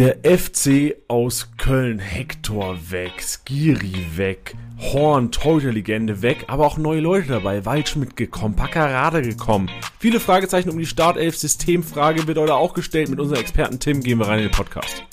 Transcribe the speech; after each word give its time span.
Der 0.00 0.16
FC 0.24 0.96
aus 1.08 1.50
Köln, 1.58 1.98
Hector 1.98 2.78
weg, 2.90 3.20
Skiri 3.20 4.06
weg, 4.16 4.54
Horn, 4.78 5.30
Torhüter-Legende 5.30 6.22
weg, 6.22 6.46
aber 6.48 6.66
auch 6.66 6.78
neue 6.78 7.00
Leute 7.00 7.28
dabei. 7.28 7.66
Waldschmidt 7.66 8.16
gekommen, 8.16 8.56
Packerade 8.56 9.20
gekommen. 9.20 9.70
Viele 9.98 10.18
Fragezeichen 10.18 10.70
um 10.70 10.78
die 10.78 10.86
Startelf-Systemfrage 10.86 12.26
wird 12.26 12.38
heute 12.38 12.54
auch 12.54 12.72
gestellt. 12.72 13.10
Mit 13.10 13.20
unserem 13.20 13.42
Experten 13.42 13.78
Tim 13.78 14.02
gehen 14.02 14.18
wir 14.18 14.28
rein 14.28 14.38
in 14.38 14.44
den 14.46 14.52
Podcast. 14.52 15.04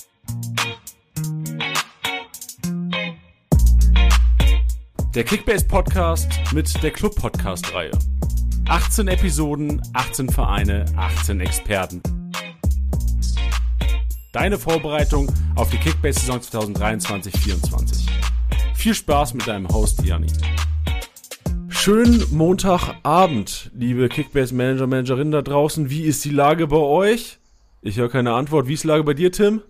Der 5.14 5.24
Kickbase-Podcast 5.26 6.30
mit 6.54 6.82
der 6.82 6.92
Club-Podcast-Reihe. 6.92 7.92
18 8.70 9.10
Episoden, 9.10 9.82
18 9.92 10.30
Vereine, 10.30 10.86
18 10.96 11.42
Experten. 11.42 12.02
Deine 14.38 14.60
Vorbereitung 14.60 15.34
auf 15.56 15.72
die 15.72 15.78
Kickbase-Saison 15.78 16.40
2023-24. 16.76 18.08
Viel 18.76 18.94
Spaß 18.94 19.34
mit 19.34 19.48
deinem 19.48 19.68
Host 19.68 20.04
Janni. 20.04 20.28
Schönen 21.70 22.24
Montagabend, 22.30 23.72
liebe 23.74 24.08
Kickbase-Manager, 24.08 24.86
Managerinnen 24.86 25.32
da 25.32 25.42
draußen. 25.42 25.90
Wie 25.90 26.04
ist 26.04 26.24
die 26.24 26.30
Lage 26.30 26.68
bei 26.68 26.78
euch? 26.78 27.40
Ich 27.82 27.98
höre 27.98 28.12
keine 28.12 28.34
Antwort. 28.34 28.68
Wie 28.68 28.76
ist 28.76 28.84
die 28.84 28.90
Lage 28.90 29.04
bei 29.04 29.16
dir, 29.16 29.32
Tim? 29.32 29.64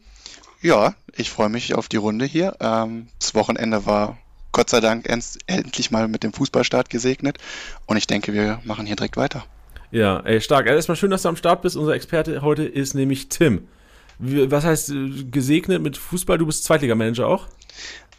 Ja, 0.62 0.96
ich 1.16 1.30
freue 1.30 1.48
mich 1.48 1.74
auf 1.74 1.88
die 1.88 1.96
Runde 1.96 2.26
hier. 2.26 2.58
Ähm, 2.60 3.08
das 3.20 3.36
Wochenende 3.36 3.86
war 3.86 4.18
Gott 4.52 4.70
sei 4.70 4.82
Dank 4.82 5.08
endlich 5.08 5.92
mal 5.92 6.10
mit 6.10 6.24
dem 6.24 6.34
Fußballstart 6.34 6.90
gesegnet 6.90 7.38
und 7.86 7.96
ich 7.96 8.06
denke, 8.06 8.34
wir 8.34 8.60
machen 8.66 8.86
hier 8.86 8.98
direkt 8.98 9.16
weiter. 9.16 9.46
Ja, 9.92 10.20
ey, 10.26 10.42
stark. 10.42 10.68
Erstmal 10.68 10.98
schön, 10.98 11.12
dass 11.12 11.22
du 11.22 11.30
am 11.30 11.38
Start 11.38 11.62
bist. 11.62 11.78
Unser 11.78 11.94
Experte 11.94 12.42
heute 12.42 12.66
ist 12.66 12.96
nämlich 12.96 13.30
Tim. 13.30 13.70
Was 14.20 14.66
heißt 14.66 14.90
äh, 14.92 15.24
gesegnet 15.26 15.82
mit 15.82 15.98
Fußball? 15.98 16.38
Du 16.38 16.46
bist 16.46 16.64
Zweitligamanager 16.64 17.28
auch? 17.28 17.48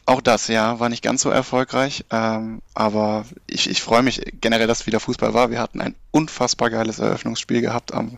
Auch 0.07 0.23
das, 0.23 0.49
ja, 0.49 0.81
war 0.81 0.89
nicht 0.89 1.03
ganz 1.03 1.21
so 1.21 1.29
erfolgreich, 1.29 2.07
ähm, 2.11 2.63
aber 2.73 3.27
ich, 3.47 3.69
ich 3.69 3.83
freue 3.83 4.03
mich 4.03 4.23
generell, 4.41 4.67
dass 4.67 4.87
wieder 4.87 5.01
Fußball 5.01 5.35
war. 5.35 5.51
Wir 5.51 5.61
hatten 5.61 5.83
ein 5.83 5.95
unfassbar 6.13 6.71
geiles 6.71 6.99
Eröffnungsspiel 6.99 7.61
gehabt 7.61 7.93
am 7.93 8.17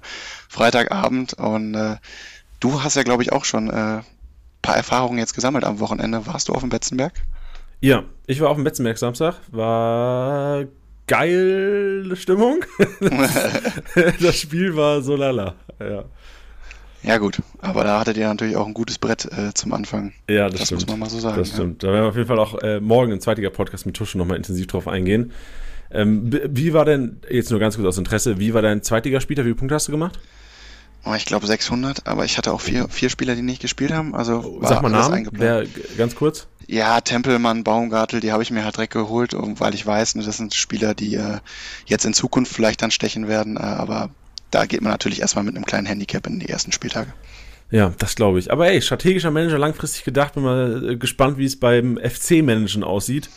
Freitagabend 0.48 1.34
und 1.34 1.74
äh, 1.74 1.96
du 2.60 2.84
hast 2.84 2.94
ja, 2.94 3.02
glaube 3.02 3.24
ich, 3.24 3.32
auch 3.32 3.44
schon 3.44 3.70
äh, 3.70 4.02
paar 4.62 4.76
Erfahrungen 4.76 5.18
jetzt 5.18 5.34
gesammelt 5.34 5.64
am 5.64 5.80
Wochenende. 5.80 6.28
Warst 6.28 6.48
du 6.48 6.52
auf 6.52 6.60
dem 6.60 6.68
Betzenberg? 6.68 7.14
Ja, 7.80 8.04
ich 8.26 8.40
war 8.40 8.50
auf 8.50 8.56
dem 8.56 8.62
Betzenberg 8.62 8.98
Samstag, 8.98 9.40
war 9.50 10.66
geile 11.08 12.14
Stimmung. 12.14 12.64
das 14.20 14.36
Spiel 14.36 14.76
war 14.76 15.02
so 15.02 15.16
lala, 15.16 15.56
ja. 15.80 16.04
Ja 17.02 17.18
gut, 17.18 17.40
aber 17.60 17.84
da 17.84 18.00
hattet 18.00 18.16
ihr 18.18 18.28
natürlich 18.28 18.56
auch 18.56 18.66
ein 18.66 18.74
gutes 18.74 18.98
Brett 18.98 19.24
äh, 19.24 19.54
zum 19.54 19.72
Anfang. 19.72 20.12
Ja, 20.28 20.48
das, 20.48 20.60
das 20.60 20.68
stimmt. 20.68 20.82
muss 20.82 20.90
man 20.90 20.98
mal 20.98 21.10
so 21.10 21.18
sagen. 21.18 21.38
Das 21.38 21.48
ja. 21.48 21.54
stimmt. 21.54 21.82
Da 21.82 21.88
werden 21.88 22.04
wir 22.04 22.08
auf 22.08 22.16
jeden 22.16 22.28
Fall 22.28 22.38
auch 22.38 22.58
äh, 22.62 22.80
morgen 22.80 23.12
im 23.12 23.20
zweitiger 23.20 23.50
Podcast 23.50 23.86
mit 23.86 23.96
Tusche 23.96 24.18
nochmal 24.18 24.36
intensiv 24.36 24.66
drauf 24.66 24.86
eingehen. 24.86 25.32
Ähm, 25.90 26.30
wie 26.48 26.72
war 26.72 26.84
denn, 26.84 27.20
jetzt 27.28 27.50
nur 27.50 27.58
ganz 27.58 27.76
kurz 27.76 27.88
aus 27.88 27.98
Interesse, 27.98 28.38
wie 28.38 28.54
war 28.54 28.62
dein 28.62 28.82
zweitiger 28.82 29.20
Spieler? 29.20 29.44
Wie 29.44 29.48
viele 29.48 29.56
Punkte 29.56 29.74
hast 29.74 29.88
du 29.88 29.92
gemacht? 29.92 30.18
Oh, 31.04 31.14
ich 31.14 31.24
glaube 31.24 31.46
600, 31.46 32.06
aber 32.06 32.26
ich 32.26 32.36
hatte 32.36 32.52
auch 32.52 32.60
vier, 32.60 32.88
vier 32.88 33.08
Spieler, 33.08 33.34
die 33.34 33.42
nicht 33.42 33.62
gespielt 33.62 33.90
haben. 33.90 34.14
Also 34.14 34.58
oh, 34.60 34.66
Sag 34.66 34.82
mal 34.82 34.90
Namen, 34.90 35.28
wer, 35.32 35.64
ganz 35.96 36.14
kurz. 36.14 36.46
Ja, 36.66 37.00
Tempelmann, 37.00 37.64
Baumgartel, 37.64 38.20
die 38.20 38.32
habe 38.32 38.42
ich 38.42 38.50
mir 38.50 38.64
halt 38.64 38.76
direkt 38.76 38.92
geholt, 38.92 39.34
weil 39.34 39.74
ich 39.74 39.86
weiß, 39.86 40.16
ne, 40.16 40.22
das 40.22 40.36
sind 40.36 40.54
Spieler, 40.54 40.94
die 40.94 41.14
äh, 41.14 41.38
jetzt 41.86 42.04
in 42.04 42.12
Zukunft 42.12 42.52
vielleicht 42.52 42.82
dann 42.82 42.90
stechen 42.90 43.28
werden, 43.28 43.56
äh, 43.56 43.60
aber 43.60 44.10
da 44.50 44.66
geht 44.66 44.82
man 44.82 44.92
natürlich 44.92 45.20
erstmal 45.20 45.44
mit 45.44 45.56
einem 45.56 45.64
kleinen 45.64 45.86
Handicap 45.86 46.26
in 46.26 46.40
die 46.40 46.48
ersten 46.48 46.72
Spieltage. 46.72 47.12
Ja, 47.70 47.92
das 47.98 48.16
glaube 48.16 48.38
ich. 48.38 48.50
Aber 48.50 48.68
ey, 48.68 48.82
strategischer 48.82 49.30
Manager 49.30 49.58
langfristig 49.58 50.04
gedacht, 50.04 50.34
bin 50.34 50.42
mal 50.42 50.90
äh, 50.90 50.96
gespannt, 50.96 51.38
wie 51.38 51.44
es 51.44 51.58
beim 51.58 51.98
FC-Managen 51.98 52.82
aussieht. 52.82 53.30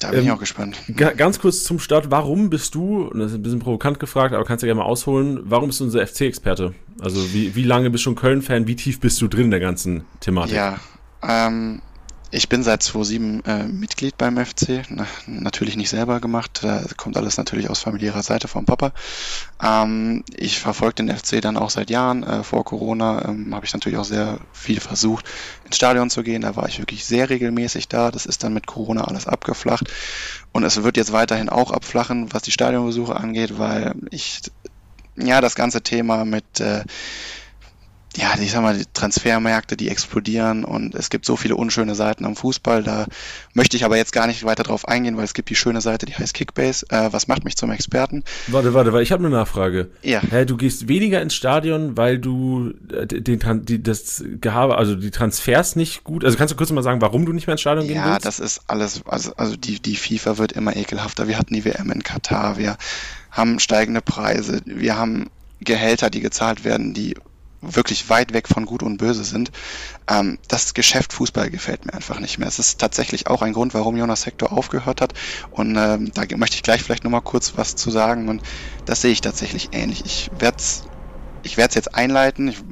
Da 0.00 0.10
bin 0.10 0.20
ähm, 0.20 0.24
ich 0.26 0.32
auch 0.32 0.40
gespannt. 0.40 0.76
Ganz 0.96 1.38
kurz 1.38 1.62
zum 1.62 1.78
Start, 1.78 2.10
warum 2.10 2.50
bist 2.50 2.74
du, 2.74 3.04
und 3.04 3.20
das 3.20 3.30
ist 3.30 3.38
ein 3.38 3.42
bisschen 3.42 3.60
provokant 3.60 4.00
gefragt, 4.00 4.34
aber 4.34 4.44
kannst 4.44 4.62
du 4.62 4.66
ja 4.66 4.72
gerne 4.72 4.84
mal 4.84 4.90
ausholen, 4.90 5.40
warum 5.44 5.68
bist 5.68 5.80
du 5.80 5.84
unser 5.84 6.04
FC-Experte? 6.04 6.74
Also 7.00 7.32
wie, 7.32 7.54
wie 7.54 7.62
lange 7.62 7.90
bist 7.90 8.02
du 8.02 8.06
schon 8.06 8.16
Köln-Fan, 8.16 8.66
wie 8.66 8.76
tief 8.76 8.98
bist 8.98 9.20
du 9.20 9.28
drin 9.28 9.46
in 9.46 9.50
der 9.52 9.60
ganzen 9.60 10.04
Thematik? 10.18 10.56
Ja, 10.56 10.78
ähm, 11.22 11.80
ich 12.34 12.48
bin 12.48 12.64
seit 12.64 12.82
2007 12.82 13.44
äh, 13.44 13.62
Mitglied 13.64 14.18
beim 14.18 14.44
FC, 14.44 14.82
Na, 14.88 15.06
natürlich 15.26 15.76
nicht 15.76 15.88
selber 15.88 16.20
gemacht, 16.20 16.60
da 16.62 16.82
kommt 16.96 17.16
alles 17.16 17.36
natürlich 17.36 17.70
aus 17.70 17.80
familiärer 17.80 18.22
Seite 18.22 18.48
vom 18.48 18.64
Papa. 18.64 18.92
Ähm, 19.62 20.24
ich 20.36 20.58
verfolge 20.58 20.96
den 20.96 21.16
FC 21.16 21.40
dann 21.40 21.56
auch 21.56 21.70
seit 21.70 21.90
Jahren. 21.90 22.24
Äh, 22.24 22.42
vor 22.42 22.64
Corona 22.64 23.28
ähm, 23.28 23.54
habe 23.54 23.64
ich 23.64 23.72
natürlich 23.72 23.98
auch 23.98 24.04
sehr 24.04 24.38
viel 24.52 24.80
versucht, 24.80 25.26
ins 25.64 25.76
Stadion 25.76 26.10
zu 26.10 26.24
gehen. 26.24 26.42
Da 26.42 26.56
war 26.56 26.68
ich 26.68 26.80
wirklich 26.80 27.04
sehr 27.04 27.30
regelmäßig 27.30 27.86
da. 27.86 28.10
Das 28.10 28.26
ist 28.26 28.42
dann 28.42 28.52
mit 28.52 28.66
Corona 28.66 29.04
alles 29.04 29.28
abgeflacht. 29.28 29.88
Und 30.52 30.64
es 30.64 30.82
wird 30.82 30.96
jetzt 30.96 31.12
weiterhin 31.12 31.48
auch 31.48 31.70
abflachen, 31.70 32.32
was 32.32 32.42
die 32.42 32.52
Stadionbesuche 32.52 33.14
angeht, 33.14 33.58
weil 33.58 33.94
ich 34.10 34.40
ja 35.16 35.40
das 35.40 35.54
ganze 35.54 35.82
Thema 35.82 36.24
mit 36.24 36.60
äh, 36.60 36.82
ja, 38.16 38.34
ich 38.40 38.52
sag 38.52 38.62
mal, 38.62 38.76
die 38.76 38.84
Transfermärkte, 38.92 39.76
die 39.76 39.88
explodieren 39.88 40.64
und 40.64 40.94
es 40.94 41.10
gibt 41.10 41.26
so 41.26 41.36
viele 41.36 41.56
unschöne 41.56 41.94
Seiten 41.94 42.24
am 42.24 42.36
Fußball. 42.36 42.82
Da 42.82 43.06
möchte 43.54 43.76
ich 43.76 43.84
aber 43.84 43.96
jetzt 43.96 44.12
gar 44.12 44.26
nicht 44.26 44.44
weiter 44.44 44.62
drauf 44.62 44.86
eingehen, 44.86 45.16
weil 45.16 45.24
es 45.24 45.34
gibt 45.34 45.50
die 45.50 45.56
schöne 45.56 45.80
Seite, 45.80 46.06
die 46.06 46.14
heißt 46.14 46.34
Kickbase. 46.34 46.86
Äh, 46.90 47.12
was 47.12 47.26
macht 47.26 47.44
mich 47.44 47.56
zum 47.56 47.72
Experten? 47.72 48.22
Warte, 48.46 48.72
warte, 48.72 48.92
weil 48.92 49.02
ich 49.02 49.10
habe 49.10 49.24
eine 49.24 49.34
Nachfrage. 49.34 49.90
Ja. 50.02 50.20
Hä, 50.20 50.44
du 50.44 50.56
gehst 50.56 50.86
weniger 50.86 51.20
ins 51.22 51.34
Stadion, 51.34 51.96
weil 51.96 52.18
du 52.18 52.72
äh, 52.92 53.06
den, 53.06 53.40
die, 53.64 53.82
das 53.82 54.24
Gehabe, 54.40 54.78
also 54.78 54.94
die 54.94 55.10
Transfers 55.10 55.74
nicht 55.74 56.04
gut. 56.04 56.24
Also 56.24 56.38
kannst 56.38 56.52
du 56.52 56.56
kurz 56.56 56.70
mal 56.70 56.82
sagen, 56.82 57.00
warum 57.00 57.26
du 57.26 57.32
nicht 57.32 57.48
mehr 57.48 57.54
ins 57.54 57.62
Stadion 57.62 57.86
gehen 57.86 57.96
ja, 57.96 58.06
willst? 58.06 58.24
Ja, 58.24 58.28
das 58.28 58.38
ist 58.38 58.62
alles, 58.68 59.02
also, 59.06 59.32
also 59.36 59.56
die, 59.56 59.80
die 59.80 59.96
FIFA 59.96 60.38
wird 60.38 60.52
immer 60.52 60.76
ekelhafter. 60.76 61.26
Wir 61.26 61.36
hatten 61.36 61.54
die 61.54 61.64
WM 61.64 61.90
in 61.90 62.02
Katar, 62.04 62.58
wir 62.58 62.76
haben 63.32 63.58
steigende 63.58 64.00
Preise, 64.00 64.60
wir 64.64 64.96
haben 64.96 65.30
Gehälter, 65.60 66.10
die 66.10 66.20
gezahlt 66.20 66.64
werden, 66.64 66.94
die 66.94 67.16
wirklich 67.66 68.08
weit 68.10 68.32
weg 68.32 68.48
von 68.48 68.66
Gut 68.66 68.82
und 68.82 68.98
Böse 68.98 69.24
sind. 69.24 69.50
Ähm, 70.08 70.38
das 70.48 70.74
Geschäft 70.74 71.12
Fußball 71.12 71.50
gefällt 71.50 71.86
mir 71.86 71.94
einfach 71.94 72.20
nicht 72.20 72.38
mehr. 72.38 72.48
Es 72.48 72.58
ist 72.58 72.80
tatsächlich 72.80 73.26
auch 73.26 73.42
ein 73.42 73.52
Grund, 73.52 73.74
warum 73.74 73.96
Jonas 73.96 74.26
Hector 74.26 74.52
aufgehört 74.52 75.00
hat. 75.00 75.14
Und 75.50 75.76
ähm, 75.76 76.12
da 76.14 76.24
möchte 76.36 76.56
ich 76.56 76.62
gleich 76.62 76.82
vielleicht 76.82 77.04
nochmal 77.04 77.22
kurz 77.22 77.54
was 77.56 77.76
zu 77.76 77.90
sagen. 77.90 78.28
Und 78.28 78.42
das 78.84 79.00
sehe 79.00 79.12
ich 79.12 79.20
tatsächlich 79.20 79.70
ähnlich. 79.72 80.04
Ich 80.04 80.30
werde 80.38 80.58
es 80.58 80.84
ich 81.44 81.56
werde 81.56 81.68
es 81.68 81.74
jetzt 81.74 81.94
einleiten. 81.94 82.48
Ich 82.48 82.62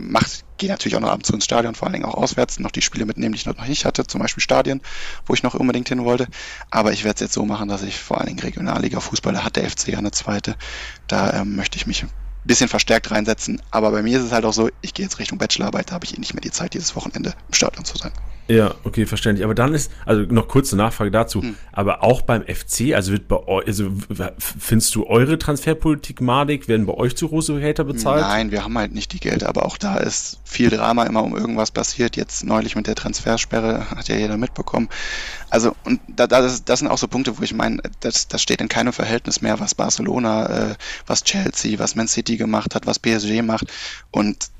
gehe 0.56 0.70
natürlich 0.70 0.96
auch 0.96 1.00
noch 1.00 1.10
ab 1.10 1.16
und 1.16 1.26
zu 1.26 1.34
ins 1.34 1.44
Stadion, 1.44 1.74
vor 1.74 1.86
allen 1.86 1.92
Dingen 1.92 2.04
auch 2.06 2.14
auswärts, 2.14 2.58
noch 2.58 2.70
die 2.70 2.82
Spiele 2.82 3.04
mitnehmen, 3.04 3.32
die 3.34 3.38
ich 3.38 3.46
noch 3.46 3.66
nicht 3.66 3.84
hatte, 3.84 4.06
zum 4.06 4.20
Beispiel 4.20 4.42
Stadien, 4.42 4.80
wo 5.26 5.34
ich 5.34 5.42
noch 5.42 5.54
unbedingt 5.54 5.88
hin 5.88 6.04
wollte. 6.04 6.26
Aber 6.70 6.92
ich 6.92 7.04
werde 7.04 7.16
es 7.16 7.20
jetzt 7.20 7.34
so 7.34 7.44
machen, 7.44 7.68
dass 7.68 7.82
ich 7.82 7.98
vor 7.98 8.18
allen 8.18 8.28
Dingen 8.28 8.40
Regionalliga-Fußball, 8.40 9.34
da 9.34 9.44
hat 9.44 9.56
der 9.56 9.68
FC 9.68 9.88
ja 9.88 9.98
eine 9.98 10.10
zweite, 10.10 10.56
da 11.06 11.40
ähm, 11.40 11.54
möchte 11.54 11.76
ich 11.76 11.86
mich 11.86 12.06
bisschen 12.44 12.68
verstärkt 12.68 13.10
reinsetzen. 13.10 13.62
Aber 13.70 13.90
bei 13.90 14.02
mir 14.02 14.18
ist 14.18 14.24
es 14.24 14.32
halt 14.32 14.44
auch 14.44 14.52
so, 14.52 14.70
ich 14.80 14.94
gehe 14.94 15.04
jetzt 15.04 15.18
Richtung 15.18 15.38
Bachelorarbeit, 15.38 15.90
da 15.90 15.94
habe 15.94 16.04
ich 16.04 16.16
eh 16.16 16.20
nicht 16.20 16.34
mehr 16.34 16.40
die 16.40 16.50
Zeit, 16.50 16.74
dieses 16.74 16.96
Wochenende 16.96 17.34
im 17.48 17.54
Stadion 17.54 17.84
zu 17.84 17.96
sein. 17.96 18.12
Ja, 18.48 18.74
okay, 18.84 19.06
verständlich. 19.06 19.44
Aber 19.44 19.54
dann 19.54 19.72
ist, 19.72 19.90
also 20.04 20.22
noch 20.22 20.48
kurze 20.48 20.76
Nachfrage 20.76 21.10
dazu, 21.10 21.42
hm. 21.42 21.54
aber 21.70 22.02
auch 22.02 22.22
beim 22.22 22.42
FC, 22.42 22.94
also 22.94 23.12
wird 23.12 23.28
bei 23.28 23.36
euch, 23.46 23.66
also 23.66 23.92
findest 24.38 24.94
du 24.94 25.06
eure 25.06 25.38
Transferpolitik 25.38 26.20
madig? 26.20 26.68
Werden 26.68 26.86
bei 26.86 26.94
euch 26.94 27.16
zu 27.16 27.28
große 27.28 27.62
Hater 27.62 27.84
bezahlt? 27.84 28.22
Nein, 28.22 28.50
wir 28.50 28.64
haben 28.64 28.76
halt 28.76 28.92
nicht 28.92 29.12
die 29.12 29.20
Gelder, 29.20 29.48
aber 29.48 29.64
auch 29.64 29.78
da 29.78 29.96
ist 29.96 30.40
viel 30.44 30.70
Drama 30.70 31.04
immer 31.04 31.22
um 31.22 31.36
irgendwas 31.36 31.70
passiert. 31.70 32.16
Jetzt 32.16 32.44
neulich 32.44 32.74
mit 32.74 32.86
der 32.86 32.96
Transfersperre 32.96 33.90
hat 33.90 34.08
ja 34.08 34.16
jeder 34.16 34.36
mitbekommen. 34.36 34.88
Also, 35.48 35.76
und 35.84 36.00
da, 36.08 36.26
das, 36.26 36.64
das 36.64 36.80
sind 36.80 36.88
auch 36.88 36.98
so 36.98 37.08
Punkte, 37.08 37.38
wo 37.38 37.42
ich 37.42 37.54
meine, 37.54 37.80
das, 38.00 38.26
das 38.26 38.42
steht 38.42 38.60
in 38.60 38.68
keinem 38.68 38.92
Verhältnis 38.92 39.40
mehr, 39.40 39.60
was 39.60 39.74
Barcelona, 39.74 40.70
äh, 40.70 40.74
was 41.06 41.22
Chelsea, 41.22 41.78
was 41.78 41.94
Man 41.94 42.08
City 42.08 42.36
gemacht 42.36 42.74
hat, 42.74 42.86
was 42.86 42.98
PSG 42.98 43.42
macht. 43.42 43.66
Und 44.10 44.50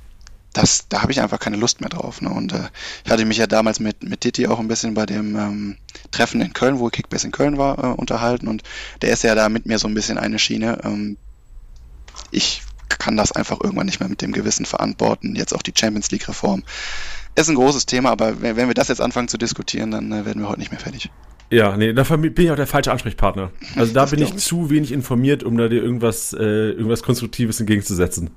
das, 0.53 0.89
da 0.89 1.03
habe 1.03 1.13
ich 1.13 1.21
einfach 1.21 1.39
keine 1.39 1.57
Lust 1.57 1.81
mehr 1.81 1.91
drauf. 1.91 2.21
Ne? 2.21 2.31
Und 2.31 2.53
äh, 2.53 2.69
ich 3.05 3.11
hatte 3.11 3.25
mich 3.25 3.39
ja 3.39 3.47
damals 3.47 3.81
mit, 3.81 4.03
mit 4.03 4.21
Titi 4.21 4.47
auch 4.47 4.59
ein 4.59 4.69
bisschen 4.69 4.95
bei 4.95 5.07
dem 5.07 5.37
ähm, 5.37 5.77
Treffen 6.11 6.41
in 6.41 6.53
Köln, 6.53 6.79
wo 6.79 6.89
Kickbase 6.89 7.27
in 7.27 7.33
Köln 7.33 7.59
war, 7.59 7.79
äh, 7.79 7.87
unterhalten 7.89 8.49
und 8.49 8.63
der 9.01 9.13
ist 9.13 9.23
ja 9.23 9.35
da 9.35 9.49
mit 9.49 9.67
mir 9.67 9.79
so 9.79 9.89
ein 9.89 9.95
bisschen 9.95 10.19
eine 10.19 10.39
Schiene. 10.39 10.81
Ähm, 10.85 11.17
ich 12.31 12.63
kann 12.89 13.17
das 13.17 13.33
einfach 13.33 13.59
irgendwann 13.63 13.87
nicht 13.87 14.01
mehr 14.01 14.09
mit 14.09 14.21
dem 14.21 14.33
Gewissen 14.33 14.67
verantworten. 14.67 15.35
Jetzt 15.35 15.55
auch 15.55 15.63
die 15.63 15.73
Champions 15.75 16.11
League-Reform. 16.11 16.63
Ist 17.35 17.49
ein 17.49 17.55
großes 17.55 17.87
Thema, 17.87 18.11
aber 18.11 18.43
wenn, 18.43 18.57
wir 18.69 18.75
das 18.75 18.89
jetzt 18.89 19.01
anfangen 19.01 19.29
zu 19.29 19.39
diskutieren, 19.39 19.91
dann 19.91 20.13
äh, 20.13 20.27
werden 20.27 20.43
wir 20.43 20.49
heute 20.49 20.61
nicht 20.61 20.71
mehr 20.71 20.81
fertig. 20.81 21.11
Ja, 21.51 21.77
nee, 21.77 21.93
da 21.93 22.03
bin 22.05 22.33
ich 22.37 22.51
auch 22.51 22.57
der 22.57 22.67
falsche 22.67 22.93
Ansprechpartner. 22.93 23.51
Also 23.77 23.93
da 23.93 24.07
bin 24.07 24.23
ich, 24.23 24.31
ich 24.31 24.37
zu 24.37 24.71
wenig 24.71 24.91
informiert, 24.93 25.43
um 25.43 25.57
da 25.57 25.69
dir 25.69 25.83
irgendwas, 25.83 26.33
äh, 26.33 26.71
irgendwas 26.71 27.03
Konstruktives 27.03 27.61
entgegenzusetzen. 27.61 28.31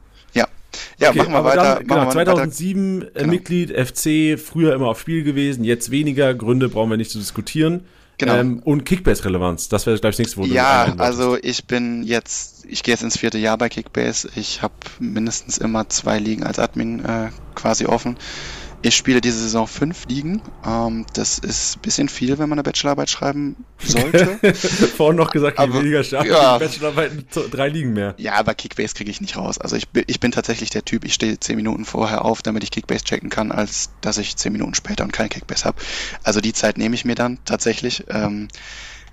Ja, 1.00 1.10
okay, 1.10 1.20
machen 1.20 1.34
wir 1.34 1.44
weiter. 1.44 1.76
Dann, 1.76 1.88
genau, 1.88 2.12
2007 2.12 3.02
weiter. 3.02 3.08
Äh, 3.08 3.20
genau. 3.20 3.32
Mitglied 3.32 3.72
FC, 3.72 4.40
früher 4.40 4.74
immer 4.74 4.88
auf 4.88 5.00
Spiel 5.00 5.24
gewesen, 5.24 5.64
jetzt 5.64 5.92
weniger. 5.92 6.34
Gründe 6.34 6.70
brauchen 6.70 6.90
wir 6.90 6.98
nicht 6.98 7.12
zu 7.12 7.20
diskutieren. 7.20 7.86
Genau. 8.18 8.36
Ähm, 8.36 8.60
und 8.64 8.86
Kickbase-Relevanz, 8.86 9.68
das 9.68 9.86
wäre, 9.86 9.98
glaube 9.98 10.12
ich, 10.12 10.18
das 10.18 10.20
nächste, 10.20 10.38
wo 10.38 10.46
Ja, 10.46 10.96
also 10.98 11.38
ich 11.42 11.66
bin 11.66 12.04
jetzt, 12.04 12.66
ich 12.66 12.84
gehe 12.84 12.94
jetzt 12.94 13.04
ins 13.04 13.18
vierte 13.18 13.38
Jahr 13.38 13.58
bei 13.58 13.68
Kickbase. 13.68 14.30
Ich 14.36 14.62
habe 14.62 14.74
mindestens 15.00 15.58
immer 15.58 15.90
zwei 15.90 16.18
Ligen 16.20 16.44
als 16.44 16.60
Admin 16.60 17.04
äh, 17.04 17.30
quasi 17.56 17.86
offen. 17.86 18.18
Ich 18.86 18.96
spiele 18.96 19.20
diese 19.20 19.40
Saison 19.40 19.66
fünf 19.66 20.06
Ligen. 20.08 20.44
Ähm, 20.64 21.08
das 21.14 21.40
ist 21.40 21.78
ein 21.78 21.82
bisschen 21.82 22.08
viel, 22.08 22.38
wenn 22.38 22.48
man 22.48 22.60
eine 22.60 22.62
Bachelorarbeit 22.62 23.10
schreiben 23.10 23.66
sollte. 23.80 24.38
Vorhin 24.54 25.18
noch 25.18 25.32
gesagt, 25.32 25.60
je 25.60 25.74
weniger 25.74 26.04
stark 26.04 26.28
ja. 26.28 26.60
Bachelorarbeiten, 26.60 27.26
drei 27.50 27.70
Ligen 27.70 27.94
mehr. 27.94 28.14
Ja, 28.20 28.34
aber 28.34 28.54
Kickbase 28.54 28.94
kriege 28.94 29.10
ich 29.10 29.22
nicht 29.22 29.38
raus. 29.38 29.58
Also 29.58 29.76
ich 29.76 29.90
bin, 29.90 30.04
ich 30.06 30.20
bin 30.20 30.32
tatsächlich 30.32 30.70
der 30.70 30.86
Typ, 30.86 31.04
ich 31.04 31.16
stehe 31.16 31.40
zehn 31.40 31.56
Minuten 31.56 31.84
vorher 31.84 32.24
auf, 32.24 32.44
damit 32.44 32.64
ich 32.64 32.70
Kickbase 32.70 33.04
checken 33.04 33.32
kann, 33.32 33.52
als 33.52 33.90
dass 34.02 34.20
ich 34.20 34.36
zehn 34.36 34.52
Minuten 34.52 34.76
später 34.76 35.04
und 35.04 35.12
kein 35.12 35.30
Kickbase 35.30 35.66
habe. 35.66 35.82
Also 36.22 36.40
die 36.40 36.54
Zeit 36.54 36.78
nehme 36.78 36.94
ich 36.94 37.06
mir 37.06 37.16
dann 37.16 37.40
tatsächlich. 37.44 38.04
Ähm, 38.12 38.50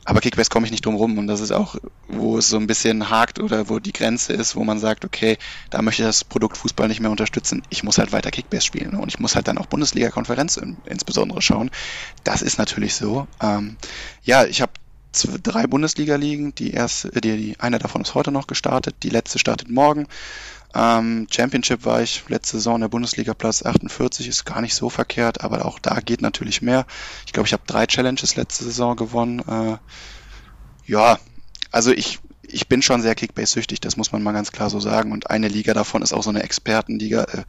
aber 0.05 0.21
Kickbase 0.21 0.51
komme 0.51 0.67
ich 0.67 0.73
nicht 0.73 0.85
drum 0.85 0.97
rum 0.97 1.19
und 1.19 1.27
das 1.27 1.41
ist 1.41 1.53
auch, 1.53 1.77
wo 2.09 2.37
es 2.39 2.49
so 2.49 2.57
ein 2.57 2.67
bisschen 2.67 3.09
hakt 3.09 3.39
oder 3.39 3.69
wo 3.69 3.79
die 3.79 3.93
Grenze 3.93 4.33
ist, 4.33 4.57
wo 4.57 4.65
man 4.65 4.79
sagt, 4.79 5.05
okay, 5.05 5.39
da 5.71 5.81
möchte 5.81 6.03
ich 6.03 6.09
das 6.09 6.25
Produkt 6.25 6.57
Fußball 6.57 6.89
nicht 6.89 7.01
mehr 7.01 7.11
unterstützen. 7.11 7.63
Ich 7.71 7.85
muss 7.85 7.99
halt 7.99 8.13
weiter 8.13 8.31
Kickbase 8.31 8.67
spielen 8.67 8.95
und 8.95 9.09
ich 9.09 9.21
muss 9.21 9.37
halt 9.37 9.47
dann 9.47 9.59
auch 9.59 9.67
Bundesliga-Konferenz 9.67 10.57
in, 10.57 10.77
insbesondere 10.87 11.41
schauen. 11.41 11.71
Das 12.25 12.43
ist 12.43 12.59
natürlich 12.59 12.95
so. 12.95 13.29
Ähm, 13.41 13.77
ja, 14.25 14.45
ich 14.45 14.61
habe 14.61 14.73
drei 15.43 15.67
Bundesliga-Ligen. 15.67 16.55
Die 16.55 16.73
erste, 16.73 17.11
die, 17.21 17.37
die, 17.37 17.61
eine 17.61 17.79
davon 17.79 18.03
ist 18.03 18.15
heute 18.15 18.33
noch 18.33 18.47
gestartet. 18.47 18.97
Die 19.03 19.11
letzte 19.11 19.39
startet 19.39 19.71
morgen. 19.71 20.07
Ähm, 20.75 21.27
Championship 21.31 21.85
war 21.85 22.03
ich 22.03 22.25
letzte 22.29 22.57
Saison 22.57 22.77
in 22.77 22.81
der 22.83 22.89
Bundesliga 22.89 23.35
Platz 23.35 23.63
48, 23.65 24.27
ist 24.29 24.45
gar 24.45 24.61
nicht 24.61 24.75
so 24.75 24.89
verkehrt, 24.89 25.43
aber 25.43 25.65
auch 25.67 25.79
da 25.79 26.01
geht 26.01 26.23
natürlich 26.23 26.63
mehr. 26.63 26.87
Ich 27.27 27.33
glaube, 27.33 27.47
ich 27.47 27.53
habe 27.53 27.65
drei 27.67 27.87
Challenges 27.87 28.37
letzte 28.37 28.65
Saison 28.65 28.97
gewonnen. 28.97 29.41
Äh, 29.41 29.77
ja, 30.87 31.19
also 31.71 31.93
ich, 31.93 32.21
ich 32.43 32.69
bin 32.69 32.83
schon 32.83 33.03
sehr 33.03 33.15
Kickbase-süchtig, 33.15 33.81
das 33.81 33.97
muss 33.97 34.13
man 34.13 34.23
mal 34.23 34.33
ganz 34.33 34.51
klar 34.51 34.71
so 34.71 34.81
sagen. 34.81 35.13
Und 35.13 35.31
eine 35.31 35.49
Liga 35.49 35.75
davon 35.75 36.03
ist 36.03 36.13
auch 36.13 36.23
so 36.23 36.31
eine 36.31 36.43
Expertenliga. 36.43 37.25
Äh, 37.25 37.45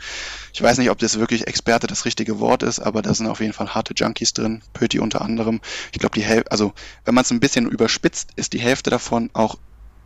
ich 0.53 0.61
weiß 0.61 0.77
nicht, 0.77 0.89
ob 0.89 0.99
das 0.99 1.17
wirklich 1.17 1.47
Experte 1.47 1.87
das 1.87 2.05
richtige 2.05 2.39
Wort 2.39 2.63
ist, 2.63 2.79
aber 2.79 3.01
da 3.01 3.13
sind 3.13 3.27
auf 3.27 3.39
jeden 3.39 3.53
Fall 3.53 3.73
harte 3.73 3.93
Junkies 3.95 4.33
drin. 4.33 4.61
Pöti 4.73 4.99
unter 4.99 5.21
anderem. 5.21 5.61
Ich 5.93 5.99
glaube, 5.99 6.15
die 6.15 6.23
Hälfte, 6.23 6.51
also 6.51 6.73
wenn 7.05 7.15
man 7.15 7.23
es 7.23 7.31
ein 7.31 7.39
bisschen 7.39 7.69
überspitzt, 7.69 8.31
ist 8.35 8.51
die 8.51 8.59
Hälfte 8.59 8.89
davon 8.89 9.29
auch 9.33 9.57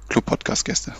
Club-Podcast-Gäste. 0.09 0.93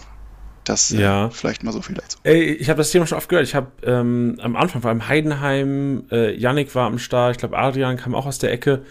Das 0.67 0.91
äh, 0.91 1.01
ja. 1.01 1.27
Äh, 1.27 1.31
vielleicht 1.31 1.63
mal 1.63 1.71
so 1.71 1.81
viel 1.81 1.95
dazu. 1.95 2.17
Ey, 2.23 2.53
ich 2.53 2.69
habe 2.69 2.77
das 2.77 2.91
Thema 2.91 3.07
schon 3.07 3.17
oft 3.17 3.29
gehört. 3.29 3.47
Ich 3.47 3.55
habe 3.55 3.71
ähm, 3.83 4.37
am 4.41 4.55
Anfang, 4.55 4.81
vor 4.81 4.89
allem 4.89 5.07
Heidenheim, 5.07 6.03
äh, 6.11 6.35
Yannick 6.35 6.75
war 6.75 6.87
am 6.87 6.99
Start, 6.99 7.35
ich 7.35 7.37
glaube 7.39 7.57
Adrian 7.57 7.97
kam 7.97 8.13
auch 8.15 8.25
aus 8.25 8.37
der 8.39 8.51
Ecke, 8.51 8.83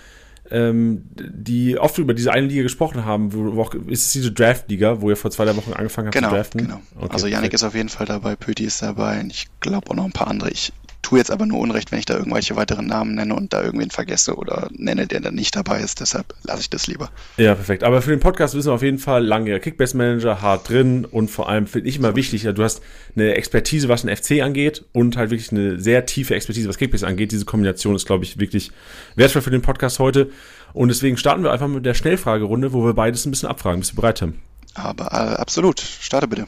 ähm, 0.50 1.02
die 1.16 1.78
oft 1.78 1.98
über 1.98 2.14
diese 2.14 2.32
eine 2.32 2.46
Liga 2.46 2.62
gesprochen 2.62 3.04
haben. 3.04 3.34
Wo, 3.34 3.56
wo 3.56 3.62
auch, 3.62 3.74
ist 3.74 4.06
es 4.06 4.12
diese 4.12 4.32
Draft-Liga, 4.32 5.00
wo 5.02 5.10
ihr 5.10 5.16
vor 5.16 5.30
zwei 5.30 5.44
drei 5.44 5.56
Wochen 5.56 5.72
angefangen 5.72 6.06
habt 6.06 6.14
genau, 6.14 6.28
zu 6.28 6.34
draften? 6.34 6.62
Genau, 6.62 6.80
okay, 6.96 7.08
Also 7.10 7.26
Yannick 7.26 7.50
perfekt. 7.50 7.54
ist 7.54 7.64
auf 7.64 7.74
jeden 7.74 7.88
Fall 7.88 8.06
dabei, 8.06 8.36
Pöti 8.36 8.64
ist 8.64 8.80
dabei 8.80 9.20
und 9.20 9.32
ich 9.32 9.48
glaube 9.60 9.90
auch 9.90 9.94
noch 9.94 10.04
ein 10.04 10.12
paar 10.12 10.28
andere. 10.28 10.50
Ich 10.50 10.72
tue 11.06 11.18
jetzt 11.18 11.30
aber 11.30 11.46
nur 11.46 11.60
Unrecht, 11.60 11.92
wenn 11.92 12.00
ich 12.00 12.04
da 12.04 12.16
irgendwelche 12.16 12.56
weiteren 12.56 12.86
Namen 12.86 13.14
nenne 13.14 13.32
und 13.36 13.52
da 13.52 13.62
irgendwen 13.62 13.90
vergesse 13.90 14.34
oder 14.34 14.68
nenne, 14.72 15.06
der 15.06 15.20
dann 15.20 15.36
nicht 15.36 15.54
dabei 15.54 15.78
ist. 15.78 16.00
Deshalb 16.00 16.34
lasse 16.42 16.62
ich 16.62 16.70
das 16.70 16.88
lieber. 16.88 17.10
Ja, 17.36 17.54
perfekt. 17.54 17.84
Aber 17.84 18.02
für 18.02 18.10
den 18.10 18.18
Podcast 18.18 18.56
wissen 18.56 18.70
wir 18.70 18.74
auf 18.74 18.82
jeden 18.82 18.98
Fall, 18.98 19.24
langjähriger 19.24 19.62
Kickbase-Manager, 19.62 20.42
hart 20.42 20.68
drin 20.68 21.04
und 21.04 21.30
vor 21.30 21.48
allem 21.48 21.68
finde 21.68 21.88
ich 21.88 21.98
immer 21.98 22.16
wichtig, 22.16 22.42
du 22.42 22.60
hast 22.60 22.82
eine 23.14 23.36
Expertise, 23.36 23.88
was 23.88 24.02
den 24.02 24.16
FC 24.16 24.42
angeht 24.42 24.84
und 24.92 25.16
halt 25.16 25.30
wirklich 25.30 25.52
eine 25.52 25.78
sehr 25.78 26.06
tiefe 26.06 26.34
Expertise, 26.34 26.68
was 26.68 26.76
Kickbase 26.76 27.06
angeht. 27.06 27.30
Diese 27.30 27.44
Kombination 27.44 27.94
ist, 27.94 28.06
glaube 28.06 28.24
ich, 28.24 28.40
wirklich 28.40 28.72
wertvoll 29.14 29.42
für 29.42 29.50
den 29.50 29.62
Podcast 29.62 30.00
heute. 30.00 30.30
Und 30.72 30.88
deswegen 30.88 31.16
starten 31.16 31.44
wir 31.44 31.52
einfach 31.52 31.68
mit 31.68 31.86
der 31.86 31.94
Schnellfragerunde, 31.94 32.72
wo 32.72 32.84
wir 32.84 32.94
beides 32.94 33.24
ein 33.26 33.30
bisschen 33.30 33.48
abfragen. 33.48 33.78
Bist 33.78 33.92
du 33.92 33.96
bereit, 33.96 34.18
Tim? 34.18 34.34
Aber 34.74 35.04
äh, 35.12 35.36
absolut. 35.36 35.78
Starte 35.78 36.26
bitte. 36.26 36.46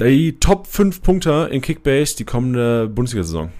Die 0.00 0.38
Top 0.40 0.68
5 0.68 1.02
Punkte 1.02 1.50
in 1.52 1.60
Kickbase 1.60 2.16
die 2.16 2.24
kommende 2.24 2.88
Bundesliga-Saison 2.88 3.52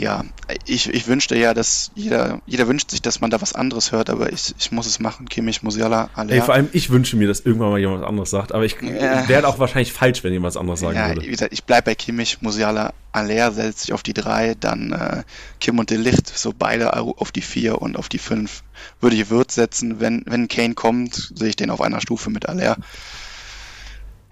ja, 0.00 0.24
ich, 0.64 0.88
ich 0.88 1.06
wünschte 1.06 1.36
ja, 1.36 1.52
dass 1.52 1.90
jeder, 1.94 2.40
jeder 2.46 2.66
wünscht 2.66 2.90
sich, 2.90 3.02
dass 3.02 3.20
man 3.20 3.30
da 3.30 3.40
was 3.42 3.52
anderes 3.52 3.92
hört, 3.92 4.08
aber 4.08 4.32
ich, 4.32 4.54
ich 4.58 4.72
muss 4.72 4.86
es 4.86 4.98
machen. 4.98 5.28
Kimmich, 5.28 5.62
Musiala, 5.62 6.08
alle. 6.14 6.32
Ey, 6.32 6.40
vor 6.40 6.54
allem 6.54 6.68
ich 6.72 6.88
wünsche 6.90 7.16
mir, 7.16 7.28
dass 7.28 7.40
irgendwann 7.40 7.70
mal 7.70 7.78
jemand 7.78 8.00
was 8.00 8.08
anderes 8.08 8.30
sagt, 8.30 8.52
aber 8.52 8.64
ich 8.64 8.76
ja. 8.80 9.28
wäre 9.28 9.46
auch 9.46 9.58
wahrscheinlich 9.58 9.92
falsch, 9.92 10.24
wenn 10.24 10.32
jemand 10.32 10.54
was 10.54 10.60
anderes 10.60 10.80
sagen 10.80 10.96
ja, 10.96 11.08
würde. 11.08 11.22
Wie 11.22 11.26
gesagt, 11.26 11.52
ich 11.52 11.64
bleibe 11.64 11.90
bei 11.90 11.94
Kimmich, 11.94 12.40
Musiala, 12.40 12.94
Aller 13.12 13.52
setzt 13.52 13.80
sich 13.80 13.92
auf 13.92 14.02
die 14.02 14.14
drei, 14.14 14.54
dann 14.58 14.92
äh, 14.92 15.22
Kim 15.60 15.78
und 15.78 15.90
Delicht, 15.90 16.28
so 16.28 16.54
beide 16.56 16.96
auf 16.96 17.30
die 17.30 17.42
vier 17.42 17.82
und 17.82 17.98
auf 17.98 18.08
die 18.08 18.18
fünf 18.18 18.62
würde 19.00 19.16
ich 19.16 19.28
Wirt 19.28 19.50
setzen. 19.50 20.00
Wenn, 20.00 20.22
wenn 20.26 20.48
Kane 20.48 20.74
kommt, 20.74 21.32
sehe 21.34 21.48
ich 21.48 21.56
den 21.56 21.70
auf 21.70 21.80
einer 21.80 22.00
Stufe 22.00 22.30
mit 22.30 22.48
Aller. 22.48 22.76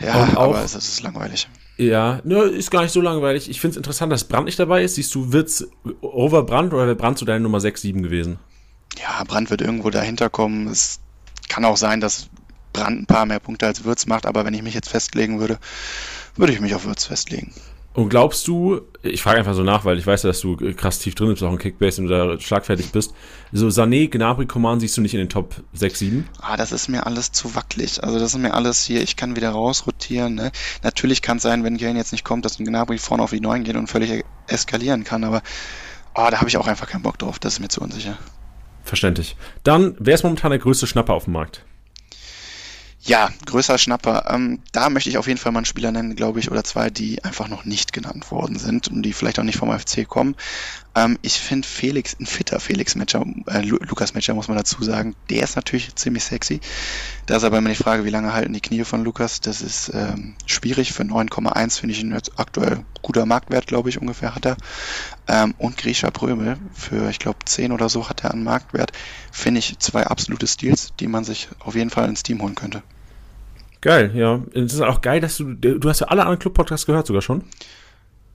Ja, 0.00 0.28
aber 0.36 0.62
es 0.62 0.74
ist 0.74 1.02
langweilig. 1.02 1.48
Ja, 1.78 2.20
ne, 2.24 2.42
ist 2.42 2.72
gar 2.72 2.82
nicht 2.82 2.92
so 2.92 3.00
langweilig. 3.00 3.48
Ich 3.48 3.60
finde 3.60 3.72
es 3.72 3.76
interessant, 3.76 4.12
dass 4.12 4.24
Brand 4.24 4.46
nicht 4.46 4.58
dabei 4.58 4.82
ist. 4.82 4.96
Siehst 4.96 5.14
du, 5.14 5.32
wird's 5.32 5.68
over 6.00 6.42
Brand 6.42 6.74
oder 6.74 6.86
wäre 6.86 6.96
Brand 6.96 7.18
zu 7.18 7.24
deiner 7.24 7.38
Nummer 7.38 7.60
6, 7.60 7.80
7 7.82 8.02
gewesen? 8.02 8.40
Ja, 9.00 9.22
Brand 9.22 9.48
wird 9.50 9.60
irgendwo 9.60 9.88
dahinter 9.90 10.28
kommen. 10.28 10.66
Es 10.66 10.98
kann 11.48 11.64
auch 11.64 11.76
sein, 11.76 12.00
dass 12.00 12.30
Brand 12.72 13.02
ein 13.02 13.06
paar 13.06 13.26
mehr 13.26 13.38
Punkte 13.38 13.66
als 13.66 13.84
Würz 13.84 14.06
macht, 14.06 14.26
aber 14.26 14.44
wenn 14.44 14.54
ich 14.54 14.62
mich 14.62 14.74
jetzt 14.74 14.88
festlegen 14.88 15.38
würde, 15.38 15.58
würde 16.34 16.52
ich 16.52 16.60
mich 16.60 16.74
auf 16.74 16.84
Würz 16.84 17.04
festlegen. 17.04 17.52
Und 17.98 18.10
glaubst 18.10 18.46
du, 18.46 18.82
ich 19.02 19.22
frage 19.22 19.40
einfach 19.40 19.54
so 19.54 19.64
nach, 19.64 19.84
weil 19.84 19.98
ich 19.98 20.06
weiß 20.06 20.22
ja, 20.22 20.28
dass 20.28 20.40
du 20.40 20.56
krass 20.76 21.00
tief 21.00 21.16
drin 21.16 21.30
bist, 21.30 21.42
auch 21.42 21.50
in 21.50 21.58
Kickbase 21.58 22.00
und 22.00 22.06
da 22.06 22.38
schlagfertig 22.38 22.92
bist. 22.92 23.12
So 23.50 23.66
Sané, 23.66 24.08
Gnabry, 24.08 24.46
Coman 24.46 24.78
siehst 24.78 24.96
du 24.96 25.00
nicht 25.00 25.14
in 25.14 25.18
den 25.18 25.28
Top 25.28 25.56
6, 25.72 25.98
7? 25.98 26.28
Ah, 26.40 26.56
das 26.56 26.70
ist 26.70 26.86
mir 26.86 27.06
alles 27.06 27.32
zu 27.32 27.56
wackelig. 27.56 28.04
Also 28.04 28.20
das 28.20 28.34
ist 28.34 28.38
mir 28.38 28.54
alles 28.54 28.84
hier, 28.84 29.02
ich 29.02 29.16
kann 29.16 29.34
wieder 29.34 29.50
rausrotieren. 29.50 30.36
Ne? 30.36 30.52
Natürlich 30.84 31.22
kann 31.22 31.38
es 31.38 31.42
sein, 31.42 31.64
wenn 31.64 31.76
Kane 31.76 31.98
jetzt 31.98 32.12
nicht 32.12 32.22
kommt, 32.22 32.44
dass 32.44 32.60
ein 32.60 32.66
Gnabry 32.66 32.98
vorne 32.98 33.24
auf 33.24 33.30
die 33.30 33.40
9 33.40 33.64
geht 33.64 33.74
und 33.74 33.88
völlig 33.88 34.24
eskalieren 34.46 35.02
kann, 35.02 35.24
aber 35.24 35.42
oh, 36.14 36.28
da 36.30 36.38
habe 36.38 36.48
ich 36.48 36.56
auch 36.56 36.68
einfach 36.68 36.86
keinen 36.86 37.02
Bock 37.02 37.18
drauf. 37.18 37.40
Das 37.40 37.54
ist 37.54 37.58
mir 37.58 37.66
zu 37.66 37.80
unsicher. 37.80 38.16
Verständlich. 38.84 39.34
Dann, 39.64 39.96
wer 39.98 40.14
ist 40.14 40.22
momentan 40.22 40.52
der 40.52 40.60
größte 40.60 40.86
Schnapper 40.86 41.14
auf 41.14 41.24
dem 41.24 41.32
Markt? 41.32 41.64
Ja, 43.00 43.30
größer 43.46 43.78
Schnapper. 43.78 44.26
Ähm, 44.28 44.60
da 44.72 44.90
möchte 44.90 45.08
ich 45.08 45.18
auf 45.18 45.28
jeden 45.28 45.38
Fall 45.38 45.52
mal 45.52 45.60
einen 45.60 45.66
Spieler 45.66 45.92
nennen, 45.92 46.16
glaube 46.16 46.40
ich, 46.40 46.50
oder 46.50 46.64
zwei, 46.64 46.90
die 46.90 47.22
einfach 47.24 47.48
noch 47.48 47.64
nicht 47.64 47.92
genannt 47.92 48.30
worden 48.30 48.58
sind 48.58 48.88
und 48.88 49.02
die 49.02 49.12
vielleicht 49.12 49.38
auch 49.38 49.44
nicht 49.44 49.56
vom 49.56 49.76
FC 49.76 50.06
kommen. 50.06 50.34
Ähm, 50.98 51.16
ich 51.22 51.38
finde 51.38 51.66
Felix, 51.66 52.16
ein 52.18 52.26
fitter 52.26 52.58
Felix 52.58 52.96
Matcher, 52.96 53.24
äh, 53.46 53.60
Lukas 53.60 54.14
Matcher 54.14 54.34
muss 54.34 54.48
man 54.48 54.56
dazu 54.56 54.82
sagen, 54.82 55.14
der 55.30 55.44
ist 55.44 55.54
natürlich 55.54 55.94
ziemlich 55.94 56.24
sexy. 56.24 56.60
Da 57.26 57.36
ist 57.36 57.44
aber 57.44 57.58
immer 57.58 57.68
die 57.68 57.76
Frage, 57.76 58.04
wie 58.04 58.10
lange 58.10 58.32
halten 58.32 58.52
die 58.52 58.60
Knie 58.60 58.82
von 58.82 59.04
Lukas. 59.04 59.40
Das 59.40 59.62
ist 59.62 59.92
ähm, 59.94 60.34
schwierig. 60.46 60.92
Für 60.92 61.04
9,1 61.04 61.78
finde 61.78 61.94
ich 61.94 62.00
ihn 62.00 62.12
jetzt 62.12 62.32
aktuell 62.40 62.84
guter 63.00 63.26
Marktwert, 63.26 63.68
glaube 63.68 63.90
ich, 63.90 64.00
ungefähr 64.00 64.34
hat 64.34 64.44
er. 64.44 64.56
Ähm, 65.28 65.54
und 65.58 65.76
Grisha 65.76 66.10
Prömel 66.10 66.56
für, 66.74 67.08
ich 67.10 67.20
glaube, 67.20 67.38
10 67.44 67.70
oder 67.70 67.88
so 67.88 68.08
hat 68.08 68.24
er 68.24 68.32
einen 68.32 68.42
Marktwert. 68.42 68.90
Finde 69.30 69.60
ich 69.60 69.78
zwei 69.78 70.04
absolute 70.04 70.48
Stils, 70.48 70.92
die 70.98 71.06
man 71.06 71.22
sich 71.22 71.48
auf 71.60 71.76
jeden 71.76 71.90
Fall 71.90 72.08
ins 72.08 72.24
Team 72.24 72.42
holen 72.42 72.56
könnte. 72.56 72.82
Geil, 73.82 74.10
ja. 74.14 74.42
Es 74.52 74.74
ist 74.74 74.80
auch 74.80 75.00
geil, 75.00 75.20
dass 75.20 75.36
du, 75.36 75.54
du 75.54 75.88
hast 75.88 76.00
ja 76.00 76.08
alle 76.08 76.22
anderen 76.22 76.40
Club-Podcasts 76.40 76.86
gehört 76.86 77.06
sogar 77.06 77.22
schon. 77.22 77.44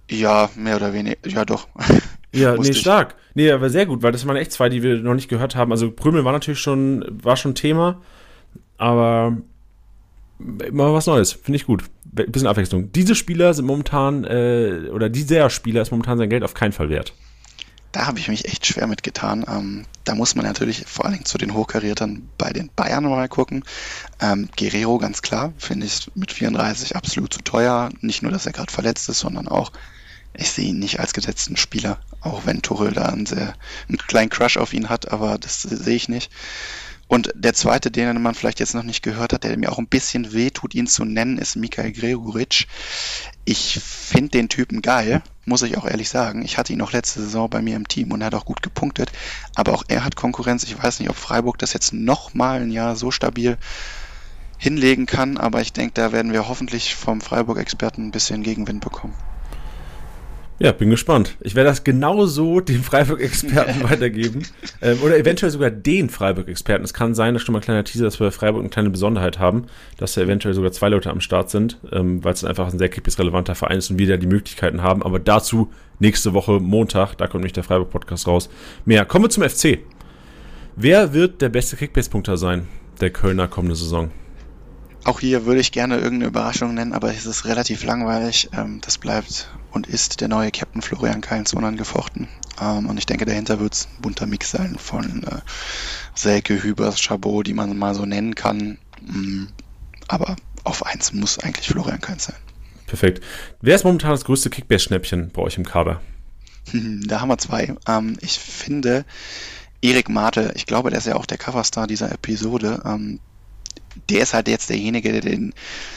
Ja, 0.09 0.49
mehr 0.55 0.77
oder 0.77 0.93
weniger, 0.93 1.17
ja 1.27 1.43
doch. 1.43 1.67
Ja, 2.33 2.55
nee, 2.55 2.73
stark. 2.73 3.15
Nee, 3.35 3.51
aber 3.51 3.69
sehr 3.69 3.85
gut, 3.85 4.01
weil 4.01 4.11
das 4.11 4.25
waren 4.27 4.35
echt 4.35 4.51
zwei, 4.51 4.69
die 4.69 4.83
wir 4.83 4.97
noch 4.97 5.13
nicht 5.13 5.29
gehört 5.29 5.55
haben. 5.55 5.71
Also 5.71 5.91
Prümel 5.91 6.25
war 6.25 6.31
natürlich 6.31 6.59
schon, 6.59 7.05
war 7.23 7.37
schon 7.37 7.55
Thema, 7.55 8.01
aber 8.77 9.37
immer 10.39 10.93
was 10.93 11.05
Neues, 11.05 11.33
finde 11.33 11.57
ich 11.57 11.65
gut. 11.65 11.83
Bisschen 12.03 12.47
Abwechslung. 12.47 12.91
Diese 12.91 13.15
Spieler 13.15 13.53
sind 13.53 13.65
momentan, 13.65 14.23
äh, 14.23 14.89
oder 14.91 15.09
dieser 15.09 15.49
Spieler 15.49 15.81
ist 15.81 15.91
momentan 15.91 16.17
sein 16.17 16.29
Geld 16.29 16.43
auf 16.43 16.53
keinen 16.53 16.73
Fall 16.73 16.89
wert 16.89 17.13
da 17.93 18.07
habe 18.07 18.19
ich 18.19 18.27
mich 18.27 18.45
echt 18.45 18.65
schwer 18.65 18.87
mitgetan. 18.87 19.45
Ähm, 19.47 19.85
da 20.03 20.15
muss 20.15 20.35
man 20.35 20.45
natürlich 20.45 20.83
vor 20.87 21.05
allen 21.05 21.13
Dingen 21.13 21.25
zu 21.25 21.37
den 21.37 21.53
Hochkariertern 21.53 22.27
bei 22.39 22.51
den 22.51 22.69
Bayern 22.75 23.03
mal 23.03 23.29
gucken. 23.29 23.63
Ähm, 24.19 24.49
Guerrero 24.57 24.97
ganz 24.97 25.21
klar, 25.21 25.53
finde 25.57 25.85
ich 25.85 26.11
mit 26.15 26.31
34 26.31 26.95
absolut 26.95 27.31
zu 27.31 27.41
teuer. 27.43 27.89
Nicht 28.01 28.23
nur, 28.23 28.31
dass 28.31 28.47
er 28.47 28.51
gerade 28.51 28.71
verletzt 28.71 29.09
ist, 29.09 29.19
sondern 29.19 29.47
auch, 29.47 29.71
ich 30.35 30.51
sehe 30.51 30.69
ihn 30.69 30.79
nicht 30.79 30.99
als 30.99 31.13
gesetzten 31.13 31.57
Spieler, 31.57 31.99
auch 32.21 32.45
wenn 32.45 32.61
Tuchel 32.61 32.91
da 32.91 33.05
einen, 33.05 33.25
sehr, 33.25 33.53
einen 33.87 33.97
kleinen 33.97 34.29
Crush 34.29 34.57
auf 34.57 34.73
ihn 34.73 34.89
hat, 34.89 35.11
aber 35.11 35.37
das 35.37 35.61
sehe 35.61 35.95
ich 35.95 36.09
nicht. 36.09 36.31
Und 37.07 37.31
der 37.35 37.53
zweite, 37.53 37.91
den 37.91 38.19
man 38.21 38.33
vielleicht 38.33 38.59
jetzt 38.59 38.73
noch 38.73 38.83
nicht 38.83 39.03
gehört 39.03 39.33
hat, 39.33 39.43
der 39.43 39.55
mir 39.57 39.71
auch 39.71 39.77
ein 39.77 39.87
bisschen 39.87 40.33
weh 40.33 40.49
tut, 40.49 40.73
ihn 40.73 40.87
zu 40.87 41.05
nennen, 41.05 41.37
ist 41.37 41.55
Mikael 41.55 41.91
Gregoritsch. 41.91 42.65
Ich 43.45 43.79
finde 43.83 44.31
den 44.31 44.49
Typen 44.49 44.81
geil, 44.81 45.21
muss 45.45 45.61
ich 45.61 45.77
auch 45.77 45.85
ehrlich 45.85 46.09
sagen. 46.09 46.43
Ich 46.43 46.57
hatte 46.57 46.73
ihn 46.73 46.79
noch 46.79 46.93
letzte 46.93 47.21
Saison 47.21 47.49
bei 47.49 47.61
mir 47.61 47.75
im 47.75 47.87
Team 47.87 48.11
und 48.11 48.21
er 48.21 48.27
hat 48.27 48.35
auch 48.35 48.45
gut 48.45 48.63
gepunktet. 48.63 49.11
Aber 49.53 49.73
auch 49.73 49.83
er 49.89 50.03
hat 50.03 50.15
Konkurrenz. 50.15 50.63
Ich 50.63 50.81
weiß 50.81 51.01
nicht, 51.01 51.09
ob 51.09 51.15
Freiburg 51.15 51.59
das 51.59 51.73
jetzt 51.73 51.93
noch 51.93 52.33
mal 52.33 52.61
ein 52.61 52.71
Jahr 52.71 52.95
so 52.95 53.11
stabil 53.11 53.57
hinlegen 54.57 55.05
kann, 55.05 55.37
aber 55.37 55.61
ich 55.61 55.73
denke, 55.73 55.93
da 55.93 56.13
werden 56.13 56.31
wir 56.31 56.47
hoffentlich 56.47 56.95
vom 56.95 57.21
Freiburg-Experten 57.21 58.07
ein 58.07 58.11
bisschen 58.11 58.43
Gegenwind 58.43 58.81
bekommen. 58.81 59.13
Ja, 60.63 60.71
bin 60.71 60.89
gespannt. 60.89 61.35
Ich 61.41 61.55
werde 61.55 61.69
das 61.69 61.83
genauso 61.83 62.61
dem 62.61 62.83
Freiburg-Experten 62.83 63.83
weitergeben. 63.89 64.43
Ähm, 64.81 64.97
oder 65.03 65.17
eventuell 65.17 65.51
sogar 65.51 65.69
den 65.69 66.09
Freiburg-Experten. 66.09 66.85
Es 66.85 66.93
kann 66.93 67.13
sein, 67.15 67.33
dass 67.33 67.43
schon 67.43 67.51
mal 67.51 67.59
ein 67.59 67.65
kleiner 67.65 67.83
Teaser, 67.83 68.05
dass 68.05 68.17
wir 68.21 68.27
bei 68.27 68.31
Freiburg 68.31 68.61
eine 68.61 68.69
kleine 68.69 68.89
Besonderheit 68.89 69.39
haben, 69.39 69.65
dass 69.97 70.13
da 70.13 70.21
eventuell 70.21 70.53
sogar 70.53 70.71
zwei 70.71 70.87
Leute 70.87 71.09
am 71.09 71.19
Start 71.19 71.49
sind, 71.49 71.79
ähm, 71.91 72.23
weil 72.23 72.31
es 72.31 72.45
einfach 72.45 72.71
ein 72.71 72.79
sehr 72.79 72.87
kickbiss-relevanter 72.87 73.55
Verein 73.55 73.79
ist 73.79 73.91
und 73.91 73.99
wir 73.99 74.07
da 74.07 74.15
die 74.15 74.25
Möglichkeiten 74.25 74.81
haben. 74.81 75.03
Aber 75.03 75.19
dazu 75.19 75.69
nächste 75.99 76.31
Woche 76.31 76.61
Montag, 76.61 77.15
da 77.15 77.27
kommt 77.27 77.41
nämlich 77.41 77.51
der 77.51 77.65
Freiburg-Podcast 77.65 78.25
raus. 78.27 78.49
Mehr. 78.85 79.03
Kommen 79.03 79.25
wir 79.25 79.29
zum 79.29 79.43
FC. 79.43 79.79
Wer 80.77 81.13
wird 81.13 81.41
der 81.41 81.49
beste 81.49 81.75
Kickbase-Punkter 81.75 82.37
sein, 82.37 82.69
der 83.01 83.09
Kölner 83.09 83.49
kommende 83.49 83.75
Saison? 83.75 84.11
Auch 85.03 85.19
hier 85.19 85.45
würde 85.45 85.59
ich 85.59 85.73
gerne 85.73 85.95
irgendeine 85.95 86.27
Überraschung 86.27 86.73
nennen, 86.73 86.93
aber 86.93 87.09
es 87.09 87.25
ist 87.25 87.43
relativ 87.43 87.83
langweilig. 87.83 88.49
Ähm, 88.53 88.79
das 88.81 88.97
bleibt 88.97 89.49
und 89.73 89.87
ist 89.87 90.21
der 90.21 90.27
neue 90.27 90.51
Captain 90.51 90.81
Florian 90.81 91.21
Kainz 91.21 91.53
unangefochten. 91.53 92.27
Ähm, 92.61 92.87
und 92.87 92.97
ich 92.97 93.05
denke, 93.05 93.25
dahinter 93.25 93.59
wird 93.59 93.73
es 93.73 93.87
ein 93.87 94.01
bunter 94.01 94.27
Mix 94.27 94.51
sein 94.51 94.75
von 94.77 95.23
äh, 95.23 95.41
Selke, 96.15 96.61
Hübers, 96.61 97.01
Chabot, 97.01 97.45
die 97.45 97.53
man 97.53 97.77
mal 97.77 97.95
so 97.95 98.05
nennen 98.05 98.35
kann. 98.35 98.77
Mm, 99.01 99.45
aber 100.07 100.35
auf 100.63 100.85
eins 100.85 101.11
muss 101.11 101.39
eigentlich 101.39 101.67
Florian 101.67 101.99
Kainz 101.99 102.25
sein. 102.25 102.35
Perfekt. 102.85 103.23
Wer 103.61 103.75
ist 103.75 103.83
momentan 103.83 104.11
das 104.11 104.25
größte 104.25 104.51
Kickbase-Schnäppchen 104.51 105.31
bei 105.31 105.41
euch 105.41 105.57
im 105.57 105.65
Kader? 105.65 106.01
Da 107.05 107.19
haben 107.19 107.27
wir 107.27 107.37
zwei. 107.39 107.75
Ähm, 107.87 108.17
ich 108.21 108.39
finde 108.39 109.05
Erik 109.81 110.07
Mate, 110.07 110.53
ich 110.55 110.65
glaube, 110.65 110.91
der 110.91 110.99
ist 110.99 111.07
ja 111.07 111.15
auch 111.15 111.25
der 111.25 111.37
Coverstar 111.37 111.87
dieser 111.87 112.11
Episode 112.11 112.81
der 114.09 114.21
ist 114.21 114.33
halt 114.33 114.47
jetzt 114.47 114.69
derjenige, 114.69 115.11
der 115.11 115.21
den 115.21 115.53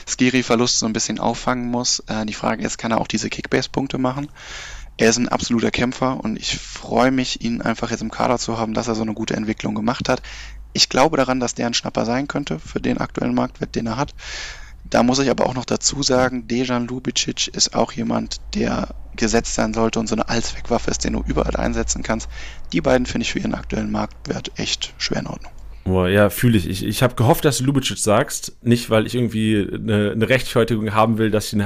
Skiri-Verlust 0.07 0.79
so 0.79 0.87
ein 0.87 0.93
bisschen 0.93 1.19
auffangen 1.19 1.71
muss. 1.71 2.00
Äh, 2.07 2.26
die 2.26 2.35
Frage 2.35 2.65
ist, 2.65 2.79
kann 2.79 2.93
er 2.93 3.00
auch 3.00 3.07
diese 3.07 3.31
Kickbase-Punkte 3.31 3.99
machen? 3.99 4.29
Er 4.99 5.11
ist 5.11 5.19
ein 5.19 5.29
absoluter 5.29 5.71
Kämpfer 5.71 6.23
und 6.23 6.38
ich 6.38 6.57
freue 6.59 7.11
mich, 7.11 7.43
ihn 7.43 7.61
einfach 7.61 7.91
jetzt 7.91 8.00
im 8.00 8.11
Kader 8.11 8.38
zu 8.38 8.57
haben, 8.59 8.73
dass 8.73 8.88
er 8.88 8.95
so 8.95 9.03
eine 9.03 9.12
gute 9.12 9.37
Entwicklung 9.37 9.75
gemacht 9.75 10.09
hat. 10.09 10.23
Ich 10.73 10.88
glaube 10.88 11.19
daran, 11.19 11.41
dass 11.41 11.55
der 11.55 11.67
ein 11.67 11.75
Schnapper 11.75 12.07
sein 12.07 12.29
könnte 12.29 12.59
für 12.59 12.81
den 12.81 12.99
aktuellen 12.99 13.35
Marktwert, 13.35 13.75
den 13.75 13.87
er 13.87 13.97
hat. 13.97 14.15
Da 14.88 15.03
muss 15.03 15.19
ich 15.19 15.31
aber 15.31 15.47
auch 15.47 15.55
noch 15.55 15.65
dazu 15.65 16.03
sagen, 16.03 16.47
Dejan 16.47 16.87
Lubicic 16.87 17.49
ist 17.49 17.75
auch 17.75 17.93
jemand, 17.93 18.41
der 18.55 18.95
gesetzt 19.17 19.55
sein 19.55 19.75
sollte 19.75 19.99
und 19.99 20.07
so 20.07 20.15
eine 20.15 20.29
Allzweckwaffe 20.29 20.91
ist, 20.91 21.05
den 21.05 21.15
du 21.15 21.25
überall 21.26 21.57
einsetzen 21.57 22.03
kannst. 22.03 22.29
Die 22.73 22.81
beiden 22.81 23.07
finde 23.07 23.25
ich 23.25 23.33
für 23.33 23.41
ihren 23.41 23.55
aktuellen 23.55 23.91
Marktwert 23.91 24.53
echt 24.57 24.95
schwer 24.99 25.21
in 25.21 25.26
Ordnung. 25.26 25.53
Boah, 25.87 26.09
ja, 26.09 26.31
fühle 26.31 26.59
ich. 26.59 26.69
Ich, 26.69 26.85
ich 26.85 27.02
habe 27.05 27.14
gehofft, 27.14 27.45
dass 27.45 27.59
du 27.59 27.64
Lubicic 27.64 27.99
sagst. 27.99 28.57
Nicht, 28.62 28.90
weil 28.90 29.07
ich 29.07 29.14
irgendwie 29.14 29.69
eine, 29.73 30.11
eine 30.11 30.28
Rechtfertigung 30.28 30.93
haben 30.93 31.16
will, 31.19 31.31
dass 31.31 31.52
ich 31.52 31.62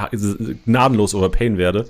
gnadenlos 0.66 1.14
overpayen 1.14 1.56
werde. 1.56 1.88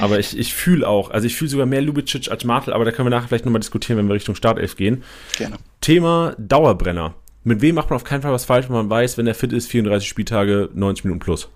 Aber 0.00 0.18
ich, 0.18 0.36
ich 0.36 0.52
fühle 0.52 0.86
auch, 0.86 1.10
also 1.10 1.28
ich 1.28 1.36
fühle 1.36 1.50
sogar 1.50 1.66
mehr 1.66 1.80
Lubicic 1.80 2.28
als 2.28 2.44
Martel, 2.44 2.72
aber 2.72 2.84
da 2.84 2.90
können 2.90 3.06
wir 3.06 3.10
nachher 3.10 3.28
vielleicht 3.28 3.44
nochmal 3.44 3.60
diskutieren, 3.60 3.98
wenn 3.98 4.08
wir 4.08 4.14
Richtung 4.14 4.34
Startelf 4.34 4.74
gehen. 4.74 5.04
Gerne. 5.36 5.56
Thema 5.80 6.34
Dauerbrenner. 6.38 7.14
Mit 7.44 7.62
wem 7.62 7.76
macht 7.76 7.88
man 7.88 7.96
auf 7.96 8.04
keinen 8.04 8.22
Fall 8.22 8.32
was 8.32 8.44
falsch, 8.44 8.68
wenn 8.68 8.76
man 8.76 8.90
weiß, 8.90 9.16
wenn 9.16 9.26
er 9.28 9.34
fit 9.34 9.52
ist, 9.52 9.68
34 9.68 10.08
Spieltage, 10.08 10.70
90 10.74 11.04
Minuten 11.04 11.20
plus? 11.20 11.48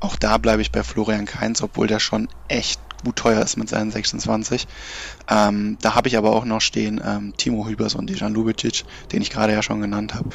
Auch 0.00 0.16
da 0.16 0.38
bleibe 0.38 0.62
ich 0.62 0.72
bei 0.72 0.82
Florian 0.82 1.24
Kainz, 1.24 1.62
obwohl 1.62 1.86
der 1.86 2.00
schon 2.00 2.28
echt 2.48 2.80
gut 3.04 3.16
teuer 3.16 3.42
ist 3.42 3.56
mit 3.56 3.68
seinen 3.68 3.90
26. 3.90 4.66
Ähm, 5.28 5.78
da 5.80 5.94
habe 5.94 6.08
ich 6.08 6.16
aber 6.16 6.32
auch 6.34 6.44
noch 6.44 6.60
stehen 6.60 7.00
ähm, 7.04 7.32
Timo 7.36 7.66
Hübers 7.66 7.94
und 7.94 8.08
Dejan 8.08 8.34
Lubicic, 8.34 8.84
den 9.12 9.22
ich 9.22 9.30
gerade 9.30 9.52
ja 9.52 9.62
schon 9.62 9.80
genannt 9.80 10.14
habe. 10.14 10.30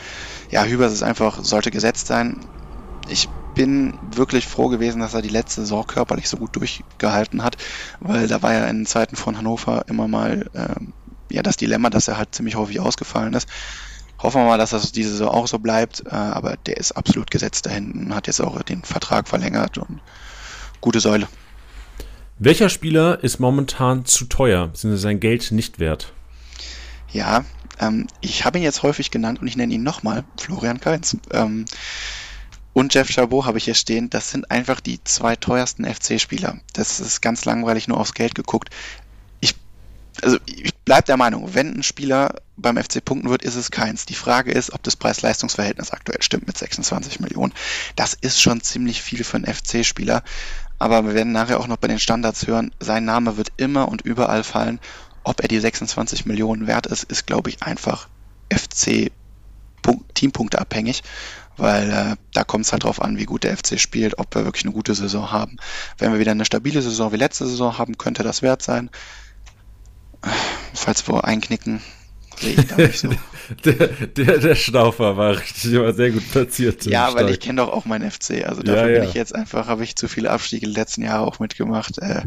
Ja, 0.49 0.63
Hübers 0.63 0.93
ist 0.93 1.03
einfach, 1.03 1.43
sollte 1.43 1.71
gesetzt 1.71 2.07
sein. 2.07 2.47
Ich 3.07 3.29
bin 3.53 3.97
wirklich 4.01 4.47
froh 4.47 4.69
gewesen, 4.69 5.01
dass 5.01 5.13
er 5.13 5.21
die 5.21 5.29
letzte 5.29 5.61
Saison 5.61 5.85
körperlich 5.85 6.29
so 6.29 6.37
gut 6.37 6.55
durchgehalten 6.55 7.43
hat, 7.43 7.57
weil 7.99 8.27
da 8.27 8.41
war 8.41 8.53
ja 8.53 8.65
in 8.65 8.85
Zeiten 8.85 9.15
von 9.15 9.37
Hannover 9.37 9.83
immer 9.87 10.07
mal 10.07 10.49
ähm, 10.53 10.93
ja 11.29 11.41
das 11.41 11.57
Dilemma, 11.57 11.89
dass 11.89 12.07
er 12.07 12.17
halt 12.17 12.33
ziemlich 12.35 12.55
häufig 12.55 12.79
ausgefallen 12.79 13.33
ist. 13.33 13.49
Hoffen 14.21 14.41
wir 14.41 14.47
mal, 14.47 14.57
dass 14.57 14.71
das 14.71 14.91
diese 14.91 15.11
Saison 15.11 15.29
auch 15.29 15.47
so 15.47 15.59
bleibt, 15.59 16.03
äh, 16.05 16.09
aber 16.09 16.57
der 16.57 16.77
ist 16.77 16.91
absolut 16.91 17.31
gesetzt 17.31 17.65
da 17.65 17.69
hinten, 17.69 18.13
hat 18.13 18.27
jetzt 18.27 18.41
auch 18.41 18.61
den 18.63 18.83
Vertrag 18.83 19.27
verlängert 19.27 19.77
und 19.77 20.01
gute 20.81 20.99
Säule. 20.99 21.27
Welcher 22.41 22.69
Spieler 22.69 23.21
ist 23.21 23.41
momentan 23.41 24.05
zu 24.05 24.23
teuer, 24.23 24.67
beziehungsweise 24.67 25.01
sein 25.01 25.19
Geld 25.19 25.51
nicht 25.51 25.79
wert? 25.79 26.13
Ja, 27.11 27.43
ähm, 27.81 28.07
ich 28.21 28.45
habe 28.45 28.57
ihn 28.57 28.63
jetzt 28.63 28.81
häufig 28.81 29.11
genannt 29.11 29.41
und 29.41 29.47
ich 29.47 29.57
nenne 29.57 29.73
ihn 29.73 29.83
nochmal 29.83 30.23
Florian 30.37 30.79
Kainz. 30.79 31.17
Ähm, 31.31 31.65
und 32.71 32.93
Jeff 32.93 33.09
Chabot 33.09 33.45
habe 33.45 33.57
ich 33.57 33.65
hier 33.65 33.73
stehen. 33.73 34.09
Das 34.09 34.31
sind 34.31 34.49
einfach 34.51 34.79
die 34.79 35.03
zwei 35.03 35.35
teuersten 35.35 35.83
FC-Spieler. 35.83 36.61
Das 36.71 37.01
ist 37.01 37.19
ganz 37.19 37.43
langweilig 37.43 37.89
nur 37.89 37.99
aufs 37.99 38.13
Geld 38.13 38.35
geguckt. 38.35 38.69
Ich, 39.41 39.55
also 40.21 40.37
ich 40.45 40.73
bleibe 40.85 41.07
der 41.07 41.17
Meinung, 41.17 41.53
wenn 41.55 41.79
ein 41.79 41.83
Spieler 41.83 42.35
beim 42.55 42.77
FC 42.77 43.03
punkten 43.03 43.29
wird, 43.29 43.41
ist 43.41 43.55
es 43.55 43.69
keins. 43.69 44.05
Die 44.05 44.15
Frage 44.15 44.51
ist, 44.51 44.71
ob 44.71 44.81
das 44.83 44.95
Preis-Leistungs-Verhältnis 44.95 45.91
aktuell 45.91 46.21
stimmt 46.21 46.47
mit 46.47 46.57
26 46.57 47.19
Millionen. 47.19 47.53
Das 47.97 48.13
ist 48.13 48.41
schon 48.41 48.61
ziemlich 48.61 49.01
viel 49.01 49.25
für 49.25 49.35
einen 49.35 49.53
FC-Spieler. 49.53 50.23
Aber 50.79 51.05
wir 51.05 51.13
werden 51.13 51.33
nachher 51.33 51.59
auch 51.59 51.67
noch 51.67 51.77
bei 51.77 51.87
den 51.87 51.99
Standards 51.99 52.47
hören, 52.47 52.71
sein 52.79 53.05
Name 53.05 53.37
wird 53.37 53.51
immer 53.57 53.89
und 53.89 54.01
überall 54.01 54.43
fallen. 54.43 54.79
Ob 55.23 55.41
er 55.41 55.49
die 55.49 55.59
26 55.59 56.25
Millionen 56.25 56.65
wert 56.65 56.87
ist, 56.87 57.03
ist, 57.03 57.27
glaube 57.27 57.49
ich, 57.49 57.61
einfach 57.61 58.07
FC 58.51 59.11
Teampunkte 60.13 60.59
abhängig, 60.59 61.03
weil 61.57 61.89
äh, 61.89 62.15
da 62.33 62.43
kommt 62.43 62.65
es 62.65 62.71
halt 62.71 62.83
drauf 62.83 63.01
an, 63.01 63.17
wie 63.17 63.25
gut 63.25 63.43
der 63.43 63.55
FC 63.57 63.79
spielt, 63.79 64.19
ob 64.19 64.33
wir 64.35 64.45
wirklich 64.45 64.65
eine 64.65 64.73
gute 64.73 64.95
Saison 64.95 65.31
haben. 65.31 65.57
Wenn 65.97 66.11
wir 66.11 66.19
wieder 66.19 66.31
eine 66.31 66.45
stabile 66.45 66.81
Saison 66.81 67.11
wie 67.11 67.17
letzte 67.17 67.47
Saison 67.47 67.77
haben, 67.77 67.97
könnte 67.97 68.23
das 68.23 68.41
wert 68.41 68.61
sein. 68.61 68.89
Falls 70.73 71.07
wir 71.07 71.25
einknicken, 71.25 71.81
sehe 72.39 72.53
ich 72.53 72.67
da 72.67 72.77
nicht 72.77 72.99
so. 72.99 73.09
der, 73.65 73.87
der, 73.87 74.37
der 74.37 74.55
Schnaufer 74.55 75.17
war 75.17 75.37
richtig 75.37 75.73
immer 75.73 75.93
sehr 75.93 76.11
gut 76.11 76.29
platziert. 76.31 76.85
Ja, 76.85 77.13
weil 77.13 77.29
ich 77.29 77.39
kenne 77.39 77.61
doch 77.61 77.71
auch 77.71 77.85
meinen 77.85 78.09
FC. 78.09 78.45
Also 78.45 78.61
dafür 78.61 78.89
ja, 78.89 78.99
bin 78.99 79.09
ich 79.09 79.15
jetzt 79.15 79.33
einfach, 79.33 79.67
habe 79.67 79.83
ich 79.83 79.95
zu 79.95 80.07
viele 80.07 80.31
Abstiege 80.31 80.67
die 80.67 80.73
letzten 80.73 81.03
Jahre 81.03 81.25
auch 81.25 81.39
mitgemacht. 81.39 81.97
Äh, 81.99 82.23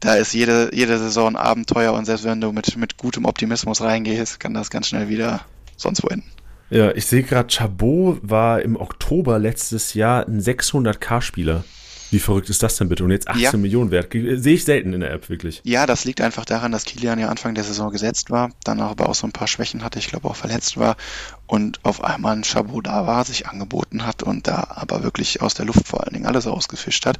da 0.00 0.14
ist 0.14 0.34
jede, 0.34 0.70
jede 0.74 0.98
Saison 0.98 1.28
ein 1.28 1.36
Abenteuer 1.36 1.92
und 1.92 2.04
selbst 2.04 2.24
wenn 2.24 2.40
du 2.40 2.52
mit, 2.52 2.76
mit 2.76 2.96
gutem 2.96 3.24
Optimismus 3.24 3.80
reingehst, 3.80 4.40
kann 4.40 4.54
das 4.54 4.70
ganz 4.70 4.88
schnell 4.88 5.08
wieder 5.08 5.42
sonst 5.76 6.02
wo 6.02 6.08
enden. 6.08 6.30
Ja, 6.70 6.90
ich 6.92 7.06
sehe 7.06 7.22
gerade, 7.22 7.52
Chabot 7.52 8.18
war 8.22 8.62
im 8.62 8.76
Oktober 8.76 9.38
letztes 9.38 9.94
Jahr 9.94 10.26
ein 10.26 10.40
600k-Spieler. 10.40 11.64
Wie 12.12 12.20
verrückt 12.20 12.50
ist 12.50 12.62
das 12.62 12.76
denn 12.76 12.90
bitte? 12.90 13.04
Und 13.04 13.10
jetzt 13.10 13.26
18 13.26 13.42
ja. 13.42 13.56
Millionen 13.56 13.90
wert. 13.90 14.12
Sehe 14.12 14.52
ich 14.52 14.66
selten 14.66 14.92
in 14.92 15.00
der 15.00 15.12
App, 15.12 15.30
wirklich. 15.30 15.62
Ja, 15.64 15.86
das 15.86 16.04
liegt 16.04 16.20
einfach 16.20 16.44
daran, 16.44 16.70
dass 16.70 16.84
Kilian 16.84 17.18
ja 17.18 17.30
Anfang 17.30 17.54
der 17.54 17.64
Saison 17.64 17.90
gesetzt 17.90 18.28
war, 18.28 18.50
dann 18.64 18.80
aber 18.80 19.08
auch 19.08 19.14
so 19.14 19.26
ein 19.26 19.32
paar 19.32 19.48
Schwächen 19.48 19.82
hatte, 19.82 19.98
ich 19.98 20.08
glaube 20.08 20.28
auch 20.28 20.36
verletzt 20.36 20.76
war 20.76 20.98
und 21.46 21.82
auf 21.84 22.04
einmal 22.04 22.36
ein 22.36 22.44
Chabot 22.44 22.86
da 22.86 23.06
war, 23.06 23.24
sich 23.24 23.46
angeboten 23.46 24.04
hat 24.04 24.22
und 24.22 24.46
da 24.46 24.66
aber 24.68 25.02
wirklich 25.02 25.40
aus 25.40 25.54
der 25.54 25.64
Luft 25.64 25.88
vor 25.88 26.04
allen 26.04 26.12
Dingen 26.12 26.26
alles 26.26 26.46
ausgefischt 26.46 27.06
hat. 27.06 27.18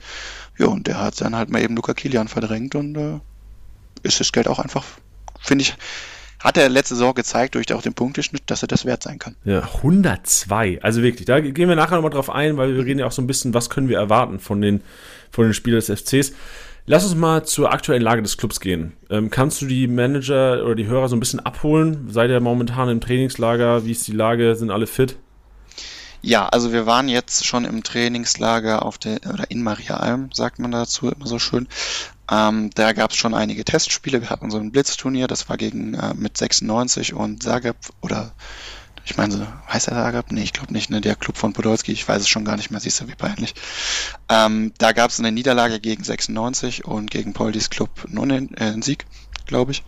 Ja, 0.59 0.67
und 0.67 0.87
der 0.87 1.01
hat 1.01 1.19
dann 1.23 1.37
halt 1.37 1.49
mal 1.49 1.63
eben 1.63 1.75
Luca 1.75 1.95
Kilian 1.95 2.29
verdrängt 2.29 2.75
und 2.75 2.95
äh, 2.95 3.19
ist 4.03 4.21
das 4.21 4.31
Geld 4.31 4.47
auch 4.47 4.59
einfach, 4.59 4.85
finde 5.41 5.63
ich, 5.63 5.75
hat 6.43 6.57
er 6.57 6.69
letzte 6.69 6.95
Saison 6.95 7.15
gezeigt 7.15 7.55
durch 7.55 7.73
auch 7.73 7.83
den 7.83 7.95
Punkteschnitt, 7.95 8.43
dass 8.47 8.63
er 8.63 8.69
das 8.69 8.85
wert 8.85 9.03
sein 9.03 9.19
kann. 9.19 9.37
Ja, 9.45 9.61
102. 9.61 10.81
Also 10.83 11.03
wirklich, 11.03 11.27
da 11.27 11.41
gehen 11.41 11.69
wir 11.69 11.77
nachher 11.77 11.97
nochmal 11.97 12.11
drauf 12.11 12.31
ein, 12.31 12.57
weil 12.57 12.75
wir 12.77 12.85
reden 12.85 13.01
ja 13.01 13.07
auch 13.07 13.13
so 13.13 13.23
ein 13.23 13.27
bisschen, 13.27 13.55
was 13.55 13.71
können 13.71 13.89
wir 13.89 13.99
erwarten 13.99 14.39
von 14.39 14.61
den, 14.61 14.83
von 15.31 15.45
den 15.45 15.55
Spielern 15.55 15.81
des 15.81 16.01
FCs. 16.01 16.33
Lass 16.85 17.05
uns 17.05 17.15
mal 17.15 17.45
zur 17.45 17.73
aktuellen 17.73 18.03
Lage 18.03 18.23
des 18.23 18.37
Clubs 18.37 18.59
gehen. 18.59 18.93
Ähm, 19.09 19.31
kannst 19.31 19.63
du 19.63 19.67
die 19.67 19.87
Manager 19.87 20.65
oder 20.65 20.75
die 20.75 20.87
Hörer 20.87 21.09
so 21.09 21.15
ein 21.15 21.21
bisschen 21.21 21.39
abholen? 21.39 22.09
Seid 22.11 22.31
ihr 22.31 22.41
momentan 22.41 22.89
im 22.89 23.01
Trainingslager? 23.01 23.85
Wie 23.87 23.93
ist 23.93 24.09
die 24.09 24.13
Lage? 24.13 24.57
Sind 24.57 24.73
alle 24.73 24.89
fit? 24.89 25.17
Ja, 26.25 26.49
also 26.49 26.73
wir 26.73 26.87
waren 26.87 27.09
jetzt 27.09 27.45
schon 27.45 27.65
im 27.65 27.83
Trainingslager 27.83 28.85
auf 28.85 28.97
der 28.97 29.19
oder 29.29 29.51
in 29.51 29.63
Maria 29.63 29.97
Alm, 29.97 30.31
sagt 30.33 30.61
man 30.61 30.71
dazu 30.71 31.11
immer 31.11 31.27
so 31.27 31.41
schön. 31.41 31.67
Ähm, 32.31 32.71
da 32.75 32.93
gab 32.93 33.11
es 33.11 33.17
schon 33.17 33.35
einige 33.35 33.65
Testspiele. 33.65 34.21
Wir 34.21 34.31
hatten 34.31 34.51
so 34.51 34.59
ein 34.59 34.71
Blitzturnier, 34.71 35.27
das 35.27 35.49
war 35.49 35.57
gegen 35.57 35.95
äh, 35.95 36.15
mit 36.15 36.39
96 36.39 37.15
und 37.15 37.43
Zagreb 37.43 37.77
oder 38.01 38.33
ich 39.05 39.17
meine, 39.17 39.49
heißt 39.69 39.89
er 39.89 39.95
Zagreb? 39.95 40.31
Nee, 40.31 40.45
ich 40.45 40.53
glaube 40.53 40.73
nicht, 40.73 40.91
ne? 40.91 41.01
Der 41.01 41.17
Club 41.17 41.37
von 41.37 41.53
Podolski, 41.53 41.91
ich 41.91 42.07
weiß 42.07 42.23
es 42.23 42.29
schon 42.29 42.45
gar 42.45 42.57
nicht 42.57 42.71
mehr, 42.71 42.79
siehst 42.79 43.01
du, 43.01 43.09
wie 43.09 43.17
peinlich. 43.17 43.55
Ähm, 44.29 44.73
da 44.79 44.93
gab 44.93 45.11
es 45.11 45.19
eine 45.19 45.33
Niederlage 45.33 45.81
gegen 45.81 46.05
96 46.05 46.85
und 46.85 47.11
gegen 47.11 47.33
Poldis 47.33 47.69
Club 47.69 47.91
nur 48.09 48.23
einen, 48.23 48.57
äh, 48.57 48.67
einen 48.67 48.83
Sieg, 48.83 49.07
glaube 49.47 49.73
ich. 49.73 49.83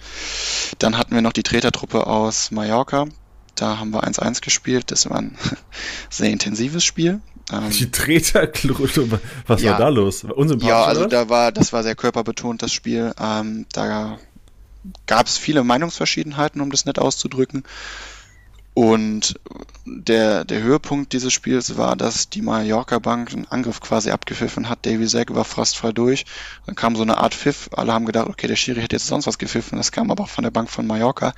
Dann 0.80 0.98
hatten 0.98 1.14
wir 1.14 1.22
noch 1.22 1.32
die 1.32 1.44
Tretertruppe 1.44 2.08
aus 2.08 2.50
Mallorca. 2.50 3.06
Da 3.54 3.78
haben 3.78 3.90
wir 3.90 4.04
1-1 4.04 4.42
gespielt. 4.42 4.90
Das 4.90 5.08
war 5.08 5.18
ein 5.18 5.36
sehr 6.10 6.30
intensives 6.30 6.84
Spiel. 6.84 7.20
Ähm, 7.52 7.70
die 7.70 7.90
Treterklute, 7.90 9.20
was 9.46 9.62
ja, 9.62 9.72
war 9.72 9.78
da 9.78 9.88
los? 9.88 10.24
Unsympathisch, 10.24 10.68
ja, 10.68 10.84
also 10.84 11.02
oder? 11.02 11.10
da 11.10 11.28
war, 11.28 11.52
das 11.52 11.72
war 11.72 11.82
sehr 11.82 11.94
körperbetont, 11.94 12.62
das 12.62 12.72
Spiel. 12.72 13.12
Ähm, 13.20 13.66
da 13.72 14.18
gab 15.06 15.26
es 15.26 15.36
viele 15.36 15.64
Meinungsverschiedenheiten, 15.64 16.60
um 16.60 16.70
das 16.70 16.84
nett 16.84 16.98
auszudrücken. 16.98 17.64
Und 18.74 19.38
der, 19.86 20.44
der 20.44 20.60
Höhepunkt 20.60 21.12
dieses 21.12 21.32
Spiels 21.32 21.76
war, 21.76 21.94
dass 21.94 22.28
die 22.28 22.42
Mallorca 22.42 22.98
Bank 22.98 23.32
einen 23.32 23.46
Angriff 23.46 23.80
quasi 23.80 24.10
abgepfiffen 24.10 24.68
hat. 24.68 24.84
Davy 24.84 25.06
Sack 25.06 25.32
war 25.32 25.44
fast 25.44 25.76
frei 25.76 25.92
durch. 25.92 26.24
Dann 26.66 26.74
kam 26.74 26.96
so 26.96 27.02
eine 27.02 27.18
Art 27.18 27.34
Pfiff. 27.34 27.70
Alle 27.72 27.92
haben 27.92 28.04
gedacht, 28.04 28.28
okay, 28.28 28.48
der 28.48 28.56
Schiri 28.56 28.80
hätte 28.80 28.96
jetzt 28.96 29.06
sonst 29.06 29.28
was 29.28 29.38
gepfiffen. 29.38 29.78
Das 29.78 29.92
kam 29.92 30.10
aber 30.10 30.26
von 30.26 30.42
der 30.42 30.50
Bank 30.50 30.68
von 30.70 30.88
Mallorca. 30.88 31.34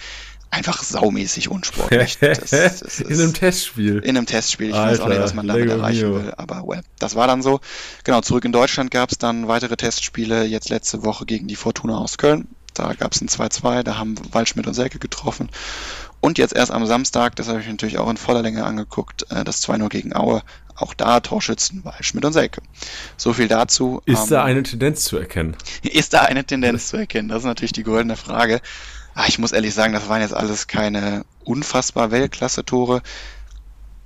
Einfach 0.50 0.82
saumäßig 0.82 1.50
unsportlich. 1.50 2.18
Das, 2.26 2.50
das 2.50 3.00
in 3.00 3.20
einem 3.20 3.34
Testspiel. 3.34 3.98
In 3.98 4.16
einem 4.16 4.26
Testspiel. 4.26 4.70
Ich 4.70 4.74
Alter, 4.74 4.92
weiß 4.92 5.00
auch 5.00 5.08
nicht, 5.08 5.20
was 5.20 5.34
man 5.34 5.46
damit 5.46 5.68
erreichen 5.68 6.10
mio. 6.10 6.14
will. 6.16 6.34
Aber 6.36 6.66
well, 6.66 6.82
das 6.98 7.14
war 7.14 7.26
dann 7.26 7.42
so. 7.42 7.60
Genau, 8.04 8.20
zurück 8.20 8.44
in 8.44 8.52
Deutschland 8.52 8.90
gab 8.90 9.10
es 9.10 9.18
dann 9.18 9.48
weitere 9.48 9.76
Testspiele. 9.76 10.44
Jetzt 10.44 10.68
letzte 10.68 11.04
Woche 11.04 11.26
gegen 11.26 11.46
die 11.46 11.56
Fortuna 11.56 11.98
aus 11.98 12.16
Köln. 12.18 12.48
Da 12.74 12.92
gab 12.94 13.12
es 13.12 13.20
ein 13.20 13.28
2-2. 13.28 13.82
Da 13.82 13.98
haben 13.98 14.14
Waldschmidt 14.32 14.66
und 14.66 14.74
Selke 14.74 14.98
getroffen. 14.98 15.50
Und 16.20 16.38
jetzt 16.38 16.54
erst 16.54 16.72
am 16.72 16.86
Samstag, 16.86 17.36
das 17.36 17.48
habe 17.48 17.60
ich 17.60 17.68
natürlich 17.68 17.98
auch 17.98 18.10
in 18.10 18.16
voller 18.16 18.42
Länge 18.42 18.64
angeguckt, 18.64 19.30
äh, 19.30 19.44
das 19.44 19.62
2-0 19.66 19.88
gegen 19.88 20.14
Aue. 20.14 20.42
Auch 20.74 20.92
da 20.92 21.20
Torschützen 21.20 21.82
bei 21.82 21.94
Schmidt 22.00 22.24
und 22.24 22.34
Selke. 22.34 22.60
So 23.16 23.32
viel 23.32 23.48
dazu. 23.48 24.02
Ist 24.04 24.24
ähm, 24.24 24.30
da 24.30 24.44
eine 24.44 24.62
Tendenz 24.62 25.04
zu 25.04 25.16
erkennen? 25.16 25.56
Ist 25.82 26.12
da 26.12 26.22
eine 26.22 26.44
Tendenz 26.44 26.88
zu 26.88 26.98
erkennen? 26.98 27.28
Das 27.28 27.38
ist 27.38 27.44
natürlich 27.44 27.72
die 27.72 27.82
goldene 27.82 28.16
Frage. 28.16 28.60
Ach, 29.18 29.28
ich 29.28 29.38
muss 29.38 29.52
ehrlich 29.52 29.72
sagen, 29.72 29.94
das 29.94 30.10
waren 30.10 30.20
jetzt 30.20 30.34
alles 30.34 30.66
keine 30.66 31.24
unfassbar 31.42 32.10
Weltklasse-Tore. 32.10 33.00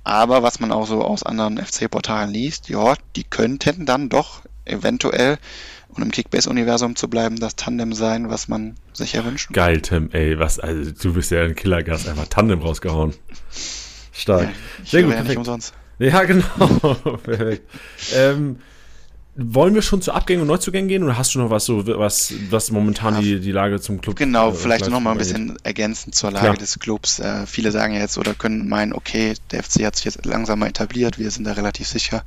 Aber 0.05 0.41
was 0.41 0.61
man 0.61 0.71
auch 0.71 0.87
so 0.87 1.03
aus 1.03 1.23
anderen 1.23 1.57
FC-Portalen 1.57 2.31
liest, 2.31 2.69
ja, 2.69 2.95
die 3.17 3.25
könnten 3.25 3.85
dann 3.85 4.07
doch 4.07 4.41
eventuell 4.63 5.37
und 5.89 6.01
im 6.01 6.11
Kickbase-Universum 6.11 6.95
zu 6.95 7.09
bleiben, 7.09 7.35
das 7.35 7.57
Tandem 7.57 7.91
sein, 7.91 8.29
was 8.29 8.47
man 8.47 8.75
sich 8.93 9.13
erwünscht. 9.13 9.51
Geil, 9.51 9.81
Tim, 9.81 10.09
ey, 10.13 10.39
was, 10.39 10.59
also 10.59 10.91
du 10.91 11.13
bist 11.13 11.29
ja 11.29 11.43
ein 11.43 11.55
Killergast, 11.55 12.07
einfach 12.07 12.27
Tandem 12.27 12.61
rausgehauen. 12.61 13.13
Stark. 14.13 14.43
Ja, 14.43 14.49
Sehr 14.85 15.03
gut. 15.03 15.13
Ja 15.13 15.23
nicht 15.23 15.37
umsonst. 15.37 15.73
Ja, 15.99 16.23
genau. 16.23 16.45
Perfekt. 17.23 17.69
Ähm, 18.15 18.59
wollen 19.35 19.73
wir 19.73 19.81
schon 19.81 20.01
zu 20.01 20.11
Abgängen 20.11 20.41
und 20.41 20.47
Neuzugängen 20.47 20.89
gehen 20.89 21.03
oder 21.03 21.17
hast 21.17 21.33
du 21.33 21.39
noch 21.39 21.49
was 21.49 21.65
so, 21.65 21.87
was, 21.87 22.33
was 22.49 22.71
momentan 22.71 23.15
ja, 23.15 23.21
die, 23.21 23.39
die 23.39 23.51
Lage 23.51 23.79
zum 23.79 24.01
Club? 24.01 24.17
Genau, 24.17 24.49
äh, 24.49 24.53
vielleicht 24.53 24.89
noch 24.89 24.99
mal 24.99 25.11
ein 25.11 25.17
bisschen 25.17 25.57
ergänzend 25.63 26.15
zur 26.15 26.31
Lage 26.31 26.47
Klar. 26.47 26.57
des 26.57 26.79
Clubs. 26.79 27.19
Äh, 27.19 27.45
viele 27.47 27.71
sagen 27.71 27.93
ja 27.93 28.01
jetzt 28.01 28.17
oder 28.17 28.33
können 28.33 28.67
meinen, 28.67 28.93
okay, 28.93 29.35
der 29.51 29.63
FC 29.63 29.85
hat 29.85 29.95
sich 29.95 30.05
jetzt 30.05 30.25
langsam 30.25 30.59
mal 30.59 30.67
etabliert, 30.67 31.17
wir 31.17 31.31
sind 31.31 31.45
da 31.45 31.53
relativ 31.53 31.87
sicher 31.87 32.23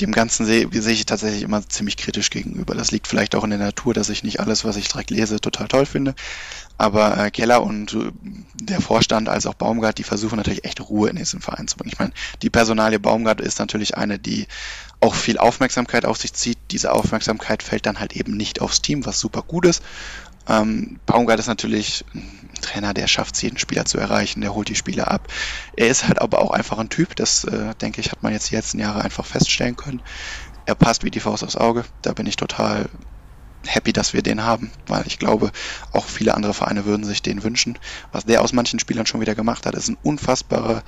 dem 0.00 0.12
Ganzen 0.12 0.44
sehe, 0.44 0.68
sehe 0.72 0.92
ich 0.92 1.06
tatsächlich 1.06 1.42
immer 1.42 1.66
ziemlich 1.68 1.96
kritisch 1.96 2.30
gegenüber. 2.30 2.74
Das 2.74 2.90
liegt 2.90 3.06
vielleicht 3.06 3.34
auch 3.34 3.44
in 3.44 3.50
der 3.50 3.58
Natur, 3.58 3.94
dass 3.94 4.08
ich 4.08 4.22
nicht 4.22 4.40
alles, 4.40 4.64
was 4.64 4.76
ich 4.76 4.88
direkt 4.88 5.10
lese, 5.10 5.40
total 5.40 5.68
toll 5.68 5.86
finde. 5.86 6.14
Aber 6.78 7.16
äh, 7.16 7.30
Keller 7.30 7.62
und 7.62 7.94
äh, 7.94 8.12
der 8.54 8.80
Vorstand 8.80 9.28
als 9.28 9.46
auch 9.46 9.54
Baumgart, 9.54 9.96
die 9.96 10.02
versuchen 10.02 10.36
natürlich 10.36 10.64
echt 10.64 10.80
Ruhe 10.80 11.08
in 11.08 11.16
diesen 11.16 11.40
Verein 11.40 11.68
zu 11.68 11.76
bringen. 11.76 11.92
Ich 11.92 11.98
meine, 11.98 12.12
die 12.42 12.50
Personalie 12.50 13.00
Baumgart 13.00 13.40
ist 13.40 13.58
natürlich 13.58 13.96
eine, 13.96 14.18
die 14.18 14.46
auch 15.00 15.14
viel 15.14 15.38
Aufmerksamkeit 15.38 16.04
auf 16.04 16.18
sich 16.18 16.34
zieht. 16.34 16.58
Diese 16.70 16.92
Aufmerksamkeit 16.92 17.62
fällt 17.62 17.86
dann 17.86 17.98
halt 17.98 18.14
eben 18.14 18.36
nicht 18.36 18.60
aufs 18.60 18.82
Team, 18.82 19.06
was 19.06 19.18
super 19.18 19.42
gut 19.42 19.64
ist. 19.64 19.82
Ähm, 20.48 21.00
Baumgart 21.06 21.40
ist 21.40 21.48
natürlich 21.48 22.04
Trainer, 22.60 22.94
der 22.94 23.06
schafft 23.06 23.36
es, 23.36 23.42
jeden 23.42 23.58
Spieler 23.58 23.84
zu 23.84 23.98
erreichen, 23.98 24.40
der 24.40 24.54
holt 24.54 24.68
die 24.68 24.74
Spieler 24.74 25.10
ab. 25.10 25.28
Er 25.76 25.88
ist 25.88 26.06
halt 26.06 26.20
aber 26.20 26.40
auch 26.40 26.50
einfach 26.50 26.78
ein 26.78 26.88
Typ, 26.88 27.16
das 27.16 27.44
äh, 27.44 27.74
denke 27.80 28.00
ich, 28.00 28.12
hat 28.12 28.22
man 28.22 28.32
jetzt 28.32 28.50
die 28.50 28.56
letzten 28.56 28.78
Jahre 28.78 29.02
einfach 29.02 29.26
feststellen 29.26 29.76
können. 29.76 30.02
Er 30.64 30.74
passt 30.74 31.04
wie 31.04 31.10
die 31.10 31.20
Faust 31.20 31.44
aufs 31.44 31.56
Auge. 31.56 31.84
Da 32.02 32.12
bin 32.12 32.26
ich 32.26 32.36
total 32.36 32.88
happy, 33.64 33.92
dass 33.92 34.12
wir 34.12 34.22
den 34.22 34.44
haben, 34.44 34.70
weil 34.86 35.06
ich 35.06 35.18
glaube, 35.18 35.50
auch 35.92 36.06
viele 36.06 36.34
andere 36.34 36.54
Vereine 36.54 36.84
würden 36.84 37.04
sich 37.04 37.22
den 37.22 37.42
wünschen. 37.42 37.78
Was 38.12 38.24
der 38.24 38.42
aus 38.42 38.52
manchen 38.52 38.78
Spielern 38.78 39.06
schon 39.06 39.20
wieder 39.20 39.34
gemacht 39.34 39.66
hat, 39.66 39.74
ist 39.74 39.88
ein 39.88 39.98
unfassbarer 40.02 40.82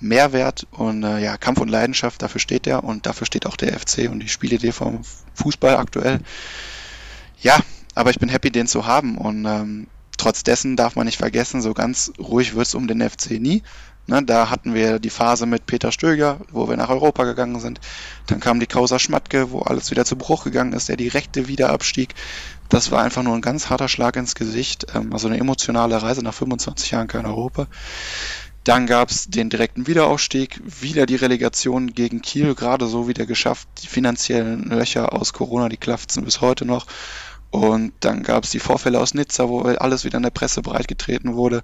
Mehrwert 0.00 0.66
und 0.70 1.02
äh, 1.02 1.18
ja, 1.18 1.36
Kampf 1.36 1.60
und 1.60 1.68
Leidenschaft, 1.68 2.22
dafür 2.22 2.40
steht 2.40 2.66
er 2.66 2.84
und 2.84 3.06
dafür 3.06 3.26
steht 3.26 3.46
auch 3.46 3.56
der 3.56 3.78
FC 3.78 4.10
und 4.10 4.20
die 4.20 4.28
Spielidee 4.28 4.72
vom 4.72 5.02
Fußball 5.34 5.76
aktuell. 5.76 6.20
Ja, 7.40 7.58
aber 7.94 8.10
ich 8.10 8.18
bin 8.18 8.28
happy, 8.28 8.50
den 8.50 8.66
zu 8.66 8.86
haben. 8.86 9.18
Und 9.18 9.44
ähm, 9.46 9.86
trotz 10.20 10.42
dessen 10.42 10.76
darf 10.76 10.96
man 10.96 11.06
nicht 11.06 11.16
vergessen, 11.16 11.62
so 11.62 11.72
ganz 11.72 12.12
ruhig 12.18 12.54
wird 12.54 12.66
es 12.66 12.74
um 12.74 12.86
den 12.86 13.08
FC 13.08 13.32
nie. 13.40 13.62
Ne, 14.06 14.22
da 14.22 14.50
hatten 14.50 14.74
wir 14.74 14.98
die 14.98 15.08
Phase 15.08 15.46
mit 15.46 15.66
Peter 15.66 15.92
Stöger, 15.92 16.40
wo 16.50 16.68
wir 16.68 16.76
nach 16.76 16.88
Europa 16.90 17.24
gegangen 17.24 17.60
sind. 17.60 17.80
Dann 18.26 18.40
kam 18.40 18.60
die 18.60 18.66
Causa 18.66 18.98
Schmatke, 18.98 19.50
wo 19.50 19.60
alles 19.60 19.90
wieder 19.90 20.04
zu 20.04 20.16
Bruch 20.16 20.44
gegangen 20.44 20.72
ist, 20.72 20.88
der 20.88 20.96
direkte 20.96 21.48
Wiederabstieg. 21.48 22.14
Das 22.68 22.90
war 22.90 23.02
einfach 23.02 23.22
nur 23.22 23.34
ein 23.34 23.40
ganz 23.40 23.70
harter 23.70 23.88
Schlag 23.88 24.16
ins 24.16 24.34
Gesicht. 24.34 24.86
Ähm, 24.94 25.12
also 25.12 25.28
eine 25.28 25.38
emotionale 25.38 26.02
Reise 26.02 26.22
nach 26.22 26.34
25 26.34 26.90
Jahren 26.90 27.08
kein 27.08 27.24
Europa. 27.24 27.66
Dann 28.64 28.86
gab 28.86 29.10
es 29.10 29.30
den 29.30 29.48
direkten 29.48 29.86
Wiederaufstieg, 29.86 30.60
wieder 30.64 31.06
die 31.06 31.16
Relegation 31.16 31.94
gegen 31.94 32.20
Kiel, 32.20 32.54
gerade 32.54 32.86
so 32.86 33.08
wieder 33.08 33.24
geschafft. 33.24 33.68
Die 33.82 33.86
finanziellen 33.86 34.64
Löcher 34.64 35.14
aus 35.14 35.32
Corona, 35.32 35.70
die 35.70 35.78
klafzen 35.78 36.24
bis 36.24 36.42
heute 36.42 36.66
noch. 36.66 36.86
Und 37.50 37.92
dann 38.00 38.22
gab 38.22 38.44
es 38.44 38.50
die 38.50 38.60
Vorfälle 38.60 39.00
aus 39.00 39.12
Nizza, 39.14 39.48
wo 39.48 39.62
alles 39.62 40.04
wieder 40.04 40.18
in 40.18 40.22
der 40.22 40.30
Presse 40.30 40.62
breitgetreten 40.62 41.34
wurde. 41.34 41.62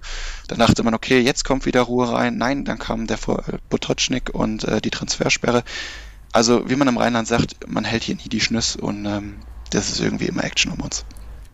Dann 0.49 0.59
dachte 0.59 0.83
man, 0.83 0.93
okay, 0.93 1.19
jetzt 1.19 1.45
kommt 1.45 1.65
wieder 1.65 1.81
Ruhe 1.81 2.11
rein. 2.11 2.37
Nein, 2.37 2.65
dann 2.65 2.77
kam 2.77 3.07
der 3.07 3.17
Vor 3.17 3.43
Botocznik 3.69 4.33
und 4.33 4.65
äh, 4.65 4.81
die 4.81 4.89
Transfersperre. 4.89 5.63
Also, 6.33 6.69
wie 6.69 6.75
man 6.75 6.89
im 6.89 6.97
Rheinland 6.97 7.27
sagt, 7.27 7.55
man 7.67 7.85
hält 7.85 8.03
hier 8.03 8.15
nie 8.15 8.27
die 8.29 8.41
Schnüss 8.41 8.75
und 8.75 9.05
ähm, 9.05 9.37
das 9.71 9.89
ist 9.89 10.01
irgendwie 10.01 10.25
immer 10.25 10.43
Action 10.43 10.73
um 10.73 10.81
uns. 10.81 11.05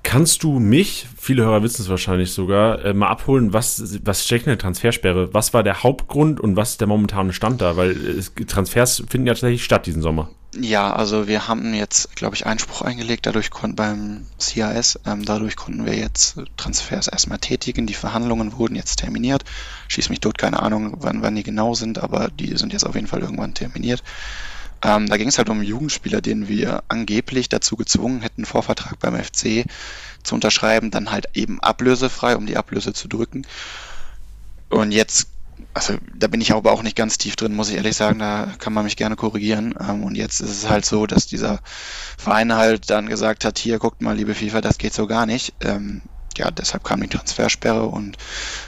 Kannst 0.02 0.44
du 0.44 0.60
mich, 0.60 1.08
viele 1.18 1.44
Hörer 1.44 1.64
wissen 1.64 1.82
es 1.82 1.90
wahrscheinlich 1.90 2.34
sogar, 2.34 2.84
äh, 2.84 2.94
mal 2.94 3.08
abholen, 3.08 3.54
was, 3.54 4.00
was 4.04 4.26
steckt 4.26 4.46
in 4.46 4.52
der 4.52 4.58
Transfersperre? 4.58 5.34
Was 5.34 5.54
war 5.54 5.64
der 5.64 5.84
Hauptgrund 5.84 6.40
und 6.40 6.56
was 6.56 6.72
ist 6.72 6.82
der 6.82 6.88
momentane 6.88 7.34
Stand 7.34 7.62
da? 7.62 7.78
Weil 7.78 7.92
es, 7.92 8.34
Transfers 8.34 9.04
finden 9.08 9.28
ja 9.28 9.34
tatsächlich 9.34 9.64
statt 9.64 9.86
diesen 9.86 10.02
Sommer. 10.02 10.30
Ja, 10.60 10.94
also 10.94 11.28
wir 11.28 11.48
haben 11.48 11.74
jetzt, 11.74 12.16
glaube 12.16 12.36
ich, 12.36 12.46
Einspruch 12.46 12.84
eingelegt, 12.84 13.26
dadurch 13.26 13.50
beim 13.50 14.28
CAS, 14.38 15.00
ähm, 15.06 15.26
dadurch 15.26 15.56
konnten 15.56 15.86
wir 15.86 15.96
jetzt 15.96 16.36
Transfers 16.58 17.08
erstmal 17.08 17.40
tätigen. 17.40 17.88
Die 17.88 17.96
Verhandlungen 17.96 18.58
wurden 18.58 18.76
jetzt 18.76 18.98
terminiert. 18.98 19.46
Schieß 19.88 20.10
mich 20.10 20.20
tot, 20.20 20.38
keine 20.38 20.62
Ahnung, 20.62 20.98
wann, 21.00 21.24
wann 21.24 21.36
die 21.36 21.44
genau 21.44 21.74
sind, 21.74 21.98
aber 21.98 22.30
die 22.30 22.56
sind 22.58 22.72
jetzt 22.72 22.86
auf 22.86 22.94
jeden 22.94 23.08
Fall 23.08 23.22
irgendwann 23.22 23.56
terminiert. 23.56 24.04
Ähm, 24.84 25.08
da 25.08 25.18
ging 25.18 25.30
es 25.30 25.38
halt 25.40 25.50
um 25.50 25.64
Jugendspieler, 25.64 26.22
denen 26.22 26.48
wir 26.48 26.84
angeblich 26.88 27.50
dazu 27.50 27.76
gezwungen 27.76 28.22
hätten, 28.22 28.46
Vorvertrag 28.46 29.00
beim 29.00 29.16
FC 29.16 29.66
zu 30.24 30.36
unterschreiben, 30.36 30.92
dann 30.92 31.12
halt 31.12 31.30
eben 31.34 31.62
ablösefrei, 31.62 32.36
um 32.36 32.46
die 32.46 32.58
Ablöse 32.58 32.94
zu 32.94 33.08
drücken. 33.08 33.48
Und 34.70 34.92
jetzt 34.92 35.28
also 35.74 35.96
da 36.16 36.28
bin 36.28 36.42
ich 36.42 36.54
aber 36.54 36.72
auch 36.72 36.84
nicht 36.84 36.96
ganz 36.96 37.18
tief 37.18 37.36
drin, 37.36 37.56
muss 37.56 37.70
ich 37.70 37.76
ehrlich 37.76 37.96
sagen, 37.96 38.20
da 38.20 38.54
kann 38.60 38.74
man 38.74 38.84
mich 38.84 38.96
gerne 38.96 39.16
korrigieren. 39.16 39.76
Ähm, 39.80 40.04
und 40.04 40.16
jetzt 40.16 40.40
ist 40.40 40.50
es 40.50 40.70
halt 40.70 40.86
so, 40.86 41.06
dass 41.06 41.28
dieser 41.28 41.60
Verein 42.18 42.54
halt 42.54 42.90
dann 42.90 43.08
gesagt 43.08 43.46
hat, 43.46 43.58
hier 43.58 43.80
guckt 43.80 44.02
mal, 44.02 44.16
liebe 44.16 44.36
FIFA, 44.36 44.62
das 44.62 44.78
geht 44.78 44.94
so 44.94 45.08
gar 45.08 45.26
nicht. 45.26 45.54
Ähm, 45.62 46.02
ja, 46.38 46.50
deshalb 46.50 46.84
kam 46.84 47.02
die 47.02 47.08
Transfersperre 47.08 47.86
und 47.86 48.18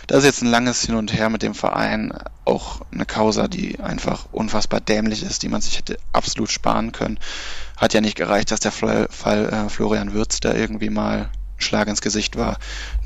das 0.06 0.20
ist 0.20 0.26
jetzt 0.26 0.42
ein 0.44 0.52
langes 0.52 0.86
Hin 0.86 0.96
und 0.96 1.12
Her 1.14 1.30
mit 1.30 1.42
dem 1.42 1.56
Verein. 1.56 2.14
Auch 2.44 2.82
eine 2.92 3.06
Causa, 3.06 3.48
die 3.48 3.80
einfach 3.80 4.28
unfassbar 4.32 4.82
dämlich 4.82 5.24
ist, 5.24 5.42
die 5.42 5.50
man 5.50 5.62
sich 5.62 5.80
hätte 5.80 5.98
absolut 6.14 6.52
sparen 6.52 6.92
können. 6.92 7.20
Hat 7.78 7.94
ja 7.94 8.02
nicht 8.02 8.18
gereicht, 8.18 8.52
dass 8.52 8.60
der 8.60 8.72
Fall, 8.72 9.08
äh, 9.26 9.70
Florian 9.70 10.14
Würz 10.14 10.40
da 10.40 10.54
irgendwie 10.54 10.92
mal 10.92 11.30
Schlag 11.58 11.88
ins 11.88 12.02
Gesicht 12.02 12.36
war 12.36 12.58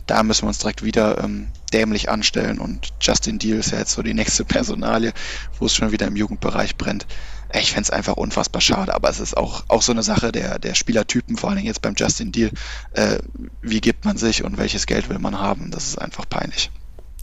da 0.09 0.23
müssen 0.23 0.43
wir 0.43 0.47
uns 0.47 0.57
direkt 0.57 0.83
wieder 0.83 1.23
ähm, 1.23 1.47
dämlich 1.69 2.09
anstellen 2.09 2.59
und 2.59 2.89
Justin 3.01 3.39
Deal 3.39 3.59
ist 3.59 3.71
ja 3.71 3.79
jetzt 3.79 3.91
so 3.91 4.01
die 4.01 4.13
nächste 4.13 4.45
Personalie, 4.59 5.13
wo 5.59 5.65
es 5.65 5.75
schon 5.75 5.91
wieder 5.91 6.07
im 6.07 6.15
Jugendbereich 6.15 6.77
brennt. 6.77 7.07
Ich 7.53 7.71
fände 7.71 7.83
es 7.83 7.89
einfach 7.89 8.13
unfassbar 8.13 8.61
schade, 8.61 8.93
aber 8.93 9.09
es 9.09 9.19
ist 9.19 9.35
auch, 9.35 9.63
auch 9.69 9.81
so 9.81 9.91
eine 9.91 10.03
Sache 10.03 10.31
der, 10.31 10.59
der 10.59 10.75
Spielertypen, 10.75 11.35
vor 11.35 11.49
allen 11.49 11.57
Dingen 11.57 11.67
jetzt 11.67 11.81
beim 11.81 11.95
Justin 11.97 12.31
Deal. 12.31 12.51
Äh, 12.91 13.19
wie 13.61 13.81
gibt 13.81 14.05
man 14.05 14.17
sich 14.17 14.43
und 14.43 14.57
welches 14.57 14.85
Geld 14.85 15.09
will 15.09 15.17
man 15.17 15.39
haben? 15.39 15.71
Das 15.71 15.87
ist 15.87 15.97
einfach 15.99 16.29
peinlich. 16.29 16.69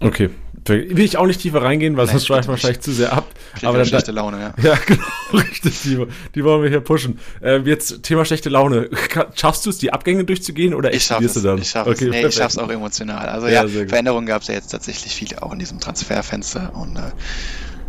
Okay. 0.01 0.31
Will 0.69 1.01
ich 1.01 1.17
auch 1.17 1.27
nicht 1.27 1.41
tiefer 1.41 1.63
reingehen, 1.63 1.97
weil 1.97 2.09
sonst 2.09 2.27
schweifen 2.27 2.49
wir 2.49 2.53
wahrscheinlich 2.53 2.81
zu 2.81 2.93
sehr 2.93 3.13
ab. 3.13 3.27
Aber 3.63 3.79
dann, 3.79 3.87
schlechte 3.87 4.11
Laune, 4.11 4.41
ja. 4.41 4.55
Ja, 4.63 4.79
genau, 4.87 5.03
richtig, 5.33 5.81
die, 5.83 6.05
die 6.35 6.45
wollen 6.45 6.63
wir 6.63 6.69
hier 6.69 6.81
pushen. 6.81 7.21
Äh, 7.41 7.59
jetzt 7.59 8.03
Thema 8.03 8.25
schlechte 8.25 8.49
Laune. 8.49 8.91
Schaffst 9.37 9.65
du 9.65 9.71
es, 9.71 9.79
die 9.79 9.93
Abgänge 9.93 10.25
durchzugehen 10.25 10.75
oder 10.75 10.93
ich 10.93 11.05
schaff 11.05 11.23
es, 11.23 11.35
du 11.35 11.41
dann? 11.41 11.59
Ich 11.59 11.71
schaffe 11.71 11.91
okay, 11.91 12.07
es. 12.07 12.11
Nee, 12.11 12.27
ich 12.27 12.35
schaff's 12.35 12.59
auch 12.59 12.69
emotional. 12.69 13.29
Also 13.29 13.47
ja, 13.47 13.65
ja 13.65 13.87
Veränderungen 13.87 14.27
gab 14.27 14.43
es 14.43 14.49
ja 14.49 14.55
jetzt 14.55 14.69
tatsächlich 14.69 15.15
viele 15.15 15.41
auch 15.43 15.53
in 15.53 15.61
diesem 15.61 15.79
Transferfenster 15.79 16.75
und 16.75 16.97
äh, 16.97 17.13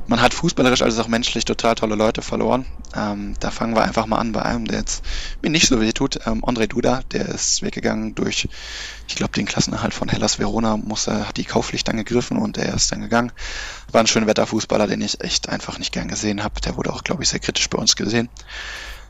man 0.08 0.22
hat 0.22 0.34
fußballerisch 0.34 0.82
als 0.82 0.98
auch 1.00 1.08
menschlich 1.08 1.46
total 1.46 1.76
tolle 1.76 1.96
Leute 1.96 2.22
verloren. 2.22 2.65
Ähm, 2.96 3.36
da 3.39 3.52
fangen 3.52 3.76
wir 3.76 3.84
einfach 3.84 4.06
mal 4.06 4.17
an 4.17 4.32
bei 4.32 4.41
einem, 4.41 4.65
der 4.65 4.80
jetzt 4.80 5.04
mir 5.41 5.50
nicht 5.50 5.67
so 5.67 5.82
weh 5.82 5.91
tut. 5.91 6.20
Ähm, 6.26 6.43
André 6.43 6.67
Duda, 6.67 7.02
der 7.12 7.28
ist 7.28 7.62
weggegangen 7.62 8.15
durch, 8.15 8.48
ich 9.08 9.15
glaube, 9.15 9.34
den 9.34 9.46
Klassenerhalt 9.46 9.93
von 9.93 10.08
Hellas 10.08 10.39
Verona, 10.39 10.78
muss, 10.78 11.08
äh, 11.08 11.12
hat 11.12 11.38
die 11.38 11.43
Kaufpflicht 11.43 11.88
dann 11.88 11.98
gegriffen 11.98 12.38
und 12.38 12.58
er 12.58 12.74
ist 12.74 12.91
dann 12.91 13.02
gegangen. 13.02 13.32
War 13.91 14.02
ein 14.02 14.08
schöner 14.08 14.28
Wetterfußballer, 14.28 14.88
den 14.88 15.02
ich 15.02 15.22
echt 15.22 15.50
einfach 15.50 15.78
nicht 15.78 15.91
gern 15.91 16.08
gesehen 16.08 16.43
habe. 16.43 16.62
Der 16.62 16.78
wurde 16.78 16.93
auch, 16.93 17.04
glaube 17.04 17.24
ich, 17.24 17.30
sehr 17.30 17.39
kritisch 17.39 17.70
bei 17.70 17.78
uns 17.78 17.96
gesehen. 17.96 18.30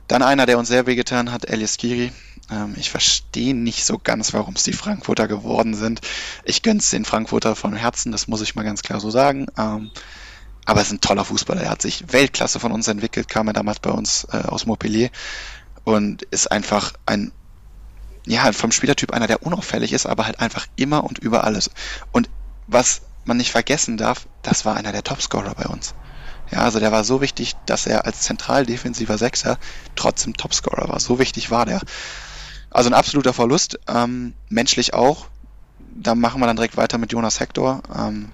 Dann 0.08 0.24
einer, 0.24 0.46
der 0.46 0.58
uns 0.58 0.70
sehr 0.70 0.88
wehgetan 0.88 1.32
hat, 1.32 1.46
Elias 1.46 1.78
Kiri. 1.78 2.12
Ähm, 2.50 2.74
ich 2.78 2.90
verstehe 2.90 3.54
nicht 3.54 3.86
so 3.86 4.00
ganz, 4.00 4.34
warum 4.34 4.56
es 4.56 4.64
die 4.64 4.74
Frankfurter 4.74 5.28
geworden 5.28 5.76
sind. 5.76 6.02
Ich 6.44 6.64
gönn's 6.64 6.90
den 6.90 7.06
Frankfurter 7.06 7.56
von 7.56 7.76
Herzen, 7.76 8.12
das 8.12 8.28
muss 8.28 8.42
ich 8.42 8.56
mal 8.56 8.64
ganz 8.64 8.82
klar 8.82 9.00
so 9.00 9.12
sagen. 9.12 9.48
Ähm, 9.58 9.92
aber 10.68 10.82
es 10.82 10.88
ist 10.88 10.94
ein 10.94 11.02
toller 11.02 11.24
Fußballer. 11.24 11.62
Er 11.62 11.70
hat 11.70 11.82
sich 11.82 12.12
Weltklasse 12.12 12.60
von 12.60 12.74
uns 12.74 12.90
entwickelt, 12.90 13.30
kam 13.30 13.48
er 13.48 13.54
damals 13.54 13.80
bei 13.80 13.90
uns 13.90 14.28
äh, 14.34 14.44
aus 14.48 14.66
Montpellier 14.66 15.10
und 15.86 16.24
ist 16.24 16.52
einfach 16.52 16.92
ein, 17.06 17.32
ja, 18.26 18.52
vom 18.52 18.74
Spielertyp 18.74 19.14
einer, 19.14 19.28
der 19.28 19.44
unauffällig 19.44 19.94
ist, 19.94 20.06
aber 20.06 20.26
halt 20.26 20.42
einfach 20.42 20.68
immer 20.76 21.06
und 21.06 21.20
über 21.20 21.46
alles. 21.46 21.72
Und 22.12 22.30
was 22.68 23.02
man 23.24 23.38
nicht 23.38 23.52
vergessen 23.52 23.96
darf, 23.96 24.28
das 24.42 24.66
war 24.66 24.76
einer 24.76 24.92
der 24.92 25.06
Topscorer 25.06 25.56
bei 25.56 25.66
uns. 25.68 25.96
Ja, 26.52 26.60
also 26.60 26.82
der 26.82 26.92
war 26.92 27.06
so 27.06 27.22
wichtig, 27.22 27.56
dass 27.66 27.88
er 27.88 28.06
als 28.06 28.22
zentral 28.22 28.66
defensiver 28.66 29.18
Sechser 29.18 29.58
trotzdem 29.96 30.36
Topscorer 30.36 30.90
war. 30.90 31.00
So 31.00 31.18
wichtig 31.18 31.50
war 31.50 31.66
der. 31.66 31.80
Also 32.70 32.90
ein 32.90 32.94
absoluter 32.94 33.32
Verlust, 33.32 33.80
ähm, 33.88 34.34
menschlich 34.50 34.94
auch. 34.94 35.28
Da 35.96 36.14
machen 36.14 36.42
wir 36.42 36.48
dann 36.48 36.58
direkt 36.58 36.76
weiter 36.76 36.98
mit 36.98 37.14
Jonas 37.14 37.40
Hector. 37.40 37.84
Ähm, 37.98 38.34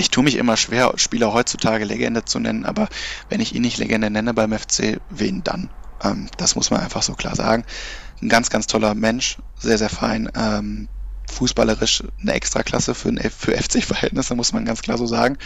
ich 0.00 0.10
tue 0.10 0.24
mich 0.24 0.36
immer 0.36 0.56
schwer, 0.56 0.94
Spieler 0.96 1.32
heutzutage 1.32 1.84
Legende 1.84 2.24
zu 2.24 2.40
nennen, 2.40 2.64
aber 2.64 2.88
wenn 3.28 3.40
ich 3.40 3.54
ihn 3.54 3.62
nicht 3.62 3.78
Legende 3.78 4.10
nenne 4.10 4.34
beim 4.34 4.58
FC, 4.58 5.00
wen 5.10 5.44
dann? 5.44 5.70
Ähm, 6.02 6.28
das 6.38 6.56
muss 6.56 6.70
man 6.70 6.80
einfach 6.80 7.02
so 7.02 7.14
klar 7.14 7.36
sagen. 7.36 7.64
Ein 8.22 8.28
ganz, 8.28 8.50
ganz 8.50 8.66
toller 8.66 8.94
Mensch, 8.94 9.36
sehr, 9.58 9.78
sehr 9.78 9.90
fein. 9.90 10.30
Ähm, 10.34 10.88
fußballerisch 11.30 12.02
eine 12.20 12.32
Extraklasse 12.32 12.94
für, 12.94 13.12
für 13.30 13.56
FC-Verhältnisse, 13.56 14.34
muss 14.34 14.52
man 14.52 14.64
ganz 14.64 14.82
klar 14.82 14.98
so 14.98 15.06
sagen. 15.06 15.38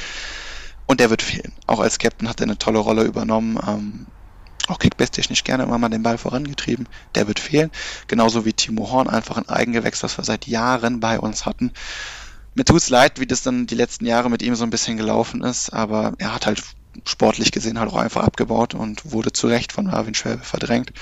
Und 0.86 1.00
der 1.00 1.10
wird 1.10 1.22
fehlen. 1.22 1.52
Auch 1.66 1.80
als 1.80 1.98
Captain 1.98 2.28
hat 2.28 2.40
er 2.40 2.44
eine 2.44 2.58
tolle 2.58 2.78
Rolle 2.78 3.02
übernommen. 3.02 3.58
Ähm, 3.66 4.06
auch 4.68 4.78
kickbase-technisch 4.78 5.44
gerne 5.44 5.64
immer 5.64 5.78
mal 5.78 5.88
den 5.88 6.02
Ball 6.02 6.16
vorangetrieben. 6.16 6.88
Der 7.14 7.26
wird 7.26 7.40
fehlen. 7.40 7.70
Genauso 8.06 8.44
wie 8.44 8.52
Timo 8.52 8.90
Horn, 8.90 9.08
einfach 9.08 9.36
ein 9.36 9.48
Eigengewächs, 9.48 10.02
was 10.02 10.16
wir 10.16 10.24
seit 10.24 10.46
Jahren 10.46 11.00
bei 11.00 11.18
uns 11.18 11.44
hatten. 11.44 11.72
Mir 12.54 12.64
tut's 12.64 12.88
leid, 12.88 13.20
wie 13.20 13.26
das 13.26 13.42
dann 13.42 13.66
die 13.66 13.74
letzten 13.74 14.06
Jahre 14.06 14.30
mit 14.30 14.42
ihm 14.42 14.54
so 14.54 14.64
ein 14.64 14.70
bisschen 14.70 14.96
gelaufen 14.96 15.42
ist, 15.42 15.70
aber 15.70 16.14
er 16.18 16.34
hat 16.34 16.46
halt 16.46 16.62
sportlich 17.04 17.50
gesehen 17.50 17.78
halt 17.78 17.90
auch 17.90 17.96
einfach 17.96 18.22
abgebaut 18.22 18.74
und 18.74 19.10
wurde 19.10 19.32
zu 19.32 19.48
Recht 19.48 19.72
von 19.72 19.86
Marvin 19.86 20.14
Schwäbe 20.14 20.44
verdrängt. 20.44 20.92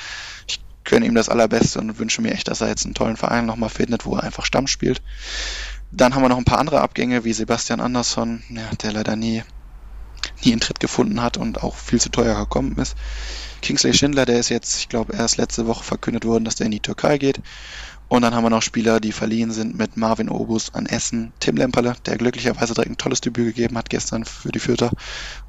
Ich 0.46 0.60
gönne 0.84 1.06
ihm 1.06 1.14
das 1.14 1.28
Allerbeste 1.28 1.78
und 1.78 1.98
wünsche 1.98 2.22
mir 2.22 2.32
echt, 2.32 2.48
dass 2.48 2.60
er 2.60 2.68
jetzt 2.68 2.84
einen 2.86 2.94
tollen 2.94 3.16
Verein 3.16 3.46
nochmal 3.46 3.68
findet, 3.68 4.06
wo 4.06 4.16
er 4.16 4.22
einfach 4.22 4.46
Stamm 4.46 4.66
spielt. 4.66 5.02
Dann 5.90 6.14
haben 6.14 6.22
wir 6.22 6.30
noch 6.30 6.38
ein 6.38 6.46
paar 6.46 6.58
andere 6.58 6.80
Abgänge, 6.80 7.24
wie 7.24 7.34
Sebastian 7.34 7.80
Andersson, 7.80 8.42
ja, 8.48 8.70
der 8.82 8.92
leider 8.92 9.14
nie, 9.14 9.44
nie 10.42 10.52
einen 10.52 10.60
Tritt 10.60 10.80
gefunden 10.80 11.22
hat 11.22 11.36
und 11.36 11.62
auch 11.62 11.76
viel 11.76 12.00
zu 12.00 12.08
teuer 12.08 12.34
gekommen 12.34 12.76
ist. 12.78 12.96
Kingsley 13.60 13.94
Schindler, 13.94 14.24
der 14.24 14.38
ist 14.38 14.48
jetzt, 14.48 14.78
ich 14.78 14.88
glaube, 14.88 15.14
erst 15.14 15.36
letzte 15.36 15.66
Woche 15.66 15.84
verkündet 15.84 16.24
worden, 16.24 16.44
dass 16.44 16.56
der 16.56 16.66
in 16.66 16.72
die 16.72 16.80
Türkei 16.80 17.18
geht. 17.18 17.40
Und 18.12 18.20
dann 18.20 18.34
haben 18.34 18.44
wir 18.44 18.50
noch 18.50 18.60
Spieler, 18.60 19.00
die 19.00 19.10
verliehen 19.10 19.52
sind 19.52 19.78
mit 19.78 19.96
Marvin 19.96 20.28
Obus 20.28 20.74
an 20.74 20.84
Essen, 20.84 21.32
Tim 21.40 21.56
Lemperle, 21.56 21.94
der 22.04 22.18
glücklicherweise 22.18 22.74
direkt 22.74 22.90
ein 22.90 22.98
tolles 22.98 23.22
Debüt 23.22 23.46
gegeben 23.46 23.78
hat 23.78 23.88
gestern 23.88 24.26
für 24.26 24.52
die 24.52 24.58
Fürther 24.58 24.90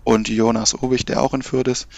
und 0.06 0.30
Jonas 0.30 0.82
Obig, 0.82 1.04
der 1.04 1.22
auch 1.22 1.34
in 1.34 1.42
Fürth 1.42 1.68
ist. 1.68 1.90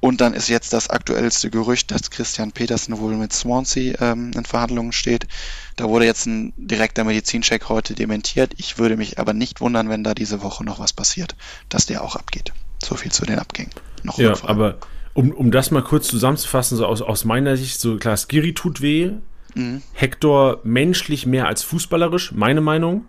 Und 0.00 0.20
dann 0.20 0.34
ist 0.34 0.48
jetzt 0.48 0.72
das 0.72 0.90
aktuellste 0.90 1.50
Gerücht, 1.50 1.92
dass 1.92 2.10
Christian 2.10 2.50
Petersen 2.50 2.98
wohl 2.98 3.14
mit 3.14 3.32
Swansea 3.32 3.94
ähm, 4.00 4.32
in 4.34 4.44
Verhandlungen 4.44 4.90
steht. 4.90 5.28
Da 5.76 5.88
wurde 5.88 6.04
jetzt 6.04 6.26
ein 6.26 6.52
direkter 6.56 7.04
Medizincheck 7.04 7.68
heute 7.68 7.94
dementiert. 7.94 8.54
Ich 8.56 8.78
würde 8.78 8.96
mich 8.96 9.20
aber 9.20 9.34
nicht 9.34 9.60
wundern, 9.60 9.88
wenn 9.88 10.02
da 10.02 10.14
diese 10.14 10.42
Woche 10.42 10.64
noch 10.64 10.80
was 10.80 10.92
passiert, 10.92 11.36
dass 11.68 11.86
der 11.86 12.02
auch 12.02 12.16
abgeht. 12.16 12.52
So 12.82 12.96
viel 12.96 13.12
zu 13.12 13.24
den 13.24 13.38
Abgängen. 13.38 13.70
Noch 14.02 14.18
ja, 14.18 14.30
Rückfragen. 14.30 14.50
aber 14.56 14.78
um, 15.14 15.30
um 15.30 15.52
das 15.52 15.70
mal 15.70 15.84
kurz 15.84 16.08
zusammenzufassen, 16.08 16.76
so 16.76 16.86
aus, 16.86 17.02
aus 17.02 17.24
meiner 17.24 17.56
Sicht, 17.56 17.78
so 17.78 17.98
klar, 17.98 18.16
Skiri 18.16 18.52
tut 18.52 18.80
weh, 18.80 19.12
Mhm. 19.56 19.82
Hector 19.94 20.60
menschlich 20.64 21.26
mehr 21.26 21.48
als 21.48 21.62
fußballerisch, 21.62 22.32
meine 22.32 22.60
Meinung. 22.60 23.06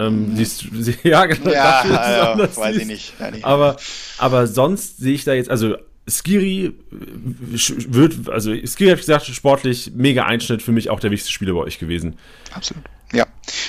Ähm, 0.00 0.30
mhm. 0.30 0.36
siehst, 0.36 0.64
sie, 0.72 0.96
ja, 1.02 1.26
genau, 1.26 1.50
ja, 1.50 2.34
ja 2.34 2.56
weiß 2.56 2.76
ich 2.76 2.86
nicht. 2.86 3.14
Ja, 3.18 3.30
nicht. 3.30 3.44
Aber, 3.44 3.76
aber 4.18 4.46
sonst 4.46 4.98
sehe 4.98 5.14
ich 5.14 5.24
da 5.24 5.32
jetzt, 5.32 5.50
also 5.50 5.76
Skiri 6.08 6.66
äh, 6.66 6.72
wird, 6.90 8.28
also 8.28 8.50
Skiri 8.50 8.90
habe 8.90 9.00
ich 9.00 9.06
gesagt, 9.06 9.26
sportlich 9.26 9.92
mega 9.94 10.24
Einschnitt, 10.24 10.62
für 10.62 10.72
mich 10.72 10.90
auch 10.90 11.00
der 11.00 11.10
wichtigste 11.10 11.32
Spieler 11.32 11.54
bei 11.54 11.60
euch 11.60 11.78
gewesen. 11.78 12.16
Absolut. 12.52 12.84
Ja. 13.12 13.26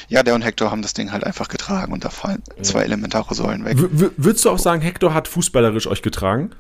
Ja, 0.08 0.24
der 0.24 0.36
und 0.36 0.41
Hector 0.41 0.72
haben 0.72 0.82
das 0.82 0.93
Ding 0.93 1.12
halt 1.12 1.24
einfach 1.24 1.48
getragen 1.48 1.93
und 1.93 2.04
da 2.04 2.10
fallen 2.10 2.43
ja. 2.58 2.63
zwei 2.63 2.84
elementare 2.84 3.36
Säulen 3.36 3.65
weg. 3.65 3.78
W 3.78 4.10
würdest 4.17 4.45
du 4.45 4.50
auch 4.50 4.60
sagen, 4.60 4.82
Hector 4.82 5.13
hat 5.13 5.28
fußballerisch 5.28 5.88
euch 5.88 6.02
getragen? 6.02 6.52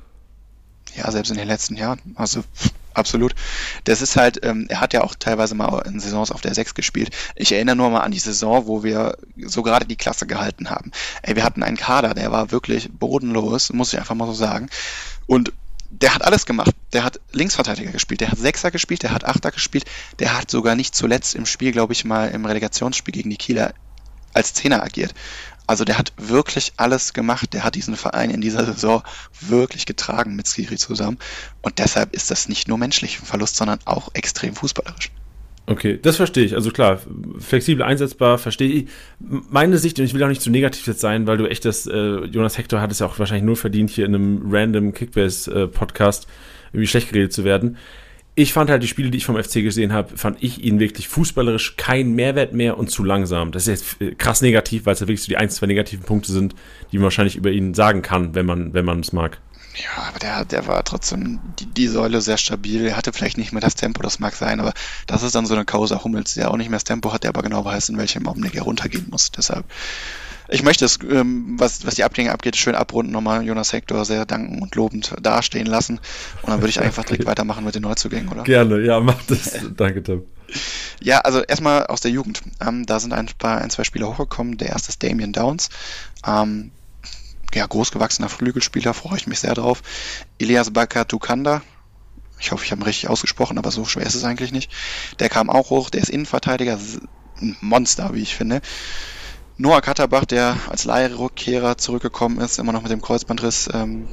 Ja, 0.95 1.11
selbst 1.11 1.31
in 1.31 1.37
den 1.37 1.47
letzten 1.47 1.75
Jahren. 1.75 1.99
Also 2.15 2.43
absolut. 2.93 3.35
Das 3.83 4.01
ist 4.01 4.15
halt, 4.15 4.43
ähm, 4.43 4.65
er 4.69 4.81
hat 4.81 4.93
ja 4.93 5.01
auch 5.01 5.15
teilweise 5.15 5.55
mal 5.55 5.79
in 5.87 5.99
Saisons 5.99 6.31
auf 6.31 6.41
der 6.41 6.53
6 6.53 6.73
gespielt. 6.73 7.09
Ich 7.35 7.51
erinnere 7.51 7.75
nur 7.75 7.89
mal 7.89 8.01
an 8.01 8.11
die 8.11 8.19
Saison, 8.19 8.67
wo 8.67 8.83
wir 8.83 9.17
so 9.37 9.63
gerade 9.63 9.85
die 9.85 9.95
Klasse 9.95 10.27
gehalten 10.27 10.69
haben. 10.69 10.91
Ey, 11.21 11.35
wir 11.35 11.43
hatten 11.43 11.63
einen 11.63 11.77
Kader, 11.77 12.13
der 12.13 12.31
war 12.31 12.51
wirklich 12.51 12.89
bodenlos, 12.91 13.71
muss 13.73 13.93
ich 13.93 13.99
einfach 13.99 14.15
mal 14.15 14.27
so 14.27 14.33
sagen. 14.33 14.69
Und 15.27 15.53
der 15.89 16.13
hat 16.13 16.23
alles 16.23 16.45
gemacht. 16.45 16.75
Der 16.93 17.03
hat 17.03 17.19
Linksverteidiger 17.31 17.91
gespielt, 17.91 18.21
der 18.21 18.31
hat 18.31 18.37
Sechser 18.37 18.71
gespielt, 18.71 19.03
der 19.03 19.11
hat 19.11 19.25
Achter 19.25 19.51
gespielt, 19.51 19.85
der 20.19 20.37
hat 20.37 20.49
sogar 20.51 20.75
nicht 20.75 20.95
zuletzt 20.95 21.35
im 21.35 21.45
Spiel, 21.45 21.71
glaube 21.71 21.93
ich 21.93 22.05
mal, 22.05 22.29
im 22.29 22.45
Relegationsspiel 22.45 23.13
gegen 23.13 23.29
die 23.29 23.37
Kieler 23.37 23.73
als 24.33 24.53
Zehner 24.53 24.83
agiert. 24.83 25.13
Also 25.69 25.85
der 25.85 25.99
hat 25.99 26.13
wirklich 26.17 26.73
alles 26.77 27.13
gemacht. 27.13 27.53
Der 27.53 27.63
hat 27.63 27.75
diesen 27.75 27.95
Verein 27.95 28.31
in 28.31 28.41
dieser 28.41 28.65
Saison 28.65 29.03
wirklich 29.39 29.85
getragen 29.85 30.35
mit 30.35 30.47
Skiri 30.47 30.77
zusammen. 30.77 31.19
Und 31.61 31.77
deshalb 31.77 32.15
ist 32.15 32.31
das 32.31 32.49
nicht 32.49 32.67
nur 32.67 32.79
menschlich 32.79 33.19
ein 33.19 33.25
Verlust, 33.27 33.55
sondern 33.55 33.77
auch 33.85 34.09
extrem 34.15 34.55
fußballerisch. 34.55 35.11
Okay, 35.67 35.99
das 36.01 36.15
verstehe 36.15 36.43
ich. 36.43 36.55
Also 36.55 36.71
klar, 36.71 36.99
flexibel 37.37 37.83
einsetzbar, 37.83 38.39
verstehe 38.39 38.71
ich. 38.71 38.87
Meine 39.19 39.77
Sicht, 39.77 39.99
und 39.99 40.05
ich 40.05 40.15
will 40.15 40.23
auch 40.23 40.27
nicht 40.27 40.41
zu 40.41 40.49
negativ 40.49 40.87
jetzt 40.87 41.01
sein, 41.01 41.27
weil 41.27 41.37
du 41.37 41.45
echt 41.45 41.65
das, 41.65 41.85
äh, 41.85 42.25
Jonas 42.25 42.57
Hector 42.57 42.81
hat 42.81 42.91
es 42.91 42.97
ja 42.97 43.05
auch 43.05 43.19
wahrscheinlich 43.19 43.45
nur 43.45 43.55
verdient, 43.55 43.91
hier 43.91 44.07
in 44.07 44.15
einem 44.15 44.41
random 44.49 44.95
Kickbase-Podcast 44.95 46.23
äh, 46.23 46.27
irgendwie 46.73 46.87
schlecht 46.87 47.09
geredet 47.09 47.31
zu 47.31 47.43
werden 47.43 47.77
ich 48.35 48.53
fand 48.53 48.69
halt 48.69 48.83
die 48.83 48.87
Spiele, 48.87 49.09
die 49.09 49.17
ich 49.17 49.25
vom 49.25 49.41
FC 49.41 49.55
gesehen 49.55 49.91
habe, 49.91 50.15
fand 50.17 50.41
ich 50.41 50.63
ihn 50.63 50.79
wirklich 50.79 51.07
fußballerisch 51.09 51.75
keinen 51.75 52.13
Mehrwert 52.13 52.53
mehr 52.53 52.77
und 52.77 52.89
zu 52.89 53.03
langsam. 53.03 53.51
Das 53.51 53.67
ist 53.67 53.97
jetzt 53.99 54.17
krass 54.17 54.41
negativ, 54.41 54.85
weil 54.85 54.93
es 54.93 55.01
ja 55.01 55.07
wirklich 55.07 55.23
so 55.23 55.27
die 55.27 55.37
ein, 55.37 55.49
zwei 55.49 55.67
negativen 55.67 56.05
Punkte 56.05 56.31
sind, 56.31 56.55
die 56.91 56.97
man 56.97 57.05
wahrscheinlich 57.05 57.35
über 57.35 57.51
ihn 57.51 57.73
sagen 57.73 58.01
kann, 58.01 58.35
wenn 58.35 58.45
man, 58.45 58.73
wenn 58.73 58.85
man 58.85 59.01
es 59.01 59.11
mag. 59.11 59.39
Ja, 59.75 60.03
aber 60.07 60.19
der, 60.19 60.45
der 60.45 60.67
war 60.67 60.83
trotzdem 60.83 61.39
die, 61.59 61.65
die 61.65 61.87
Säule 61.87 62.21
sehr 62.21 62.37
stabil. 62.37 62.85
Er 62.85 62.97
hatte 62.97 63.13
vielleicht 63.13 63.37
nicht 63.37 63.51
mehr 63.51 63.61
das 63.61 63.75
Tempo, 63.75 64.01
das 64.01 64.19
mag 64.19 64.33
sein, 64.35 64.59
aber 64.59 64.73
das 65.05 65.23
ist 65.23 65.35
dann 65.35 65.45
so 65.45 65.53
eine 65.53 65.65
Causa 65.65 66.03
Hummels, 66.03 66.33
der 66.33 66.51
auch 66.51 66.57
nicht 66.57 66.69
mehr 66.69 66.77
das 66.77 66.83
Tempo 66.85 67.13
hat, 67.13 67.23
der 67.23 67.29
aber 67.29 67.43
genau 67.43 67.63
weiß, 67.63 67.89
in 67.89 67.97
welchem 67.97 68.27
Augenblick 68.27 68.55
er 68.55 68.63
runtergehen 68.63 69.07
muss. 69.09 69.31
Deshalb 69.31 69.65
ich 70.49 70.63
möchte 70.63 70.85
es, 70.85 70.99
ähm, 71.09 71.55
was, 71.59 71.85
was 71.85 71.95
die 71.95 72.03
Abgänge 72.03 72.31
abgeht, 72.31 72.55
schön 72.55 72.75
abrunden, 72.75 73.11
nochmal 73.11 73.43
Jonas 73.45 73.73
Hector 73.73 74.03
sehr 74.05 74.25
danken 74.25 74.61
und 74.61 74.75
lobend 74.75 75.13
dastehen 75.21 75.67
lassen. 75.67 75.99
Und 76.41 76.49
dann 76.49 76.61
würde 76.61 76.69
ich 76.69 76.81
einfach 76.81 77.03
direkt 77.03 77.25
weitermachen 77.25 77.63
mit 77.63 77.75
den 77.75 77.83
Neuzugängen, 77.83 78.29
oder? 78.29 78.43
Gerne, 78.43 78.81
ja, 78.81 78.99
mach 78.99 79.21
das. 79.23 79.53
Danke, 79.77 80.03
Tim. 80.03 80.23
Ja, 81.01 81.19
also 81.19 81.41
erstmal 81.41 81.85
aus 81.87 82.01
der 82.01 82.11
Jugend. 82.11 82.41
Ähm, 82.59 82.85
da 82.85 82.99
sind 82.99 83.13
ein 83.13 83.29
paar, 83.37 83.61
ein, 83.61 83.69
zwei 83.69 83.83
Spieler 83.83 84.07
hochgekommen. 84.07 84.57
Der 84.57 84.69
erste 84.69 84.89
ist 84.89 85.03
Damien 85.03 85.31
Downs. 85.31 85.69
Ähm, 86.25 86.71
ja, 87.53 87.65
großgewachsener 87.65 88.29
Flügelspieler, 88.29 88.93
freue 88.93 89.17
ich 89.17 89.27
mich 89.27 89.39
sehr 89.39 89.53
drauf. 89.53 89.81
Elias 90.37 90.71
Bakatukanda, 90.71 91.61
ich 92.39 92.51
hoffe, 92.51 92.63
ich 92.63 92.71
habe 92.71 92.81
ihn 92.81 92.85
richtig 92.85 93.09
ausgesprochen, 93.09 93.57
aber 93.57 93.71
so 93.71 93.85
schwer 93.85 94.05
ist 94.05 94.15
es 94.15 94.23
eigentlich 94.23 94.51
nicht. 94.51 94.71
Der 95.19 95.29
kam 95.29 95.49
auch 95.49 95.69
hoch, 95.69 95.89
der 95.89 96.01
ist 96.01 96.09
Innenverteidiger, 96.09 96.79
ein 97.41 97.57
Monster, 97.61 98.13
wie 98.13 98.21
ich 98.21 98.35
finde. 98.35 98.61
Noah 99.61 99.81
Katterbach, 99.81 100.23
der 100.23 100.55
als 100.69 100.85
Leihrückkehrer 100.85 101.77
zurückgekommen 101.77 102.39
ist, 102.39 102.59
immer 102.59 102.71
noch 102.71 102.81
mit 102.81 102.93
dem 102.93 103.01
Kreuzbandriss 103.01 103.67
ähm, 103.73 104.07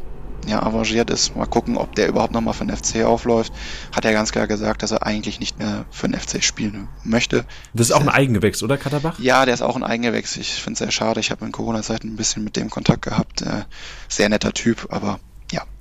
ja, 0.44 0.60
arrangiert 0.60 1.08
ist. 1.08 1.36
Mal 1.36 1.46
gucken, 1.46 1.76
ob 1.76 1.94
der 1.94 2.08
überhaupt 2.08 2.32
nochmal 2.32 2.52
für 2.52 2.66
den 2.66 2.76
FC 2.76 3.04
aufläuft. 3.04 3.52
Hat 3.92 4.04
er 4.04 4.12
ganz 4.12 4.32
klar 4.32 4.48
gesagt, 4.48 4.82
dass 4.82 4.90
er 4.90 5.06
eigentlich 5.06 5.38
nicht 5.38 5.60
mehr 5.60 5.84
für 5.92 6.08
den 6.08 6.18
FC 6.18 6.42
spielen 6.42 6.88
möchte. 7.04 7.44
Das 7.74 7.86
ist 7.86 7.92
auch 7.92 8.00
ein 8.00 8.08
Eigengewächs, 8.08 8.60
oder 8.64 8.76
Katterbach? 8.76 9.20
Ja, 9.20 9.44
der 9.44 9.54
ist 9.54 9.62
auch 9.62 9.76
ein 9.76 9.84
Eigengewächs. 9.84 10.36
Ich 10.36 10.54
finde 10.54 10.72
es 10.72 10.78
sehr 10.80 10.90
schade. 10.90 11.20
Ich 11.20 11.30
habe 11.30 11.44
in 11.44 11.52
Corona-Zeiten 11.52 12.08
ein 12.08 12.16
bisschen 12.16 12.42
mit 12.42 12.56
dem 12.56 12.68
Kontakt 12.68 13.02
gehabt. 13.02 13.42
Äh, 13.42 13.62
sehr 14.08 14.28
netter 14.28 14.52
Typ, 14.52 14.88
aber 14.90 15.20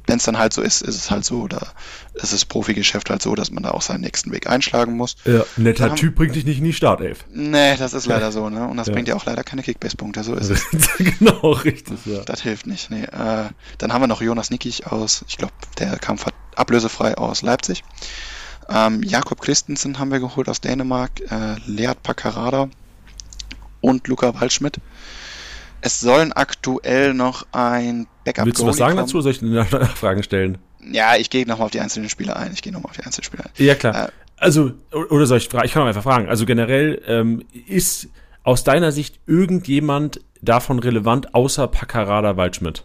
wenn 0.07 0.17
es 0.17 0.23
dann 0.23 0.37
halt 0.37 0.53
so 0.53 0.61
ist, 0.61 0.81
ist 0.81 0.95
es 0.95 1.11
halt 1.11 1.25
so, 1.25 1.41
oder 1.41 1.73
ist 2.13 2.33
es 2.33 2.45
Profigeschäft 2.45 3.09
halt 3.09 3.21
so, 3.21 3.35
dass 3.35 3.51
man 3.51 3.63
da 3.63 3.71
auch 3.71 3.81
seinen 3.81 4.01
nächsten 4.01 4.31
Weg 4.31 4.47
einschlagen 4.47 4.95
muss. 4.95 5.15
Ja, 5.25 5.43
netter 5.57 5.89
haben, 5.89 5.95
Typ 5.95 6.15
bringt 6.15 6.35
dich 6.35 6.45
nicht 6.45 6.59
in 6.59 6.63
die 6.63 6.73
Startelf. 6.73 7.25
Nee, 7.31 7.75
das 7.77 7.93
ist 7.93 8.05
leider 8.05 8.31
so, 8.31 8.49
ne? 8.49 8.67
Und 8.67 8.77
das 8.77 8.87
ja. 8.87 8.93
bringt 8.93 9.07
ja 9.07 9.15
auch 9.15 9.25
leider 9.25 9.43
keine 9.43 9.63
Kickbase-Punkte, 9.63 10.23
so 10.23 10.35
ist 10.35 10.49
es. 10.49 10.65
genau, 11.19 11.51
richtig, 11.51 11.97
ja. 12.05 12.21
Das 12.21 12.41
hilft 12.41 12.67
nicht, 12.67 12.89
nee. 12.91 13.03
Äh, 13.03 13.49
dann 13.77 13.93
haben 13.93 14.01
wir 14.01 14.07
noch 14.07 14.21
Jonas 14.21 14.51
Nickich 14.51 14.87
aus, 14.87 15.25
ich 15.27 15.37
glaube, 15.37 15.53
der 15.79 15.97
kam 15.97 16.17
ablösefrei 16.55 17.17
aus 17.17 17.41
Leipzig. 17.41 17.83
Ähm, 18.69 19.03
Jakob 19.03 19.41
Christensen 19.41 19.99
haben 19.99 20.11
wir 20.11 20.19
geholt 20.19 20.49
aus 20.49 20.61
Dänemark, 20.61 21.21
äh, 21.29 21.55
Leat 21.65 22.01
Paccarada 22.01 22.69
und 23.81 24.07
Luca 24.07 24.39
Waldschmidt. 24.39 24.79
Es 25.85 25.99
sollen 25.99 26.33
aktuell 26.33 27.13
noch 27.13 27.45
ein 27.51 28.07
Backup 28.23 28.47
Willst 28.47 28.59
du 28.59 28.65
was 28.65 28.77
sagen 28.77 28.95
kommen. 28.95 29.05
dazu? 29.05 29.21
Soll 29.21 29.33
ich 29.33 29.95
Fragen 29.95 30.23
stellen? 30.23 30.57
Ja, 30.81 31.15
ich 31.15 31.29
gehe 31.29 31.45
nochmal 31.45 31.65
auf 31.65 31.71
die 31.71 31.79
einzelnen 31.79 32.09
Spieler 32.09 32.37
ein. 32.37 32.53
Ich 32.53 32.63
gehe 32.63 32.73
nochmal 32.73 32.89
auf 32.89 32.97
die 32.97 33.03
einzelnen 33.03 33.23
Spieler 33.25 33.45
ein. 33.45 33.51
Ja, 33.63 33.75
klar. 33.75 34.07
Äh, 34.07 34.11
Also, 34.37 34.71
oder 34.91 35.27
soll 35.27 35.37
ich 35.37 35.47
fragen? 35.47 35.65
Ich 35.65 35.73
kann 35.73 35.83
auch 35.83 35.87
einfach 35.87 36.01
fragen. 36.01 36.27
Also 36.27 36.47
generell 36.47 37.03
ähm, 37.05 37.43
ist 37.67 38.07
aus 38.41 38.63
deiner 38.63 38.91
Sicht 38.91 39.19
irgendjemand 39.27 40.21
davon 40.41 40.79
relevant 40.79 41.35
außer 41.35 41.67
Paccarada 41.67 42.35
Waldschmidt? 42.35 42.83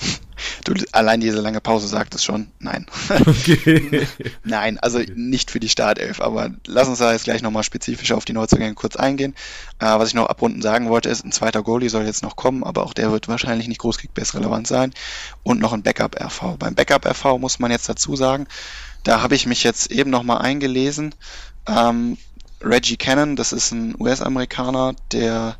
Du, 0.64 0.74
allein 0.92 1.20
diese 1.20 1.40
lange 1.40 1.60
Pause 1.60 1.88
sagt 1.88 2.14
es 2.14 2.24
schon. 2.24 2.50
Nein. 2.58 2.86
Okay. 3.26 4.06
Nein, 4.44 4.78
also 4.78 5.00
nicht 5.14 5.50
für 5.50 5.60
die 5.60 5.68
Startelf, 5.68 6.20
aber 6.20 6.50
lass 6.66 6.88
uns 6.88 6.98
da 6.98 7.12
jetzt 7.12 7.24
gleich 7.24 7.42
nochmal 7.42 7.62
spezifisch 7.62 8.12
auf 8.12 8.24
die 8.24 8.32
Neuzugänge 8.32 8.74
kurz 8.74 8.96
eingehen. 8.96 9.34
Äh, 9.78 9.86
was 9.86 10.08
ich 10.08 10.14
noch 10.14 10.26
abrunden 10.26 10.62
sagen 10.62 10.88
wollte, 10.88 11.08
ist, 11.08 11.24
ein 11.24 11.32
zweiter 11.32 11.62
Goalie 11.62 11.88
soll 11.88 12.04
jetzt 12.04 12.22
noch 12.22 12.36
kommen, 12.36 12.64
aber 12.64 12.84
auch 12.84 12.94
der 12.94 13.10
wird 13.10 13.28
wahrscheinlich 13.28 13.68
nicht 13.68 13.80
großkickbase 13.80 14.34
relevant 14.34 14.66
sein. 14.66 14.92
Und 15.42 15.60
noch 15.60 15.72
ein 15.72 15.82
Backup-RV. 15.82 16.56
Beim 16.58 16.74
Backup-RV 16.74 17.38
muss 17.38 17.58
man 17.58 17.70
jetzt 17.70 17.88
dazu 17.88 18.16
sagen, 18.16 18.46
da 19.02 19.22
habe 19.22 19.34
ich 19.34 19.46
mich 19.46 19.62
jetzt 19.62 19.90
eben 19.90 20.10
nochmal 20.10 20.38
eingelesen. 20.38 21.14
Ähm, 21.66 22.18
Reggie 22.62 22.98
Cannon, 22.98 23.36
das 23.36 23.52
ist 23.52 23.72
ein 23.72 23.94
US-Amerikaner, 23.98 24.94
der 25.12 25.56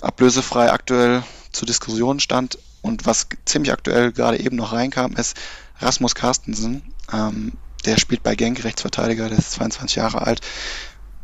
ablösefrei 0.00 0.70
aktuell 0.70 1.24
zur 1.50 1.66
Diskussion 1.66 2.20
stand, 2.20 2.58
und 2.82 3.06
was 3.06 3.28
ziemlich 3.44 3.72
aktuell 3.72 4.12
gerade 4.12 4.38
eben 4.38 4.56
noch 4.56 4.72
reinkam, 4.72 5.14
ist 5.16 5.36
Rasmus 5.80 6.14
Carstensen. 6.14 6.82
Ähm, 7.12 7.52
der 7.84 7.98
spielt 7.98 8.22
bei 8.22 8.34
Genk 8.34 8.64
Rechtsverteidiger, 8.64 9.28
der 9.28 9.38
ist 9.38 9.52
22 9.52 9.96
Jahre 9.96 10.22
alt. 10.22 10.40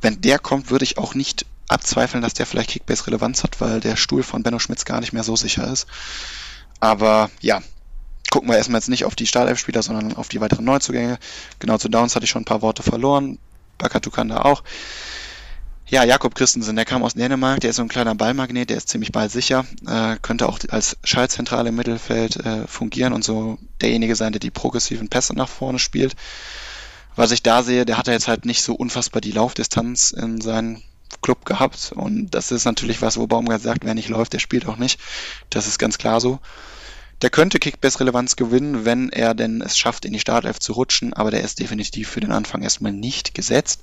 Wenn 0.01 0.21
der 0.21 0.39
kommt, 0.39 0.71
würde 0.71 0.85
ich 0.85 0.99
auch 0.99 1.15
nicht 1.15 1.47
abzweifeln, 1.69 2.23
dass 2.23 2.35
der 2.35 2.47
vielleicht 2.47 2.71
Kickbase-Relevanz 2.71 3.43
hat, 3.43 3.61
weil 3.61 3.81
der 3.81 3.97
Stuhl 3.97 4.23
von 4.23 4.43
Benno 4.43 4.59
Schmitz 4.59 4.85
gar 4.85 5.01
nicht 5.01 5.13
mehr 5.13 5.25
so 5.25 5.35
sicher 5.37 5.71
ist. 5.71 5.87
Aber 6.81 7.31
ja, 7.41 7.63
gucken 8.31 8.49
wir 8.49 8.57
erstmal 8.57 8.81
jetzt 8.81 8.89
nicht 8.89 9.05
auf 9.05 9.15
die 9.15 9.27
Startelf-Spieler, 9.27 9.83
sondern 9.83 10.17
auf 10.17 10.29
die 10.29 10.41
weiteren 10.41 10.65
Neuzugänge. 10.65 11.19
Genau 11.59 11.79
zu 11.79 11.89
Downs 11.89 12.15
hatte 12.15 12.25
ich 12.25 12.31
schon 12.31 12.43
ein 12.43 12.47
paar 12.47 12.63
Worte 12.63 12.83
verloren. 12.83 13.39
Bakatukanda 13.79 14.43
auch. 14.43 14.63
Ja, 15.95 16.03
Jakob 16.03 16.35
Christensen, 16.35 16.75
der 16.75 16.85
kam 16.85 17.05
aus 17.05 17.15
Dänemark, 17.15 17.61
der 17.61 17.71
ist 17.71 17.77
so 17.77 17.83
ein 17.83 17.89
kleiner 17.89 18.17
Ballmagnet, 18.17 18.69
der 18.69 18.77
ist 18.77 18.89
ziemlich 18.89 19.13
ballsicher, 19.13 19.65
äh, 19.87 20.17
könnte 20.21 20.49
auch 20.49 20.59
als 20.71 20.97
Schaltzentrale 21.05 21.69
im 21.69 21.77
Mittelfeld 21.77 22.35
äh, 22.35 22.67
fungieren 22.67 23.13
und 23.13 23.23
so 23.23 23.59
derjenige 23.81 24.17
sein, 24.17 24.33
der 24.33 24.41
die 24.41 24.51
progressiven 24.51 25.09
Pässe 25.09 25.37
nach 25.37 25.49
vorne 25.49 25.79
spielt. 25.79 26.17
Was 27.15 27.31
ich 27.31 27.45
da 27.45 27.63
sehe, 27.63 27.85
der 27.85 27.97
hat 27.97 28.09
ja 28.09 28.13
jetzt 28.13 28.27
halt 28.27 28.45
nicht 28.45 28.63
so 28.63 28.75
unfassbar 28.75 29.21
die 29.21 29.31
Laufdistanz 29.31 30.11
in 30.11 30.41
seinem 30.41 30.83
Club 31.23 31.45
gehabt 31.45 31.93
und 31.95 32.31
das 32.31 32.51
ist 32.51 32.65
natürlich 32.65 33.01
was, 33.01 33.17
wo 33.17 33.29
Baumgart 33.29 33.63
sagt, 33.63 33.85
wer 33.85 33.95
nicht 33.95 34.09
läuft, 34.09 34.33
der 34.33 34.41
spielt 34.41 34.67
auch 34.67 34.79
nicht. 34.79 34.99
Das 35.49 35.69
ist 35.69 35.79
ganz 35.79 35.97
klar 35.97 36.21
so. 36.21 36.41
Der 37.23 37.31
könnte 37.31 37.61
Kickbase-Relevanz 37.61 38.35
gewinnen, 38.35 38.85
wenn 38.85 39.11
er 39.11 39.33
denn 39.37 39.61
es 39.61 39.79
schafft, 39.79 40.07
in 40.07 40.13
die 40.13 40.19
Startelf 40.19 40.59
zu 40.59 40.73
rutschen, 40.73 41.13
aber 41.13 41.31
der 41.31 41.43
ist 41.43 41.61
definitiv 41.61 42.09
für 42.09 42.19
den 42.19 42.33
Anfang 42.33 42.63
erstmal 42.63 42.91
nicht 42.91 43.33
gesetzt. 43.33 43.83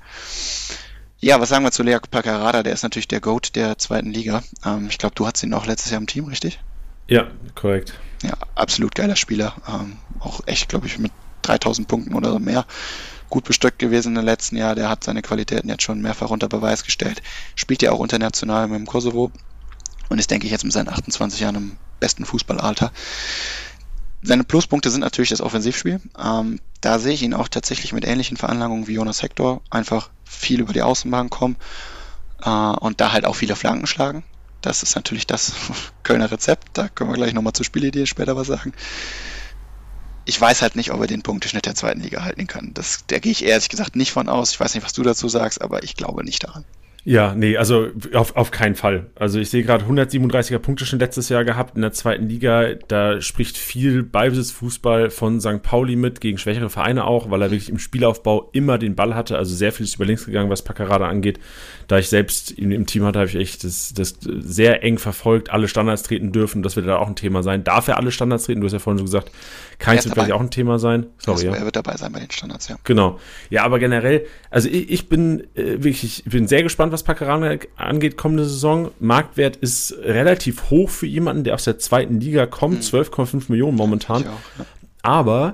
Ja, 1.24 1.40
was 1.40 1.50
sagen 1.50 1.64
wir 1.64 1.72
zu 1.72 1.84
Lea 1.84 2.00
Paccarada? 2.10 2.64
Der 2.64 2.74
ist 2.74 2.82
natürlich 2.82 3.08
der 3.08 3.22
Goat 3.22 3.56
der 3.56 3.78
zweiten 3.78 4.12
Liga. 4.12 4.42
Ähm, 4.66 4.88
ich 4.90 4.98
glaube, 4.98 5.14
du 5.14 5.28
hattest 5.28 5.44
ihn 5.44 5.54
auch 5.54 5.68
letztes 5.68 5.92
Jahr 5.92 6.02
im 6.02 6.08
Team, 6.08 6.26
richtig? 6.26 6.60
Ja, 7.08 7.28
korrekt. 7.54 7.94
Ja, 8.24 8.34
absolut 8.56 8.96
geiler 8.96 9.16
Spieler. 9.16 9.54
Ähm, 9.68 9.98
auch 10.20 10.42
echt, 10.48 10.68
glaube 10.68 10.88
ich, 10.88 10.98
mit 10.98 11.12
3000 11.44 11.88
Punkten 11.88 12.16
oder 12.16 12.40
mehr 12.40 12.66
gut 13.30 13.44
bestückt 13.44 13.78
gewesen 13.78 14.16
im 14.16 14.26
letzten 14.26 14.58
Jahr. 14.58 14.74
Der 14.74 14.90
hat 14.90 15.04
seine 15.04 15.22
Qualitäten 15.22 15.70
jetzt 15.70 15.84
schon 15.84 16.02
mehrfach 16.02 16.32
unter 16.32 16.50
Beweis 16.50 16.84
gestellt. 16.84 17.22
Spielt 17.54 17.84
ja 17.84 17.92
auch 17.92 18.02
international 18.02 18.68
mit 18.68 18.80
dem 18.80 18.88
Kosovo 18.88 19.32
und 20.10 20.18
ist, 20.18 20.32
denke 20.32 20.48
ich, 20.48 20.52
jetzt 20.52 20.64
mit 20.64 20.74
seinen 20.74 20.90
28 20.90 21.40
Jahren 21.40 21.56
im 21.56 21.78
besten 22.00 22.26
Fußballalter. 22.26 22.92
Seine 24.24 24.44
Pluspunkte 24.44 24.92
sind 24.92 25.02
natürlich 25.02 25.30
das 25.30 25.42
Offensivspiel. 25.42 26.00
Ähm, 26.20 26.60
da 26.80 27.00
sehe 27.00 27.14
ich 27.14 27.24
ihn 27.24 27.34
auch 27.34 27.48
tatsächlich 27.48 27.94
mit 27.94 28.06
ähnlichen 28.06 28.38
Veranlagungen 28.38 28.88
wie 28.88 28.94
Jonas 28.94 29.24
Hector. 29.24 29.62
Einfach 29.70 30.10
viel 30.24 30.60
über 30.60 30.74
die 30.74 30.84
Außenbahn 30.84 31.30
kommen 31.30 31.56
äh, 32.44 32.50
und 32.50 33.02
da 33.02 33.12
halt 33.12 33.26
auch 33.26 33.36
viele 33.36 33.56
Flanken 33.56 33.88
schlagen. 33.88 34.24
Das 34.62 34.84
ist 34.84 34.96
natürlich 34.96 35.26
das 35.26 35.54
Kölner 36.04 36.32
Rezept. 36.32 36.70
Da 36.74 36.88
können 36.88 37.10
wir 37.10 37.18
gleich 37.18 37.34
nochmal 37.34 37.54
zur 37.54 37.66
Spielidee 37.66 38.06
später 38.06 38.36
was 38.36 38.48
sagen. 38.48 38.74
Ich 40.26 40.40
weiß 40.40 40.62
halt 40.62 40.76
nicht, 40.76 40.92
ob 40.92 41.02
er 41.02 41.08
den 41.08 41.24
Punkteschnitt 41.24 41.66
der 41.66 41.74
zweiten 41.74 42.02
Liga 42.02 42.24
halten 42.24 42.46
kann. 42.46 42.76
Das, 42.76 43.06
da 43.08 43.18
gehe 43.18 43.32
ich 43.32 43.44
ehrlich 43.44 43.70
gesagt 43.70 43.96
nicht 43.96 44.12
von 44.12 44.30
aus. 44.30 44.52
Ich 44.52 44.60
weiß 44.60 44.76
nicht, 44.76 44.84
was 44.84 44.94
du 44.94 45.02
dazu 45.02 45.28
sagst, 45.30 45.62
aber 45.62 45.84
ich 45.84 45.96
glaube 45.96 46.24
nicht 46.24 46.44
daran. 46.44 46.64
Ja, 47.04 47.34
nee, 47.34 47.58
also 47.58 47.88
auf, 48.14 48.36
auf 48.36 48.52
keinen 48.52 48.76
Fall. 48.76 49.08
Also 49.16 49.40
ich 49.40 49.50
sehe 49.50 49.64
gerade 49.64 49.86
137er 49.86 50.60
Punkte 50.60 50.86
schon 50.86 51.00
letztes 51.00 51.30
Jahr 51.30 51.44
gehabt 51.44 51.76
in 51.76 51.82
der 51.82 51.94
zweiten 51.94 52.30
Liga. 52.30 52.76
Da 52.88 53.20
spricht 53.22 53.58
viel 53.58 54.04
Ballbesitzfußball 54.04 55.10
von 55.10 55.42
St. 55.42 55.64
Pauli 55.64 55.96
mit, 55.96 56.22
gegen 56.22 56.38
schwächere 56.38 56.70
Vereine 56.70 57.06
auch, 57.06 57.32
weil 57.32 57.42
er 57.42 57.50
wirklich 57.50 57.70
im 57.70 57.80
Spielaufbau 57.80 58.50
immer 58.54 58.78
den 58.78 58.96
Ball 58.96 59.16
hatte. 59.16 59.36
Also 59.36 59.56
sehr 59.56 59.72
viel 59.72 59.86
ist 59.86 59.96
über 59.96 60.06
links 60.06 60.26
gegangen, 60.26 60.52
was 60.52 60.62
Paccarada 60.62 61.08
angeht. 61.08 61.40
Da 61.88 61.98
ich 61.98 62.08
selbst 62.08 62.56
ihn 62.58 62.72
im 62.72 62.86
Team 62.86 63.04
hatte, 63.04 63.18
habe 63.18 63.30
ich 63.30 63.36
echt 63.36 63.64
das, 63.64 63.94
das 63.96 64.18
sehr 64.22 64.84
eng 64.84 65.00
verfolgt. 65.00 65.50
Alle 65.50 65.68
Standards 65.68 66.04
treten 66.04 66.32
dürfen, 66.32 66.62
das 66.62 66.76
wird 66.76 66.88
da 66.88 66.98
auch 66.98 67.08
ein 67.08 67.16
Thema 67.16 67.42
sein. 67.42 67.64
Darf 67.64 67.88
er 67.88 67.98
alle 67.98 68.12
Standards 68.12 68.46
treten? 68.46 68.62
Du 68.62 68.66
hast 68.66 68.74
ja 68.74 68.80
vorhin 68.80 69.00
schon 69.00 69.08
gesagt, 69.08 69.32
keins 69.80 70.06
wird 70.06 70.14
vielleicht 70.14 70.32
auch 70.32 70.40
ein 70.40 70.52
Thema 70.52 70.78
sein. 70.78 71.08
Sorry, 71.18 71.46
ja. 71.46 71.56
Er 71.56 71.66
wird 71.66 71.76
dabei 71.76 71.98
sein 71.98 72.12
bei 72.12 72.20
den 72.20 72.30
Standards, 72.30 72.68
ja. 72.68 72.78
Genau. 72.84 73.20
Ja, 73.50 73.64
aber 73.64 73.80
generell, 73.80 74.26
also 74.52 74.70
ich, 74.70 74.92
ich 74.92 75.10
bin 75.10 75.48
äh, 75.56 75.84
wirklich, 75.84 76.24
ich 76.26 76.32
bin 76.32 76.48
sehr 76.48 76.62
gespannt, 76.62 76.91
gespannt, 76.92 76.94
was 76.94 77.04
Paccarana 77.04 77.58
angeht 77.76 78.18
kommende 78.18 78.46
Saison. 78.46 78.92
Marktwert 79.00 79.56
ist 79.58 79.96
relativ 80.04 80.70
hoch 80.70 80.90
für 80.90 81.08
jemanden, 81.08 81.44
der 81.44 81.56
aus 81.56 81.64
der 81.64 81.80
zweiten 81.80 82.20
Liga 82.20 82.46
kommt. 82.46 82.80
Mhm. 82.92 82.98
12,5 82.98 83.46
Millionen 83.50 83.78
momentan. 83.78 84.24
Auch, 84.24 84.60
ja. 84.60 84.66
Aber, 85.04 85.54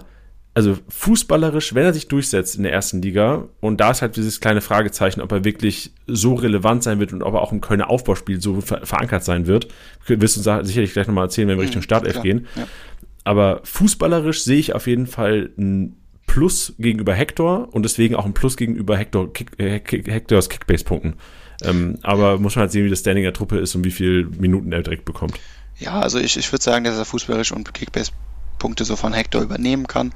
also 0.54 0.78
fußballerisch, 0.90 1.76
wenn 1.76 1.86
er 1.86 1.94
sich 1.94 2.08
durchsetzt 2.08 2.56
in 2.56 2.64
der 2.64 2.74
ersten 2.74 3.02
Liga, 3.02 3.48
und 3.62 3.80
da 3.80 3.92
ist 3.92 4.02
halt 4.02 4.16
dieses 4.16 4.40
kleine 4.40 4.62
Fragezeichen, 4.62 5.22
ob 5.22 5.32
er 5.32 5.46
wirklich 5.46 5.94
so 6.08 6.34
relevant 6.34 6.84
sein 6.84 7.00
wird 7.00 7.14
und 7.14 7.24
ob 7.24 7.36
er 7.36 7.42
auch 7.42 7.52
im 7.52 7.62
Kölner 7.62 7.90
Aufbauspiel 7.90 8.42
so 8.42 8.62
ver 8.62 8.86
verankert 8.86 9.24
sein 9.24 9.48
wird. 9.48 9.68
Wirst 10.06 10.38
du 10.38 10.64
sicherlich 10.64 10.94
gleich 10.94 11.08
nochmal 11.08 11.26
erzählen, 11.26 11.48
wenn 11.48 11.58
wir 11.58 11.64
mhm, 11.64 11.68
Richtung 11.68 11.82
Startelf 11.82 12.22
gehen. 12.22 12.48
Ja. 12.56 12.68
Aber 13.24 13.62
fußballerisch 13.64 14.44
sehe 14.44 14.58
ich 14.58 14.74
auf 14.74 14.88
jeden 14.88 15.06
Fall 15.06 15.50
ein 15.58 15.96
Plus 16.28 16.76
gegenüber 16.78 17.16
Hector 17.16 17.70
und 17.72 17.84
deswegen 17.84 18.16
auch 18.16 18.26
ein 18.26 18.34
Plus 18.34 18.58
gegenüber 18.58 18.96
Hector, 18.98 19.34
Kick, 19.34 19.60
äh, 19.60 19.80
Hectors 19.80 20.50
Kickbase-Punkten. 20.50 21.16
Ähm, 21.64 21.98
aber 22.04 22.38
muss 22.38 22.56
man 22.56 22.62
halt 22.64 22.72
sehen, 22.72 22.86
wie 22.86 22.90
das 22.90 23.00
Standing 23.00 23.24
der 23.24 23.34
Truppe 23.34 23.58
ist 23.58 23.74
und 23.74 23.84
wie 23.84 23.92
viele 23.92 24.26
Minuten 24.26 24.72
er 24.72 24.84
direkt 24.84 25.06
bekommt. 25.06 25.40
Ja, 25.80 26.00
also 26.00 26.20
ich, 26.20 26.38
ich 26.38 26.52
würde 26.52 26.64
sagen, 26.64 26.86
dass 26.86 26.98
er 26.98 27.06
fußballisch 27.06 27.52
und 27.52 27.74
Kickbase-Punkte 27.74 28.86
so 28.86 28.96
von 28.96 29.14
Hector 29.14 29.42
übernehmen 29.42 29.88
kann. 29.88 30.14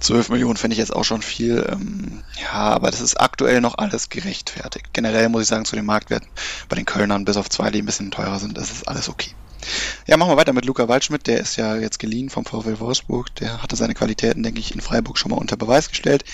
12 0.00 0.28
Millionen 0.28 0.56
finde 0.56 0.74
ich 0.74 0.78
jetzt 0.78 0.94
auch 0.94 1.04
schon 1.04 1.22
viel. 1.22 1.66
Ähm, 1.70 2.22
ja, 2.40 2.52
aber 2.52 2.90
das 2.90 3.00
ist 3.00 3.20
aktuell 3.20 3.60
noch 3.60 3.78
alles 3.78 4.08
gerechtfertigt. 4.08 4.92
Generell 4.92 5.28
muss 5.28 5.42
ich 5.42 5.48
sagen, 5.48 5.64
zu 5.64 5.76
den 5.76 5.86
Marktwerten 5.86 6.28
bei 6.68 6.76
den 6.76 6.84
Kölnern, 6.84 7.24
bis 7.24 7.36
auf 7.36 7.48
zwei, 7.48 7.70
die 7.70 7.82
ein 7.82 7.86
bisschen 7.86 8.10
teurer 8.10 8.38
sind, 8.38 8.56
das 8.56 8.70
ist 8.70 8.88
alles 8.88 9.08
okay. 9.08 9.30
Ja, 10.06 10.16
machen 10.16 10.30
wir 10.30 10.36
weiter 10.36 10.52
mit 10.52 10.64
Luca 10.64 10.88
Waldschmidt. 10.88 11.26
Der 11.26 11.40
ist 11.40 11.56
ja 11.56 11.76
jetzt 11.76 11.98
geliehen 11.98 12.30
vom 12.30 12.44
VfL 12.44 12.80
Wolfsburg. 12.80 13.34
Der 13.36 13.62
hatte 13.62 13.76
seine 13.76 13.94
Qualitäten, 13.94 14.42
denke 14.42 14.60
ich, 14.60 14.74
in 14.74 14.80
Freiburg 14.80 15.18
schon 15.18 15.30
mal 15.30 15.38
unter 15.38 15.56
Beweis 15.56 15.88
gestellt. 15.88 16.24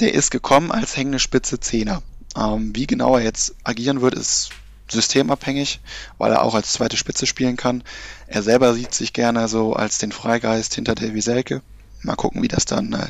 Der 0.00 0.14
ist 0.14 0.30
gekommen 0.30 0.70
als 0.70 0.96
hängende 0.96 1.18
Spitze 1.18 1.60
Zehner. 1.60 2.02
Ähm, 2.36 2.74
wie 2.74 2.86
genau 2.86 3.16
er 3.16 3.24
jetzt 3.24 3.54
agieren 3.64 4.02
wird, 4.02 4.14
ist 4.14 4.50
systemabhängig, 4.88 5.80
weil 6.18 6.32
er 6.32 6.42
auch 6.42 6.54
als 6.54 6.72
zweite 6.72 6.96
Spitze 6.96 7.26
spielen 7.26 7.56
kann. 7.56 7.82
Er 8.26 8.42
selber 8.42 8.74
sieht 8.74 8.94
sich 8.94 9.12
gerne 9.12 9.48
so 9.48 9.72
als 9.72 9.98
den 9.98 10.12
Freigeist 10.12 10.74
hinter 10.74 10.94
Davy 10.94 11.20
Selke. 11.20 11.62
Mal 12.02 12.16
gucken, 12.16 12.42
wie 12.42 12.48
das 12.48 12.66
dann 12.66 12.92
äh, 12.92 13.06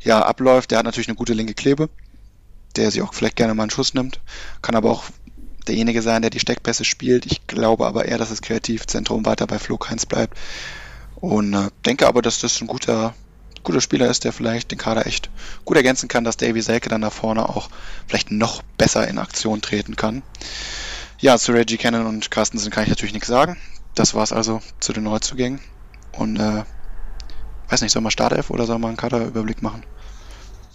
ja 0.00 0.22
abläuft. 0.22 0.70
Der 0.70 0.78
hat 0.78 0.86
natürlich 0.86 1.08
eine 1.08 1.16
gute 1.16 1.34
linke 1.34 1.54
Klebe, 1.54 1.88
der 2.76 2.90
sich 2.90 3.02
auch 3.02 3.14
vielleicht 3.14 3.36
gerne 3.36 3.54
mal 3.54 3.64
einen 3.64 3.70
Schuss 3.70 3.94
nimmt, 3.94 4.20
kann 4.62 4.74
aber 4.74 4.90
auch 4.90 5.04
derjenige 5.68 6.02
sein, 6.02 6.22
der 6.22 6.30
die 6.30 6.40
Steckpässe 6.40 6.84
spielt. 6.84 7.26
Ich 7.26 7.46
glaube 7.46 7.86
aber 7.86 8.06
eher, 8.06 8.18
dass 8.18 8.30
das 8.30 8.42
Kreativzentrum 8.42 9.26
weiter 9.26 9.46
bei 9.46 9.58
Flo 9.58 9.78
Keins 9.78 10.06
bleibt. 10.06 10.36
Und 11.16 11.54
äh, 11.54 11.68
denke 11.84 12.06
aber, 12.06 12.22
dass 12.22 12.40
das 12.40 12.60
ein 12.60 12.66
guter, 12.66 13.14
guter 13.62 13.80
Spieler 13.80 14.08
ist, 14.08 14.24
der 14.24 14.32
vielleicht 14.32 14.70
den 14.70 14.78
Kader 14.78 15.06
echt 15.06 15.30
gut 15.64 15.76
ergänzen 15.76 16.08
kann, 16.08 16.24
dass 16.24 16.36
Davy 16.36 16.62
Selke 16.62 16.88
dann 16.88 17.00
da 17.00 17.10
vorne 17.10 17.48
auch 17.48 17.68
vielleicht 18.06 18.30
noch 18.30 18.62
besser 18.76 19.06
in 19.08 19.18
Aktion 19.18 19.60
treten 19.60 19.96
kann. 19.96 20.22
Ja, 21.18 21.36
zu 21.36 21.52
Reggie 21.52 21.78
Cannon 21.78 22.06
und 22.06 22.30
Carstensen 22.30 22.70
kann 22.70 22.84
ich 22.84 22.90
natürlich 22.90 23.12
nichts 23.12 23.28
sagen. 23.28 23.56
Das 23.94 24.14
war 24.14 24.22
es 24.22 24.32
also 24.32 24.62
zu 24.78 24.92
den 24.92 25.02
Neuzugängen. 25.02 25.60
Und 26.12 26.36
äh, 26.36 26.62
weiß 27.68 27.82
nicht, 27.82 27.92
soll 27.92 28.02
man 28.02 28.12
Startelf 28.12 28.50
oder 28.50 28.66
soll 28.66 28.78
man 28.78 28.90
einen 28.90 28.96
Kaderüberblick 28.96 29.62
machen? 29.62 29.82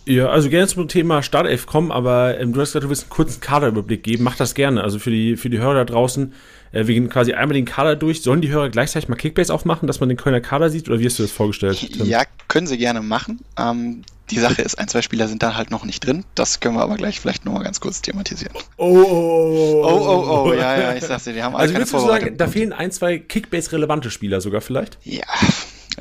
Ja, 0.06 0.28
also 0.28 0.50
gerne 0.50 0.68
zum 0.68 0.88
Thema 0.88 1.24
Startelf 1.24 1.66
kommen, 1.66 1.92
aber 1.92 2.40
ähm, 2.40 2.54
du 2.54 2.60
hast 2.60 2.70
gesagt, 2.70 2.84
du 2.84 2.90
willst 2.90 3.04
einen 3.04 3.10
kurzen 3.10 3.40
Kaderüberblick 3.40 4.04
geben. 4.04 4.24
Mach 4.24 4.36
das 4.36 4.54
gerne. 4.54 4.84
Also 4.84 5.00
für 5.00 5.12
die, 5.12 5.38
für 5.38 5.50
die 5.50 5.60
Hörer 5.60 5.76
da 5.76 5.86
draußen, 5.86 6.34
äh, 6.74 6.88
wir 6.88 6.94
gehen 6.94 7.10
quasi 7.10 7.34
einmal 7.34 7.54
den 7.54 7.66
Kader 7.66 7.96
durch. 7.96 8.22
Sollen 8.22 8.42
die 8.42 8.50
Hörer 8.50 8.70
gleichzeitig 8.70 9.08
mal 9.08 9.16
Kickbase 9.16 9.54
aufmachen, 9.54 9.88
dass 9.88 10.02
man 10.02 10.10
den 10.10 10.18
Kölner 10.18 10.42
Kader 10.42 10.70
sieht 10.70 10.90
oder 10.90 11.00
wie 11.00 11.06
hast 11.06 11.20
du 11.20 11.24
das 11.24 11.32
vorgestellt? 11.32 11.94
Tim? 11.94 12.06
Ja, 12.06 12.24
können 12.50 12.68
sie 12.68 12.78
gerne 12.78 13.02
machen. 13.02 13.40
Ähm, 13.58 14.04
die 14.30 14.40
Sache 14.40 14.62
ist, 14.62 14.80
ein, 14.80 14.88
zwei 14.88 15.02
Spieler 15.02 15.28
sind 15.28 15.44
da 15.44 15.56
halt 15.56 15.70
noch 15.70 15.86
nicht 15.86 16.06
drin. 16.06 16.26
Das 16.36 16.60
können 16.60 16.76
wir 16.76 16.82
aber 16.82 16.96
gleich 16.96 17.20
vielleicht 17.20 17.46
nochmal 17.46 17.64
ganz 17.64 17.80
kurz 17.80 18.02
thematisieren. 18.02 18.56
Oh, 18.78 18.88
oh, 18.88 19.04
oh, 19.04 19.84
oh, 19.84 19.86
oh, 19.86 20.26
oh, 20.28 20.50
oh, 20.50 20.54
ja, 20.54 20.80
ja, 20.80 20.96
ich 20.96 21.04
sag's 21.04 21.26
dir, 21.26 21.34
die 21.34 21.44
haben 21.44 21.56
alle 21.56 21.64
Also 21.64 21.76
würdest 21.76 21.94
du 21.94 22.00
sagen, 22.00 22.38
da 22.38 22.48
fehlen 22.48 22.74
ein, 22.74 22.92
zwei 22.92 23.20
Kickbase-relevante 23.20 24.12
Spieler 24.12 24.42
sogar 24.42 24.62
vielleicht? 24.62 24.98
Ja, 25.04 25.24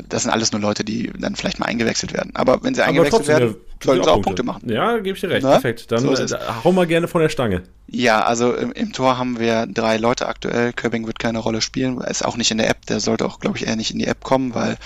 das 0.08 0.22
sind 0.22 0.30
alles 0.30 0.52
nur 0.52 0.60
Leute, 0.60 0.84
die 0.84 1.12
dann 1.18 1.36
vielleicht 1.36 1.58
mal 1.58 1.66
eingewechselt 1.66 2.12
werden. 2.12 2.30
Aber 2.34 2.62
wenn 2.62 2.74
sie 2.74 2.84
eingewechselt 2.84 3.28
werden, 3.28 3.56
sollen 3.82 4.02
sie 4.02 4.08
auch 4.08 4.22
Punkte. 4.22 4.42
Punkte. 4.42 4.42
machen. 4.44 4.70
Ja, 4.70 4.98
gebe 4.98 5.14
ich 5.14 5.20
dir 5.20 5.30
recht. 5.30 5.42
Na? 5.42 5.52
Perfekt. 5.52 5.90
Dann 5.90 6.00
so 6.00 6.14
äh, 6.14 6.38
hau 6.64 6.72
mal 6.72 6.86
gerne 6.86 7.08
von 7.08 7.20
der 7.20 7.28
Stange. 7.28 7.62
Ja, 7.88 8.22
also 8.22 8.54
im, 8.54 8.72
im, 8.72 8.92
Tor 8.92 9.18
haben 9.18 9.38
wir 9.38 9.66
drei 9.66 9.96
Leute 9.96 10.26
aktuell. 10.26 10.72
Köbing 10.72 11.06
wird 11.06 11.18
keine 11.18 11.38
Rolle 11.38 11.60
spielen. 11.60 12.00
Ist 12.00 12.24
auch 12.24 12.36
nicht 12.36 12.50
in 12.50 12.58
der 12.58 12.70
App. 12.70 12.86
Der 12.86 13.00
sollte 13.00 13.26
auch, 13.26 13.40
glaube 13.40 13.58
ich, 13.58 13.66
eher 13.66 13.76
nicht 13.76 13.90
in 13.90 13.98
die 13.98 14.06
App 14.06 14.22
kommen, 14.22 14.54
weil 14.54 14.76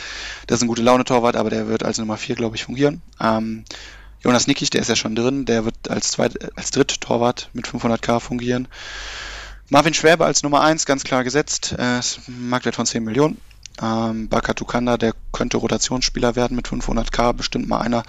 das 0.47 0.59
ist 0.59 0.63
ein 0.63 0.69
gute 0.69 0.83
Laune-Torwart, 0.83 1.37
aber 1.37 1.51
der 1.51 1.69
wird 1.69 1.85
als 1.85 1.99
Nummer 1.99 2.17
vier, 2.17 2.35
glaube 2.35 2.57
ich, 2.57 2.65
fungieren. 2.65 3.03
Ähm, 3.21 3.65
Jonas 4.23 4.47
Nickig, 4.47 4.71
der 4.71 4.81
ist 4.81 4.89
ja 4.89 4.97
schon 4.97 5.15
drin. 5.15 5.45
Der 5.45 5.65
wird 5.65 5.89
als, 5.89 6.11
zweit, 6.11 6.57
als 6.57 6.71
Dritt-Torwart 6.71 7.51
mit 7.53 7.67
500k 7.67 8.21
fungieren. 8.21 8.67
Marvin 9.69 9.95
Schwäbe 9.95 10.25
als 10.25 10.43
Nummer 10.43 10.63
eins, 10.63 10.87
ganz 10.87 11.03
klar 11.05 11.25
gesetzt. 11.25 11.75
Äh, 11.79 12.01
Marktwert 12.29 12.77
von 12.77 12.87
10 12.87 13.03
Millionen. 13.03 13.41
Ähm, 13.83 14.29
Bakatukanda, 14.29 14.97
der 14.97 15.13
könnte 15.33 15.59
Rotationsspieler 15.59 16.37
werden 16.37 16.57
mit 16.57 16.69
500k, 16.69 17.33
bestimmt 17.33 17.69
mal 17.69 17.79
einer, 17.79 18.03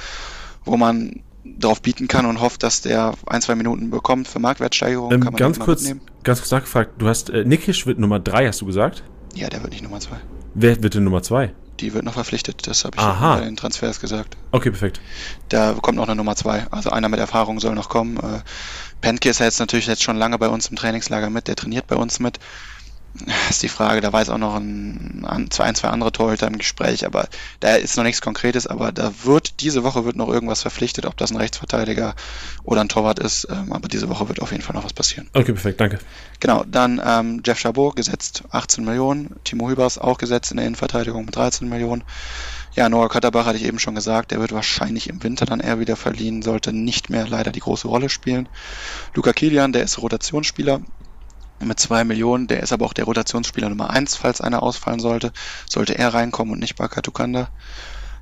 wo 0.66 0.78
man 0.78 1.24
drauf 1.60 1.82
bieten 1.82 2.08
kann 2.08 2.26
und 2.26 2.42
hofft, 2.42 2.64
dass 2.64 2.82
der 2.82 3.14
ein, 3.26 3.42
zwei 3.42 3.56
Minuten 3.56 3.90
bekommt 3.90 4.28
für 4.28 4.40
Marktwertsteigerung. 4.40 5.12
Ähm, 5.12 5.22
ganz, 5.36 5.60
kurz, 5.60 5.86
ganz 6.24 6.40
kurz 6.40 6.52
nachgefragt, 6.52 7.02
du 7.02 7.08
hast, 7.08 7.30
äh, 7.30 7.46
Nikisch 7.46 7.86
wird 7.86 8.00
Nummer 8.00 8.20
3, 8.20 8.48
hast 8.48 8.62
du 8.62 8.66
gesagt? 8.66 9.04
Ja, 9.34 9.50
der 9.50 9.62
wird 9.62 9.72
nicht 9.72 9.84
Nummer 9.84 10.00
2. 10.00 10.16
Wer 10.54 10.82
wird 10.82 10.96
denn 10.96 11.04
Nummer 11.04 11.22
2? 11.22 11.54
Die 11.80 11.94
wird 11.94 12.04
noch 12.04 12.14
verpflichtet, 12.14 12.66
das 12.66 12.86
habe 12.86 12.98
ich 12.98 13.04
Aha. 13.04 13.36
bei 13.36 13.46
den 13.46 13.56
Transfers 13.56 14.00
gesagt. 14.00 14.36
Okay, 14.52 14.72
perfekt. 14.72 15.00
Da 15.50 15.74
kommt 15.74 15.98
noch 15.98 16.08
eine 16.08 16.16
Nummer 16.16 16.36
2. 16.36 16.68
Also 16.72 16.90
einer 16.90 17.08
mit 17.08 17.20
Erfahrung 17.20 17.60
soll 17.60 17.76
noch 17.76 17.90
kommen. 17.90 18.18
Äh, 18.18 18.42
Penke 19.02 19.30
ist 19.30 19.40
ja 19.40 19.46
jetzt 19.46 19.60
natürlich 19.60 19.86
jetzt 19.86 20.02
schon 20.02 20.18
lange 20.18 20.40
bei 20.40 20.50
uns 20.50 20.68
im 20.68 20.76
Trainingslager 20.76 21.30
mit, 21.30 21.48
der 21.48 21.56
trainiert 21.56 21.86
bei 21.86 21.96
uns 21.96 22.20
mit 22.20 22.40
ist 23.50 23.64
die 23.64 23.70
Frage, 23.70 24.02
da 24.02 24.14
war 24.14 24.20
jetzt 24.22 24.30
auch 24.30 24.38
noch 24.38 24.56
ein, 24.56 25.26
ein, 25.28 25.50
zwei, 25.50 25.66
ein, 25.66 25.76
zwei 25.76 25.90
andere 25.90 26.12
Torhüter 26.12 26.48
im 26.48 26.58
Gespräch, 26.58 27.06
aber 27.06 27.28
da 27.60 27.76
ist 27.76 27.98
noch 27.98 28.04
nichts 28.04 28.22
Konkretes, 28.22 28.68
aber 28.68 28.92
da 28.92 29.12
wird, 29.24 29.62
diese 29.62 29.84
Woche 29.84 30.06
wird 30.06 30.16
noch 30.16 30.30
irgendwas 30.30 30.62
verpflichtet, 30.62 31.06
ob 31.06 31.18
das 31.18 31.32
ein 31.32 31.38
Rechtsverteidiger 31.38 32.16
oder 32.64 32.82
ein 32.82 32.90
Torwart 32.90 33.20
ist, 33.20 33.48
ähm, 33.50 33.74
aber 33.74 33.88
diese 33.88 34.10
Woche 34.10 34.28
wird 34.28 34.42
auf 34.42 34.52
jeden 34.52 34.64
Fall 34.64 34.76
noch 34.76 34.84
was 34.84 34.94
passieren. 34.94 35.30
Okay, 35.34 35.54
perfekt, 35.54 35.80
danke. 35.80 36.00
Genau, 36.40 36.64
dann 36.64 37.02
ähm, 37.04 37.42
Jeff 37.46 37.60
Chabot 37.60 37.96
gesetzt 37.96 38.44
18 38.52 38.86
Millionen, 38.86 39.36
Timo 39.44 39.70
Hübers 39.70 39.98
auch 39.98 40.18
gesetzt 40.18 40.52
in 40.52 40.58
der 40.58 40.68
Innenverteidigung 40.68 41.26
mit 41.26 41.36
13 41.36 41.68
Millionen. 41.68 42.04
Ja, 42.76 42.90
Noah 42.90 43.10
Katterbach 43.10 43.48
hatte 43.48 43.58
ich 43.58 43.66
eben 43.66 43.80
schon 43.80 43.96
gesagt, 43.96 44.30
der 44.30 44.40
wird 44.40 44.52
wahrscheinlich 44.52 45.10
im 45.10 45.24
Winter 45.24 45.48
dann 45.48 45.62
eher 45.62 45.80
wieder 45.80 45.96
verliehen, 45.96 46.44
sollte 46.44 46.74
nicht 46.74 47.10
mehr 47.10 47.28
leider 47.28 47.52
die 47.52 47.60
große 47.60 47.88
Rolle 47.88 48.08
spielen. 48.08 48.48
Luca 49.16 49.34
Kilian, 49.34 49.74
der 49.74 49.82
ist 49.82 50.00
Rotationsspieler, 50.00 50.82
mit 51.60 51.80
zwei 51.80 52.04
Millionen. 52.04 52.48
Der 52.48 52.62
ist 52.62 52.72
aber 52.72 52.86
auch 52.86 52.94
der 52.94 53.06
Rotationsspieler 53.06 53.70
Nummer 53.70 53.90
eins, 53.90 54.16
falls 54.16 54.42
einer 54.42 54.64
ausfallen 54.64 55.00
sollte. 55.00 55.32
Sollte 55.70 55.98
er 55.98 56.14
reinkommen 56.14 56.54
und 56.54 56.60
nicht 56.60 56.76
Baka 56.76 57.02
Tukanda. 57.02 57.50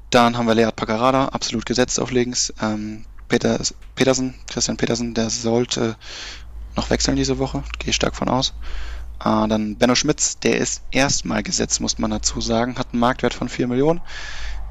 Dann 0.09 0.37
haben 0.37 0.47
wir 0.47 0.55
Lead 0.55 0.75
Pacarada, 0.75 1.25
absolut 1.29 1.65
gesetzt 1.65 1.99
auf 1.99 2.11
links. 2.11 2.53
Ähm, 2.61 3.05
Peter, 3.27 3.59
Petersen, 3.95 4.35
Christian 4.47 4.77
Petersen, 4.77 5.13
der 5.13 5.29
sollte 5.29 5.95
noch 6.75 6.89
wechseln 6.89 7.15
diese 7.15 7.39
Woche, 7.39 7.63
gehe 7.79 7.89
ich 7.89 7.95
stark 7.95 8.15
von 8.15 8.29
aus. 8.29 8.53
Äh, 9.19 9.47
dann 9.47 9.75
Benno 9.77 9.95
Schmitz, 9.95 10.39
der 10.39 10.57
ist 10.57 10.83
erstmal 10.91 11.43
gesetzt, 11.43 11.81
muss 11.81 11.97
man 11.97 12.11
dazu 12.11 12.41
sagen, 12.41 12.77
hat 12.77 12.89
einen 12.91 12.99
Marktwert 12.99 13.33
von 13.33 13.49
4 13.49 13.67
Millionen. 13.67 14.01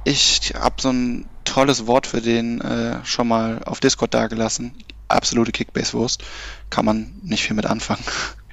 Ich 0.04 0.52
habe 0.54 0.80
so 0.80 0.90
ein 0.90 1.26
tolles 1.44 1.86
Wort 1.86 2.06
für 2.06 2.20
den 2.20 2.60
äh, 2.60 3.04
schon 3.04 3.26
mal 3.26 3.62
auf 3.64 3.80
Discord 3.80 4.12
dagelassen. 4.12 4.74
Absolute 5.08 5.52
Kickbase-Wurst. 5.52 6.22
Kann 6.70 6.84
man 6.84 7.20
nicht 7.22 7.44
viel 7.44 7.56
mit 7.56 7.66
anfangen. 7.66 8.04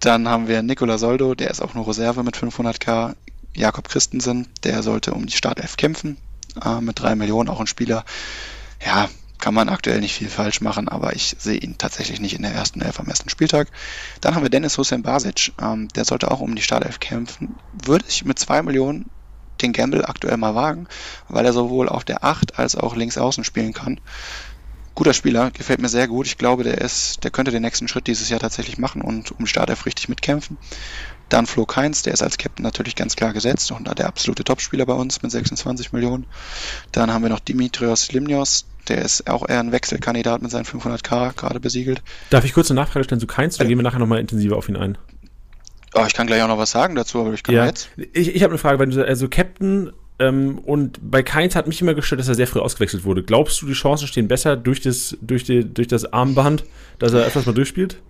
Dann 0.00 0.28
haben 0.28 0.48
wir 0.48 0.62
Nicola 0.62 0.98
Soldo, 0.98 1.34
der 1.34 1.50
ist 1.50 1.62
auch 1.62 1.74
nur 1.74 1.88
Reserve 1.88 2.22
mit 2.22 2.36
500k. 2.36 3.14
Jakob 3.54 3.88
Christensen, 3.88 4.48
der 4.64 4.82
sollte 4.82 5.14
um 5.14 5.26
die 5.26 5.36
Startelf 5.36 5.76
kämpfen, 5.76 6.16
äh, 6.62 6.80
mit 6.80 7.00
3 7.00 7.14
Millionen, 7.14 7.48
auch 7.48 7.60
ein 7.60 7.66
Spieler. 7.66 8.04
Ja, 8.84 9.08
kann 9.38 9.54
man 9.54 9.68
aktuell 9.68 10.00
nicht 10.00 10.14
viel 10.14 10.28
falsch 10.28 10.60
machen, 10.60 10.88
aber 10.88 11.14
ich 11.14 11.36
sehe 11.38 11.58
ihn 11.58 11.78
tatsächlich 11.78 12.20
nicht 12.20 12.34
in 12.34 12.42
der 12.42 12.52
ersten 12.52 12.80
Elf 12.80 12.98
am 12.98 13.06
ersten 13.06 13.28
Spieltag. 13.28 13.68
Dann 14.20 14.34
haben 14.34 14.42
wir 14.42 14.50
Dennis 14.50 14.76
Hussein 14.76 15.02
Basic, 15.02 15.52
ähm, 15.60 15.88
der 15.88 16.04
sollte 16.04 16.30
auch 16.30 16.40
um 16.40 16.54
die 16.54 16.62
Startelf 16.62 17.00
kämpfen. 17.00 17.54
Würde 17.72 18.04
ich 18.08 18.24
mit 18.24 18.38
2 18.38 18.62
Millionen 18.62 19.08
den 19.62 19.72
Gamble 19.72 20.08
aktuell 20.08 20.36
mal 20.36 20.54
wagen, 20.54 20.88
weil 21.28 21.46
er 21.46 21.52
sowohl 21.52 21.88
auf 21.88 22.04
der 22.04 22.24
8 22.24 22.58
als 22.58 22.74
auch 22.74 22.96
links 22.96 23.16
außen 23.16 23.44
spielen 23.44 23.72
kann 23.72 24.00
guter 24.94 25.14
Spieler, 25.14 25.50
gefällt 25.50 25.80
mir 25.80 25.88
sehr 25.88 26.08
gut. 26.08 26.26
Ich 26.26 26.38
glaube, 26.38 26.62
der 26.64 26.78
ist, 26.78 27.24
der 27.24 27.30
könnte 27.30 27.50
den 27.50 27.62
nächsten 27.62 27.88
Schritt 27.88 28.06
dieses 28.06 28.28
Jahr 28.28 28.40
tatsächlich 28.40 28.78
machen 28.78 29.02
und 29.02 29.32
um 29.38 29.46
Startelf 29.46 29.86
richtig 29.86 30.08
mitkämpfen. 30.08 30.56
Dann 31.28 31.46
Flo 31.46 31.64
Keins, 31.64 32.02
der 32.02 32.12
ist 32.12 32.22
als 32.22 32.38
Captain 32.38 32.62
natürlich 32.62 32.94
ganz 32.94 33.16
klar 33.16 33.32
gesetzt 33.32 33.72
und 33.72 33.98
der 33.98 34.06
absolute 34.06 34.44
Topspieler 34.44 34.86
bei 34.86 34.92
uns 34.92 35.22
mit 35.22 35.32
26 35.32 35.92
Millionen. 35.92 36.26
Dann 36.92 37.12
haben 37.12 37.22
wir 37.22 37.30
noch 37.30 37.40
Dimitrios 37.40 38.12
Limnios, 38.12 38.66
der 38.88 39.02
ist 39.02 39.28
auch 39.28 39.48
eher 39.48 39.60
ein 39.60 39.72
Wechselkandidat 39.72 40.42
mit 40.42 40.50
seinen 40.50 40.66
500k 40.66 41.34
gerade 41.34 41.60
besiegelt. 41.60 42.02
Darf 42.30 42.44
ich 42.44 42.52
kurz 42.52 42.70
eine 42.70 42.80
Nachfrage 42.80 43.04
stellen 43.04 43.20
zu 43.20 43.26
Keins 43.26 43.56
oder 43.56 43.64
äh, 43.64 43.68
gehen 43.68 43.78
wir 43.78 43.82
nachher 43.82 43.98
nochmal 43.98 44.20
intensiver 44.20 44.56
auf 44.56 44.68
ihn 44.68 44.76
ein? 44.76 44.98
Oh, 45.94 46.04
ich 46.06 46.14
kann 46.14 46.26
gleich 46.26 46.42
auch 46.42 46.48
noch 46.48 46.58
was 46.58 46.72
sagen 46.72 46.94
dazu, 46.94 47.20
aber 47.20 47.32
ich 47.32 47.42
kann 47.42 47.54
ja. 47.54 47.66
jetzt. 47.66 47.88
Ich, 48.12 48.34
ich 48.34 48.42
habe 48.42 48.52
eine 48.52 48.58
Frage, 48.58 48.78
weil 48.78 48.88
du 48.88 49.04
also 49.06 49.28
Captain 49.28 49.92
ähm, 50.18 50.58
und 50.58 50.98
bei 51.10 51.22
Keins 51.22 51.56
hat 51.56 51.66
mich 51.66 51.80
immer 51.80 51.94
gestört, 51.94 52.20
dass 52.20 52.28
er 52.28 52.34
sehr 52.34 52.46
früh 52.46 52.60
ausgewechselt 52.60 53.04
wurde. 53.04 53.22
Glaubst 53.22 53.60
du, 53.60 53.66
die 53.66 53.72
Chancen 53.72 54.06
stehen 54.06 54.28
besser 54.28 54.56
durch 54.56 54.80
das, 54.80 55.16
durch 55.20 55.44
die, 55.44 55.64
durch 55.64 55.88
das 55.88 56.12
Armband, 56.12 56.64
dass 56.98 57.12
er 57.12 57.26
etwas 57.26 57.46
mal 57.46 57.52
durchspielt? 57.52 58.00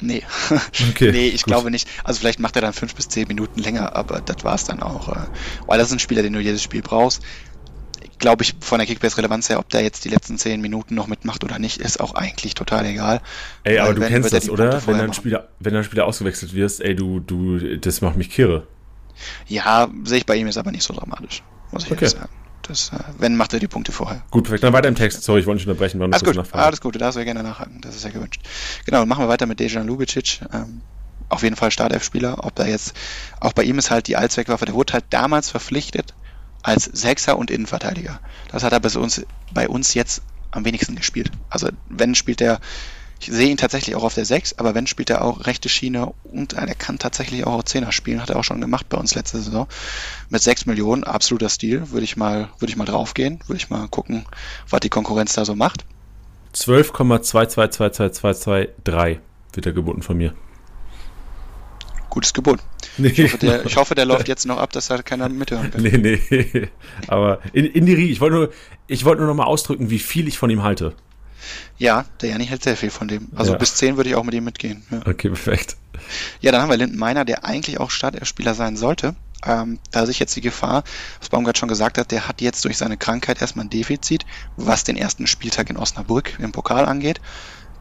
Nee. 0.00 0.22
Okay, 0.90 1.12
nee, 1.12 1.28
ich 1.28 1.42
gut. 1.42 1.52
glaube 1.52 1.70
nicht. 1.70 1.88
Also 2.04 2.20
vielleicht 2.20 2.40
macht 2.40 2.56
er 2.56 2.62
dann 2.62 2.72
fünf 2.72 2.94
bis 2.94 3.08
zehn 3.08 3.28
Minuten 3.28 3.60
länger, 3.60 3.94
aber 3.96 4.20
das 4.20 4.44
war 4.44 4.54
es 4.54 4.64
dann 4.64 4.80
auch. 4.82 5.08
Äh, 5.08 5.26
weil 5.66 5.78
das 5.78 5.88
ist 5.88 5.94
ein 5.94 5.98
Spieler, 5.98 6.22
den 6.22 6.32
du 6.32 6.40
jedes 6.40 6.62
Spiel 6.62 6.82
brauchst. 6.82 7.22
Glaube 8.18 8.44
ich, 8.44 8.54
von 8.60 8.78
der 8.78 8.86
Kickbase-Relevanz 8.86 9.48
her, 9.48 9.58
ob 9.58 9.68
der 9.68 9.82
jetzt 9.82 10.04
die 10.04 10.08
letzten 10.08 10.38
zehn 10.38 10.60
Minuten 10.60 10.94
noch 10.94 11.08
mitmacht 11.08 11.42
oder 11.44 11.58
nicht, 11.58 11.78
ist 11.78 12.00
auch 12.00 12.14
eigentlich 12.14 12.54
total 12.54 12.86
egal. 12.86 13.20
Ey, 13.64 13.78
aber 13.78 13.94
du 13.94 14.00
wenn, 14.00 14.08
kennst 14.08 14.32
das, 14.32 14.48
oder? 14.48 14.86
Wenn 14.86 15.00
ein 15.00 15.12
Spieler, 15.12 15.48
wenn 15.58 15.74
ein 15.74 15.84
Spieler 15.84 16.06
ausgewechselt 16.06 16.54
wirst, 16.54 16.80
ey, 16.80 16.94
du, 16.94 17.20
du, 17.20 17.78
das 17.78 18.00
macht 18.00 18.16
mich 18.16 18.30
kirre. 18.30 18.66
Ja, 19.46 19.88
sehe 20.04 20.18
ich 20.18 20.26
bei 20.26 20.36
ihm 20.36 20.46
jetzt 20.46 20.58
aber 20.58 20.70
nicht 20.70 20.84
so 20.84 20.94
dramatisch, 20.94 21.42
muss 21.70 21.84
ich 21.84 21.92
okay. 21.92 22.06
sagen. 22.06 22.28
Das, 22.62 22.90
äh, 22.90 22.98
wenn, 23.18 23.36
macht 23.36 23.52
er 23.52 23.60
die 23.60 23.68
Punkte 23.68 23.92
vorher. 23.92 24.22
Gut, 24.30 24.44
perfekt. 24.44 24.64
Dann 24.64 24.72
weiter 24.72 24.88
im 24.88 24.94
Text. 24.94 25.22
Sorry, 25.22 25.40
ich 25.40 25.46
wollte 25.46 25.58
nicht 25.58 25.68
unterbrechen. 25.68 26.00
Alles 26.00 26.24
gut, 26.24 26.34
nachfragen. 26.34 26.64
alles 26.64 26.80
gut. 26.80 26.94
Du 26.94 26.98
darfst 26.98 27.18
ja 27.18 27.24
gerne 27.24 27.42
nachhaken. 27.42 27.80
Das 27.82 27.94
ist 27.94 28.04
ja 28.04 28.10
gewünscht. 28.10 28.40
Genau, 28.86 29.04
machen 29.04 29.24
wir 29.24 29.28
weiter 29.28 29.46
mit 29.46 29.60
Dejan 29.60 29.86
Lubicic. 29.86 30.40
Ähm, 30.52 30.80
auf 31.28 31.42
jeden 31.42 31.56
Fall 31.56 31.70
Startelf-Spieler. 31.70 32.44
Ob 32.44 32.54
da 32.54 32.66
jetzt, 32.66 32.94
auch 33.40 33.52
bei 33.52 33.64
ihm 33.64 33.78
ist 33.78 33.90
halt 33.90 34.08
die 34.08 34.16
Allzweckwaffe, 34.16 34.64
der 34.64 34.74
wurde 34.74 34.94
halt 34.94 35.04
damals 35.10 35.50
verpflichtet 35.50 36.14
als 36.62 36.84
Sechser 36.84 37.36
und 37.36 37.50
Innenverteidiger. 37.50 38.20
Das 38.50 38.64
hat 38.64 38.72
er 38.72 38.80
bei 38.80 38.88
uns, 38.98 39.26
bei 39.52 39.68
uns 39.68 39.92
jetzt 39.92 40.22
am 40.50 40.64
wenigsten 40.64 40.96
gespielt. 40.96 41.30
Also 41.50 41.68
wenn 41.90 42.14
spielt 42.14 42.40
er 42.40 42.60
sehe 43.26 43.50
ihn 43.50 43.56
tatsächlich 43.56 43.96
auch 43.96 44.04
auf 44.04 44.14
der 44.14 44.24
6, 44.24 44.58
aber 44.58 44.74
wenn 44.74 44.86
spielt 44.86 45.10
er 45.10 45.22
auch 45.22 45.46
rechte 45.46 45.68
Schiene 45.68 46.12
und 46.24 46.54
er 46.54 46.74
kann 46.74 46.98
tatsächlich 46.98 47.46
auch 47.46 47.62
Zehner 47.62 47.92
spielen, 47.92 48.22
hat 48.22 48.30
er 48.30 48.36
auch 48.36 48.44
schon 48.44 48.60
gemacht 48.60 48.88
bei 48.88 48.96
uns 48.96 49.14
letzte 49.14 49.40
Saison. 49.40 49.68
Mit 50.30 50.42
6 50.42 50.66
Millionen, 50.66 51.04
absoluter 51.04 51.48
Stil, 51.48 51.90
würde 51.90 52.04
ich 52.04 52.16
mal, 52.16 52.48
würde 52.58 52.70
ich 52.70 52.76
mal 52.76 52.84
draufgehen, 52.84 53.40
würde 53.46 53.58
ich 53.58 53.70
mal 53.70 53.86
gucken, 53.88 54.26
was 54.68 54.80
die 54.80 54.88
Konkurrenz 54.88 55.34
da 55.34 55.44
so 55.44 55.54
macht. 55.54 55.84
12,222223 56.54 59.18
wird 59.52 59.66
er 59.66 59.72
geboten 59.72 60.02
von 60.02 60.16
mir. 60.16 60.34
Gutes 62.10 62.32
Gebot. 62.32 62.60
Nee, 62.96 63.08
ich, 63.08 63.24
hoffe, 63.24 63.38
der, 63.38 63.66
ich, 63.66 63.76
hoffe, 63.76 63.96
der, 63.96 64.04
läuft 64.06 64.28
jetzt 64.28 64.46
noch 64.46 64.58
ab, 64.58 64.70
dass 64.70 64.86
da 64.86 65.02
keiner 65.02 65.28
mithören 65.28 65.72
kann. 65.72 65.82
Nee, 65.82 65.98
nee. 65.98 66.68
Aber 67.08 67.40
in, 67.52 67.64
in 67.64 67.86
die 67.86 68.10
ich 68.10 68.20
wollte 68.20 68.36
nur, 68.36 68.52
ich 68.86 69.04
wollte 69.04 69.22
nur 69.22 69.28
noch 69.28 69.36
mal 69.36 69.46
ausdrücken, 69.46 69.90
wie 69.90 69.98
viel 69.98 70.28
ich 70.28 70.38
von 70.38 70.48
ihm 70.48 70.62
halte. 70.62 70.94
Ja, 71.78 72.04
der 72.20 72.30
Janni 72.30 72.46
hält 72.46 72.62
sehr 72.62 72.76
viel 72.76 72.90
von 72.90 73.08
dem. 73.08 73.28
Also 73.34 73.52
ja. 73.52 73.58
bis 73.58 73.74
10 73.76 73.96
würde 73.96 74.10
ich 74.10 74.16
auch 74.16 74.24
mit 74.24 74.34
ihm 74.34 74.44
mitgehen. 74.44 74.82
Ja. 74.90 75.00
Okay, 75.06 75.28
perfekt. 75.28 75.76
Ja, 76.40 76.52
dann 76.52 76.62
haben 76.62 76.70
wir 76.70 76.76
Linden 76.76 76.98
Meiner, 76.98 77.24
der 77.24 77.44
eigentlich 77.44 77.78
auch 77.80 77.90
Startelf-Spieler 77.90 78.54
sein 78.54 78.76
sollte. 78.76 79.14
Ähm, 79.46 79.78
da 79.90 80.06
sich 80.06 80.18
jetzt 80.18 80.34
die 80.36 80.40
Gefahr, 80.40 80.84
was 81.20 81.28
Baumgart 81.28 81.58
schon 81.58 81.68
gesagt 81.68 81.98
hat, 81.98 82.10
der 82.10 82.28
hat 82.28 82.40
jetzt 82.40 82.64
durch 82.64 82.78
seine 82.78 82.96
Krankheit 82.96 83.40
erstmal 83.40 83.66
ein 83.66 83.70
Defizit, 83.70 84.24
was 84.56 84.84
den 84.84 84.96
ersten 84.96 85.26
Spieltag 85.26 85.68
in 85.68 85.76
Osnabrück 85.76 86.38
im 86.38 86.52
Pokal 86.52 86.86
angeht. 86.86 87.20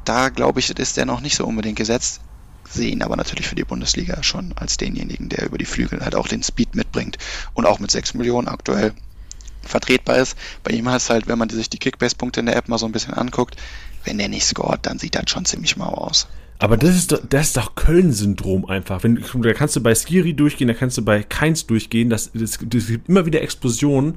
Da 0.03 0.29
glaube 0.29 0.59
ich, 0.59 0.69
ist 0.69 0.97
der 0.97 1.05
noch 1.05 1.21
nicht 1.21 1.35
so 1.35 1.45
unbedingt 1.45 1.77
gesetzt. 1.77 2.19
Sehe 2.69 2.91
ihn 2.91 3.03
aber 3.03 3.15
natürlich 3.15 3.47
für 3.47 3.55
die 3.55 3.63
Bundesliga 3.63 4.23
schon 4.23 4.53
als 4.55 4.77
denjenigen, 4.77 5.29
der 5.29 5.45
über 5.45 5.57
die 5.57 5.65
Flügel 5.65 6.01
halt 6.01 6.15
auch 6.15 6.27
den 6.27 6.43
Speed 6.43 6.75
mitbringt 6.75 7.17
und 7.53 7.65
auch 7.65 7.79
mit 7.79 7.91
6 7.91 8.13
Millionen 8.15 8.47
aktuell 8.47 8.93
vertretbar 9.63 10.17
ist. 10.17 10.37
Bei 10.63 10.71
ihm 10.71 10.89
heißt 10.89 11.05
es 11.05 11.09
halt, 11.09 11.27
wenn 11.27 11.39
man 11.39 11.49
sich 11.49 11.69
die 11.69 11.77
Kickbase-Punkte 11.77 12.39
in 12.39 12.45
der 12.45 12.55
App 12.55 12.67
mal 12.67 12.77
so 12.77 12.85
ein 12.85 12.91
bisschen 12.91 13.13
anguckt, 13.13 13.55
wenn 14.05 14.17
der 14.17 14.29
nicht 14.29 14.45
scoret, 14.45 14.85
dann 14.85 14.99
sieht 14.99 15.15
das 15.15 15.29
schon 15.29 15.45
ziemlich 15.45 15.77
mau 15.77 15.89
aus. 15.89 16.27
Aber 16.59 16.77
das 16.77 16.95
ist 16.95 17.11
doch, 17.11 17.19
das 17.27 17.47
ist 17.47 17.57
doch 17.57 17.75
Köln-Syndrom 17.75 18.65
einfach. 18.65 19.03
Wenn, 19.03 19.23
da 19.41 19.53
kannst 19.53 19.75
du 19.75 19.81
bei 19.81 19.95
Skiri 19.95 20.33
durchgehen, 20.33 20.67
da 20.67 20.73
kannst 20.73 20.97
du 20.97 21.01
bei 21.03 21.23
Keins 21.23 21.67
durchgehen. 21.67 22.09
Das, 22.09 22.31
das, 22.33 22.59
das 22.61 22.87
gibt 22.87 23.09
immer 23.09 23.25
wieder 23.25 23.41
Explosionen. 23.41 24.15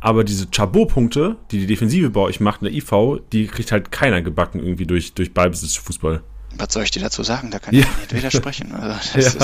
Aber 0.00 0.24
diese 0.24 0.46
Chabot-Punkte, 0.50 1.36
die 1.50 1.60
die 1.60 1.66
Defensive 1.66 2.10
bei 2.10 2.20
euch 2.20 2.40
macht 2.40 2.62
in 2.62 2.66
der 2.66 2.74
IV, 2.74 3.22
die 3.32 3.46
kriegt 3.46 3.72
halt 3.72 3.90
keiner 3.90 4.20
gebacken 4.22 4.60
irgendwie 4.60 4.86
durch, 4.86 5.14
durch 5.14 5.32
Ballbesitz 5.32 5.76
Fußball. 5.76 6.22
Was 6.58 6.72
soll 6.72 6.84
ich 6.84 6.90
dir 6.90 7.00
dazu 7.00 7.22
sagen? 7.22 7.50
Da 7.50 7.58
kann 7.58 7.74
ich 7.74 7.84
nicht 7.84 8.14
widersprechen. 8.14 8.72
Also 8.72 8.88
das, 8.88 9.14
ja. 9.14 9.20
ist, 9.20 9.40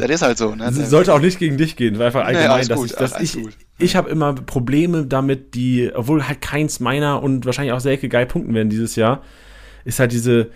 das, 0.00 0.10
ist, 0.10 0.22
halt 0.22 0.38
so. 0.38 0.54
Ne? 0.54 0.72
Sollte 0.72 1.14
auch 1.14 1.20
nicht 1.20 1.38
gegen 1.38 1.56
dich 1.56 1.76
gehen, 1.76 1.98
weil 1.98 2.06
einfach 2.06 2.24
allgemein, 2.24 2.62
nee, 2.62 2.66
dass 2.66 2.78
gut, 2.78 2.90
ich, 2.90 2.96
dass 2.96 3.20
ich, 3.20 3.38
ich 3.78 3.96
habe 3.96 4.08
immer 4.08 4.32
Probleme 4.34 5.06
damit, 5.06 5.54
die, 5.54 5.90
obwohl 5.94 6.26
halt 6.26 6.40
keins 6.40 6.80
meiner 6.80 7.22
und 7.22 7.44
wahrscheinlich 7.44 7.72
auch 7.72 7.80
Selke 7.80 8.08
geil 8.08 8.26
punkten 8.26 8.54
werden 8.54 8.70
dieses 8.70 8.96
Jahr, 8.96 9.22
ist 9.84 10.00
halt 10.00 10.12
diese, 10.12 10.50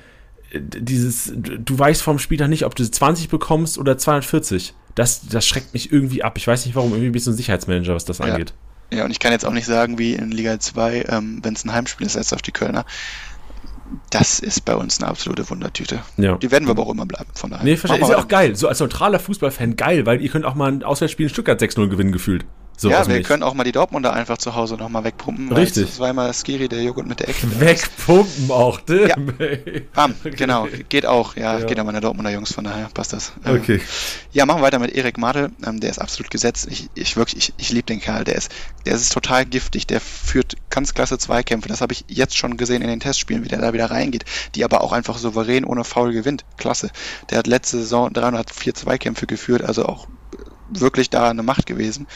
dieses, 0.55 1.33
du 1.35 1.79
weißt 1.79 2.03
vom 2.03 2.19
Spieler 2.19 2.49
nicht, 2.49 2.65
ob 2.65 2.75
du 2.75 2.89
20 2.89 3.29
bekommst 3.29 3.79
oder 3.79 3.99
240. 3.99 4.75
Das, 4.95 5.27
das 5.27 5.47
schreckt 5.47 5.73
mich 5.75 5.93
irgendwie 5.93 6.25
ab. 6.25 6.37
Ich 6.37 6.47
weiß 6.47 6.67
nicht 6.67 6.75
warum, 6.75 6.93
irgendwie 6.93 7.11
bist 7.11 7.27
du 7.27 7.31
ein 7.31 7.37
Sicherheitsmanager, 7.37 7.95
was 7.95 8.05
das 8.05 8.19
ja. 8.19 8.27
angeht. 8.27 8.55
Ja, 8.93 9.05
und 9.05 9.11
ich 9.13 9.21
kann 9.21 9.33
jetzt 9.33 9.47
auch 9.47 9.53
nicht 9.53 9.67
sagen, 9.67 9.99
wie 9.99 10.15
in 10.15 10.33
Liga 10.33 10.59
2, 10.59 11.05
ähm, 11.09 11.41
wenn 11.43 11.55
es 11.55 11.65
ein 11.65 11.73
Heimspiel 11.73 12.07
ist, 12.07 12.17
jetzt 12.17 12.35
auf 12.35 12.43
die 12.43 12.51
Kölner, 12.51 12.85
das 14.11 14.41
ist 14.41 14.65
bei 14.65 14.75
uns 14.75 15.01
eine 15.01 15.09
absolute 15.09 15.49
Wundertüte. 15.49 16.01
Ja. 16.17 16.37
Die 16.39 16.51
werden 16.51 16.67
wir 16.67 16.73
aber 16.73 16.85
auch 16.85 16.93
immer 16.93 17.07
bleiben. 17.07 17.31
Von 17.35 17.51
daher. 17.51 17.65
Nee, 17.65 17.77
verstehe. 17.77 18.03
Ist 18.03 18.09
ja 18.09 18.19
auch 18.19 18.29
geil. 18.29 18.57
So 18.57 18.67
als 18.67 18.81
neutraler 18.81 19.19
Fußballfan 19.19 19.77
geil, 19.77 20.07
weil 20.07 20.21
ihr 20.21 20.31
könnt 20.31 20.45
auch 20.45 20.55
mal 20.55 20.73
ein 20.73 20.83
Auswärtsspiel 20.83 21.27
in 21.27 21.31
Stuttgart 21.31 21.61
6-0 21.61 21.89
gewinnen 21.89 22.13
gefühlt. 22.13 22.45
So 22.81 22.89
ja, 22.89 23.07
wir 23.07 23.23
können 23.23 23.43
auch 23.43 23.53
mal 23.53 23.65
die 23.65 23.73
Dortmunder 23.73 24.15
einfach 24.15 24.39
zu 24.39 24.55
Hause 24.55 24.77
nochmal 24.77 25.05
wegpumpen. 25.05 25.53
Richtig. 25.53 25.85
Das 25.85 26.01
war 26.01 26.33
Skiri, 26.33 26.67
der 26.67 26.83
Joghurt 26.83 27.07
mit 27.07 27.21
der 27.21 27.29
Ecke. 27.29 27.61
Wegpumpen 27.61 28.51
auch, 28.51 28.81
ja. 28.89 29.17
Bam, 29.95 30.15
genau. 30.23 30.67
Geht 30.89 31.05
auch. 31.05 31.37
Ja, 31.37 31.59
ja. 31.59 31.67
geht 31.67 31.79
auch 31.79 31.85
meine 31.85 32.01
Dortmunder 32.01 32.31
Jungs, 32.31 32.55
von 32.55 32.65
daher 32.65 32.89
passt 32.95 33.13
das. 33.13 33.35
Ähm, 33.45 33.61
okay. 33.61 33.83
Ja, 34.33 34.47
machen 34.47 34.61
wir 34.61 34.63
weiter 34.63 34.79
mit 34.79 34.95
Erik 34.95 35.19
Madel. 35.19 35.51
Ähm, 35.63 35.79
der 35.81 35.91
ist 35.91 35.99
absolut 35.99 36.31
gesetzt. 36.31 36.69
Ich, 36.71 36.89
ich 36.95 37.19
wirklich, 37.19 37.51
ich, 37.51 37.55
ich 37.59 37.71
liebe 37.71 37.85
den 37.85 38.01
Kerl. 38.01 38.25
Der 38.25 38.37
ist, 38.37 38.51
der 38.87 38.95
ist 38.95 39.13
total 39.13 39.45
giftig. 39.45 39.87
Der 39.87 40.01
führt 40.01 40.57
ganz 40.71 40.95
klasse 40.95 41.19
Zweikämpfe. 41.19 41.69
Das 41.69 41.83
habe 41.83 41.93
ich 41.93 42.07
jetzt 42.09 42.39
schon 42.39 42.57
gesehen 42.57 42.81
in 42.81 42.89
den 42.89 43.01
Testspielen, 43.01 43.45
wie 43.45 43.49
der 43.49 43.61
da 43.61 43.75
wieder 43.75 43.91
reingeht. 43.91 44.25
Die 44.55 44.65
aber 44.65 44.81
auch 44.81 44.93
einfach 44.93 45.19
souverän 45.19 45.67
ohne 45.67 45.85
Foul 45.85 46.15
gewinnt. 46.15 46.47
Klasse. 46.57 46.89
Der 47.29 47.37
hat 47.37 47.47
letzte 47.47 47.77
Saison 47.77 48.11
304 48.11 48.73
Zweikämpfe 48.75 49.27
geführt, 49.27 49.61
also 49.61 49.85
auch 49.85 50.09
wirklich 50.71 51.11
da 51.11 51.29
eine 51.29 51.43
Macht 51.43 51.67
gewesen 51.67 52.07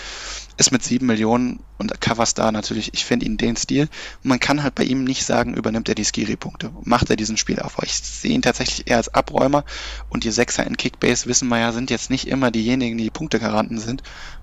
ist 0.57 0.71
mit 0.71 0.83
sieben 0.83 1.07
Millionen 1.07 1.61
und 1.79 2.01
Coverstar 2.01 2.53
natürlich, 2.53 2.95
ich 2.95 3.05
finde 3.05 3.27
ihn 3.27 3.37
den 3.37 3.57
Stil. 3.57 3.89
Man 4.23 4.39
kann 4.41 4.63
halt 4.63 4.75
bei 4.75 4.85
ihm 4.85 5.05
nicht 5.05 5.25
sagen, 5.25 5.55
übernimmt 5.55 5.89
er 5.89 5.95
die 5.95 6.05
Skiri-Punkte, 6.05 6.71
macht 6.83 7.11
er 7.11 7.17
diesen 7.17 7.37
Spiel 7.37 7.59
auf. 7.59 7.77
Ich 7.83 7.95
sehe 7.95 8.33
ihn 8.33 8.43
tatsächlich 8.43 8.87
eher 8.87 8.99
als 8.99 9.13
Abräumer 9.13 9.65
und 10.09 10.25
die 10.25 10.31
Sechser 10.31 10.67
in 10.67 10.77
Kickbase, 10.77 11.27
wissen 11.27 11.49
wir 11.49 11.59
ja, 11.59 11.73
sind 11.73 11.91
jetzt 11.91 12.11
nicht 12.11 12.29
immer 12.29 12.51
diejenigen, 12.51 12.99
die 12.99 13.11
Punktegaranten 13.11 13.79
sind. 13.79 14.03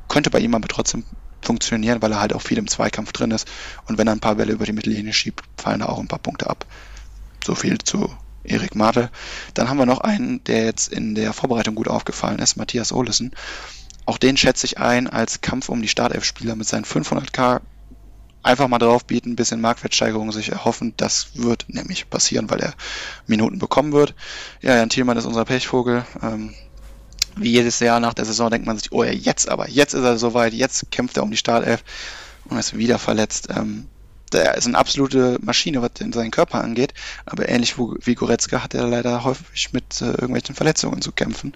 Könnte 0.10 0.30
bei 0.30 0.40
ihm 0.40 0.54
aber 0.56 0.68
trotzdem 0.68 1.06
funktionieren, 1.42 2.02
weil 2.02 2.12
er 2.12 2.22
halt 2.22 2.34
auch 2.34 2.42
viel 2.42 2.58
im 2.58 2.68
Zweikampf 2.68 3.14
drin 3.14 3.32
ist. 3.32 3.48
Und 3.88 3.98
wenn 3.98 4.08
er 4.08 4.14
ein 4.14 4.20
paar 4.20 4.36
Bälle 4.36 4.54
über 4.54 4.66
die 4.66 4.74
Mittellinie 4.74 5.14
schiebt, 5.14 5.44
fallen 5.58 5.80
da 5.80 5.88
auch 5.88 6.00
ein 6.00 6.08
paar 6.08 6.20
Punkte 6.20 6.50
ab. 6.50 6.66
So 7.44 7.56
viel 7.56 7.78
zu 7.80 8.10
Erik 8.44 8.76
Martel. 8.76 9.10
Dann 9.54 9.70
haben 9.70 9.78
wir 9.78 9.86
noch 9.86 10.02
einen, 10.02 10.44
der 10.44 10.66
jetzt 10.66 10.92
in 10.92 11.16
der 11.16 11.34
Vorbereitung 11.34 11.76
gut 11.76 11.88
aufgefallen 11.88 12.40
ist, 12.40 12.58
Matthias 12.58 12.92
Olesen. 12.92 13.32
Auch 14.06 14.18
den 14.18 14.38
schätze 14.38 14.66
ich 14.66 14.80
ein 14.80 15.08
als 15.08 15.42
Kampf 15.42 15.70
um 15.70 15.82
die 15.82 15.88
Startelf-Spieler 15.88 16.56
mit 16.56 16.68
seinen 16.68 16.86
500k. 16.86 17.62
Einfach 18.44 18.68
mal 18.68 18.80
drauf 18.80 19.06
bieten, 19.06 19.36
bisschen 19.36 19.62
Marktwertsteigerung 19.62 20.32
sich 20.32 20.50
erhoffen. 20.52 20.94
Das 20.98 21.36
wird 21.36 21.66
nämlich 21.68 22.10
passieren, 22.10 22.50
weil 22.50 22.60
er 22.60 22.74
Minuten 23.28 23.60
bekommen 23.60 23.94
wird. 23.94 24.16
Ja, 24.62 24.76
Jan 24.76 24.90
Thielmann 24.90 25.18
ist 25.18 25.26
unser 25.26 25.46
Pechvogel. 25.46 26.06
Ähm, 26.24 26.54
wie 27.36 27.52
jedes 27.52 27.80
Jahr 27.80 28.00
nach 28.00 28.14
der 28.14 28.26
Saison 28.26 28.50
denkt 28.50 28.68
man 28.68 28.78
sich, 28.78 28.92
oh 28.92 29.04
ja, 29.04 29.12
jetzt 29.12 29.48
aber, 29.48 29.70
jetzt 29.70 29.94
ist 29.94 30.04
er 30.04 30.18
soweit, 30.18 30.54
jetzt 30.54 30.92
kämpft 30.92 31.18
er 31.18 31.24
um 31.24 31.32
die 31.32 31.38
Startelf 31.38 31.84
und 32.46 32.58
ist 32.58 32.76
wieder 32.76 33.00
verletzt. 33.00 33.48
Ähm, 33.56 33.88
der 34.34 34.56
ist 34.56 34.68
eine 34.68 34.78
absolute 34.78 35.38
Maschine, 35.42 35.82
was 35.82 35.92
in 36.00 36.14
seinen 36.14 36.32
Körper 36.32 36.64
angeht, 36.64 36.94
aber 37.26 37.50
ähnlich 37.50 37.76
wie 37.78 38.16
Goretzka 38.16 38.64
hat 38.64 38.74
er 38.74 38.88
leider 38.88 39.24
häufig 39.24 39.74
mit 39.74 40.02
äh, 40.02 40.06
irgendwelchen 40.06 40.56
Verletzungen 40.56 41.02
zu 41.02 41.12
kämpfen. 41.12 41.54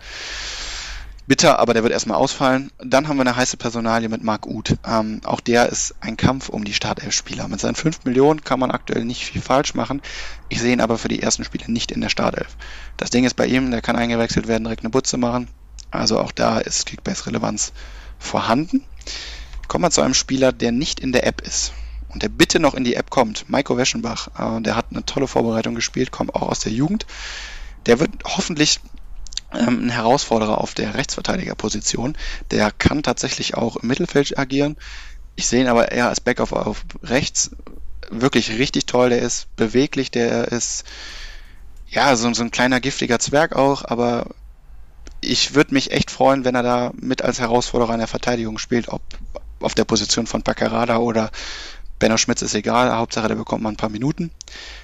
Bitter, 1.28 1.58
aber 1.58 1.74
der 1.74 1.82
wird 1.82 1.92
erstmal 1.92 2.18
ausfallen. 2.18 2.72
Dann 2.78 3.08
haben 3.08 3.18
wir 3.18 3.22
eine 3.22 3.36
heiße 3.36 3.58
Personalie 3.58 4.10
mit 4.10 4.24
Marc 4.24 4.46
Uth. 4.46 4.78
Ähm, 4.86 5.22
auch 5.24 5.40
der 5.40 5.70
ist 5.70 5.96
ein 6.00 6.18
Kampf 6.18 6.50
um 6.50 6.64
die 6.64 6.74
Startelf-Spieler. 6.74 7.48
Mit 7.48 7.60
seinen 7.60 7.76
5 7.76 8.06
Millionen 8.06 8.44
kann 8.44 8.60
man 8.60 8.70
aktuell 8.70 9.06
nicht 9.06 9.26
viel 9.26 9.42
falsch 9.42 9.74
machen. 9.74 10.02
Ich 10.50 10.62
sehe 10.62 10.74
ihn 10.74 10.82
aber 10.82 11.00
für 11.00 11.08
die 11.08 11.22
ersten 11.22 11.44
Spiele 11.44 11.72
nicht 11.72 11.92
in 11.92 12.02
der 12.02 12.10
Startelf. 12.10 12.56
Das 12.98 13.10
Ding 13.10 13.26
ist 13.26 13.36
bei 13.36 13.48
ihm, 13.48 13.72
der 13.72 13.82
kann 13.82 13.96
eingewechselt 13.96 14.48
werden, 14.48 14.66
direkt 14.66 14.84
eine 14.84 14.92
Butze 14.92 15.18
machen. 15.18 15.48
Also 15.90 16.20
auch 16.20 16.32
da 16.32 16.60
ist 16.60 16.86
Kickbase-Relevanz 16.86 17.74
vorhanden. 18.20 18.84
Kommen 19.68 19.84
wir 19.84 19.92
zu 19.92 20.02
einem 20.02 20.14
Spieler, 20.14 20.52
der 20.52 20.72
nicht 20.72 21.00
in 21.00 21.12
der 21.12 21.26
App 21.26 21.42
ist 21.42 21.74
und 22.10 22.24
der 22.24 22.30
bitte 22.30 22.60
noch 22.60 22.76
in 22.76 22.84
die 22.84 22.96
App 22.96 23.10
kommt. 23.10 23.50
Maiko 23.50 23.78
Weschenbach, 23.78 24.30
äh, 24.40 24.62
der 24.62 24.76
hat 24.76 24.88
eine 24.92 25.06
tolle 25.06 25.28
Vorbereitung 25.28 25.76
gespielt, 25.76 26.12
kommt 26.12 26.36
auch 26.36 26.44
aus 26.44 26.60
der 26.60 26.72
Jugend. 26.72 27.06
Der 27.88 28.00
wird 28.00 28.12
hoffentlich 28.24 28.80
ein 29.56 29.90
Herausforderer 29.90 30.60
auf 30.60 30.74
der 30.74 30.96
Rechtsverteidigerposition. 30.96 32.18
Der 32.52 32.72
kann 32.72 33.04
tatsächlich 33.04 33.56
auch 33.56 33.78
im 33.78 33.88
Mittelfeld 33.88 34.38
agieren. 34.38 34.78
Ich 35.36 35.48
sehe 35.48 35.62
ihn 35.62 35.68
aber 35.68 35.92
eher 35.92 36.10
als 36.10 36.22
Backup 36.22 36.52
auf 36.52 36.86
rechts. 37.04 37.52
Wirklich 38.10 38.52
richtig 38.52 38.86
toll. 38.86 39.10
Der 39.10 39.20
ist 39.20 39.54
beweglich, 39.56 40.12
der 40.12 40.50
ist 40.50 40.86
ja 41.88 42.16
so, 42.16 42.34
so 42.34 42.44
ein 42.44 42.52
kleiner 42.52 42.80
giftiger 42.80 43.20
Zwerg 43.20 43.56
auch, 43.56 43.84
aber 43.86 44.28
ich 45.22 45.56
würde 45.56 45.74
mich 45.74 45.92
echt 45.92 46.12
freuen, 46.12 46.46
wenn 46.46 46.56
er 46.56 46.64
da 46.64 46.92
mit 46.96 47.22
als 47.22 47.40
Herausforderer 47.40 47.94
in 47.94 48.00
der 48.00 48.08
Verteidigung 48.08 48.58
spielt, 48.58 48.90
ob 48.90 49.02
auf 49.60 49.74
der 49.74 49.86
Position 49.86 50.28
von 50.28 50.44
Paccarada 50.44 50.98
oder 50.98 51.32
Benno 52.00 52.18
Schmitz 52.18 52.42
ist 52.42 52.54
egal, 52.56 52.94
Hauptsache 52.96 53.28
der 53.28 53.36
bekommt 53.36 53.64
mal 53.64 53.70
ein 53.70 53.78
paar 53.78 53.90
Minuten. 53.90 54.32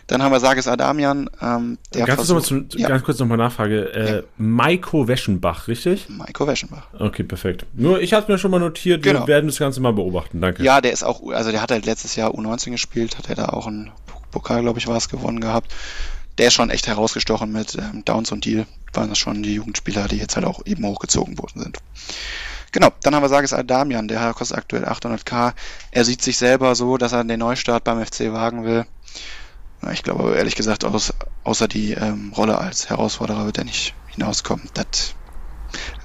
Dann 0.08 0.24
haben 0.24 0.32
wir 0.32 0.40
Sages 0.40 0.68
Adamian. 0.68 1.30
Ähm, 1.42 1.78
der 1.94 2.06
ganz, 2.06 2.18
versucht, 2.18 2.46
zum, 2.46 2.68
ja. 2.76 2.88
ganz 2.88 3.04
kurz 3.04 3.20
nochmal 3.20 3.38
Nachfrage. 3.38 3.94
Äh, 3.94 4.16
ja. 4.16 4.22
Maiko 4.38 5.08
Weschenbach, 5.08 5.68
richtig? 5.68 6.08
Maiko 6.10 6.48
Weschenbach. 6.48 6.88
Okay, 6.98 7.24
perfekt. 7.24 7.66
Nur 7.74 8.02
ich 8.02 8.14
habe 8.14 8.32
mir 8.32 8.38
schon 8.38 8.52
mal 8.52 8.60
notiert, 8.60 9.04
genau. 9.04 9.22
wir 9.22 9.28
werden 9.28 9.48
das 9.48 9.60
Ganze 9.60 9.82
mal 9.82 9.94
beobachten. 9.94 10.42
Danke. 10.42 10.64
Ja, 10.64 10.82
der 10.82 10.94
ist 10.94 11.04
auch, 11.04 11.30
also 11.32 11.52
der 11.52 11.62
hat 11.62 11.72
halt 11.72 11.86
letztes 11.86 12.16
Jahr 12.16 12.32
U19 12.32 12.72
gespielt, 12.72 13.18
hat 13.18 13.30
er 13.30 13.36
da 13.36 13.50
auch 13.50 13.68
einen 13.68 13.92
Pokal, 14.32 14.62
glaube 14.62 14.80
ich, 14.80 14.88
war 14.88 14.98
es, 14.98 15.10
gewonnen 15.10 15.42
gehabt. 15.42 15.74
Der 16.38 16.48
ist 16.48 16.54
schon 16.54 16.70
echt 16.70 16.88
herausgestochen 16.88 17.52
mit 17.52 17.76
ähm, 17.76 18.04
Downs 18.06 18.32
und 18.32 18.46
Deal. 18.46 18.66
Waren 18.94 19.10
das 19.10 19.18
schon 19.18 19.44
die 19.44 19.54
Jugendspieler, 19.54 20.08
die 20.08 20.18
jetzt 20.18 20.36
halt 20.36 20.46
auch 20.46 20.66
eben 20.66 20.86
hochgezogen 20.86 21.38
worden 21.38 21.62
sind. 21.62 21.78
Genau, 22.72 22.90
dann 23.04 23.14
haben 23.14 23.24
wir 23.24 23.30
Sages 23.30 23.54
Adamian, 23.54 24.08
der 24.08 24.34
kostet 24.34 24.58
aktuell 24.58 24.86
800k. 24.86 25.54
Er 25.92 26.06
sieht 26.06 26.22
sich 26.22 26.38
selber 26.38 26.74
so, 26.76 26.98
dass 26.98 27.12
er 27.12 27.24
den 27.24 27.40
Neustart 27.40 27.84
beim 27.84 28.04
FC 28.04 28.32
wagen 28.32 28.64
will. 28.64 28.86
Ich 29.92 30.04
glaube 30.04 30.36
ehrlich 30.36 30.56
gesagt, 30.56 30.86
aus, 30.86 31.14
außer 31.44 31.68
die 31.68 31.94
ähm, 31.94 32.32
Rolle 32.36 32.58
als 32.60 32.90
Herausforderer 32.90 33.46
wird 33.46 33.58
er 33.58 33.64
nicht 33.66 33.94
hinauskommen. 34.08 34.70
Das 34.74 35.16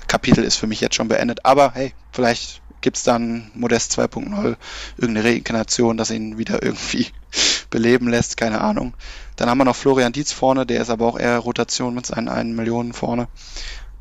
Kapitel 0.08 0.42
ist 0.44 0.56
für 0.56 0.66
mich 0.66 0.80
jetzt 0.80 0.94
schon 0.94 1.08
beendet. 1.08 1.44
Aber 1.44 1.72
hey, 1.74 1.92
vielleicht 2.10 2.62
gibt 2.80 2.96
es 2.96 3.02
dann 3.02 3.50
Modest 3.54 3.98
2.0, 3.98 4.56
irgendeine 4.96 5.28
Reinkarnation, 5.28 5.96
das 5.96 6.10
ihn 6.10 6.38
wieder 6.38 6.62
irgendwie 6.62 7.08
beleben 7.70 8.08
lässt, 8.08 8.36
keine 8.36 8.60
Ahnung. 8.60 8.94
Dann 9.36 9.50
haben 9.50 9.58
wir 9.58 9.64
noch 9.64 9.76
Florian 9.76 10.12
Dietz 10.12 10.32
vorne, 10.32 10.66
der 10.66 10.80
ist 10.80 10.90
aber 10.90 11.06
auch 11.06 11.18
eher 11.18 11.38
Rotation 11.38 11.94
mit 11.94 12.06
seinen 12.06 12.28
1 12.28 12.56
Millionen 12.56 12.92
vorne. 12.92 13.28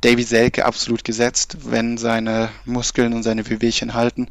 Davy 0.05 0.21
Selke 0.21 0.65
absolut 0.65 1.03
gesetzt, 1.03 1.57
wenn 1.63 1.97
seine 1.97 2.49
Muskeln 2.65 3.11
und 3.13 3.23
seine 3.23 3.49
Wehwehchen 3.49 3.95
halten. 3.95 4.27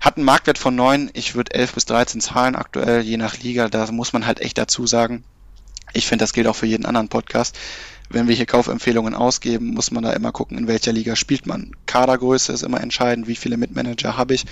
Hat 0.00 0.18
einen 0.18 0.26
Marktwert 0.26 0.58
von 0.58 0.76
9, 0.76 1.08
ich 1.14 1.34
würde 1.34 1.54
11 1.54 1.72
bis 1.72 1.86
13 1.86 2.20
zahlen 2.20 2.54
aktuell, 2.54 3.00
je 3.00 3.16
nach 3.16 3.38
Liga, 3.38 3.70
da 3.70 3.90
muss 3.90 4.12
man 4.12 4.26
halt 4.26 4.40
echt 4.40 4.58
dazu 4.58 4.86
sagen. 4.86 5.24
Ich 5.94 6.06
finde, 6.06 6.24
das 6.24 6.34
gilt 6.34 6.46
auch 6.46 6.56
für 6.56 6.66
jeden 6.66 6.84
anderen 6.84 7.08
Podcast. 7.08 7.58
Wenn 8.10 8.28
wir 8.28 8.34
hier 8.34 8.44
Kaufempfehlungen 8.44 9.14
ausgeben, 9.14 9.72
muss 9.72 9.92
man 9.92 10.02
da 10.02 10.12
immer 10.12 10.30
gucken, 10.30 10.58
in 10.58 10.68
welcher 10.68 10.92
Liga 10.92 11.16
spielt 11.16 11.46
man. 11.46 11.70
Kadergröße 11.86 12.52
ist 12.52 12.62
immer 12.62 12.82
entscheidend, 12.82 13.28
wie 13.28 13.36
viele 13.36 13.56
Mitmanager 13.56 14.18
habe 14.18 14.34
ich. 14.34 14.44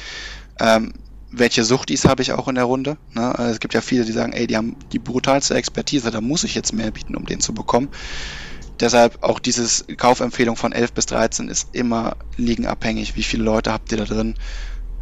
Ähm, 0.59 0.95
welche 1.33 1.65
Suchtis 1.65 2.07
habe 2.07 2.23
ich 2.23 2.33
auch 2.33 2.49
in 2.49 2.55
der 2.55 2.65
Runde. 2.65 2.97
Ne? 3.13 3.39
Also 3.39 3.53
es 3.53 3.61
gibt 3.61 3.75
ja 3.75 3.83
viele, 3.83 4.07
die 4.07 4.13
sagen, 4.13 4.33
ey, 4.33 4.47
die 4.47 4.57
haben 4.57 4.77
die 4.93 4.99
brutalste 4.99 5.55
Expertise, 5.55 6.11
da 6.11 6.23
muss 6.23 6.45
ich 6.45 6.55
jetzt 6.55 6.73
mehr 6.73 6.91
bieten, 6.93 7.15
um 7.15 7.27
den 7.27 7.41
zu 7.41 7.53
bekommen. 7.53 7.91
Deshalb 8.81 9.23
auch 9.23 9.39
dieses 9.39 9.85
Kaufempfehlung 9.97 10.57
von 10.57 10.73
11 10.73 10.93
bis 10.93 11.07
13 11.07 11.49
ist 11.49 11.69
immer 11.73 12.17
liegenabhängig. 12.37 13.17
Wie 13.17 13.23
viele 13.23 13.45
Leute 13.45 13.73
habt 13.73 13.93
ihr 13.93 13.99
da 13.99 14.05
drin? 14.05 14.35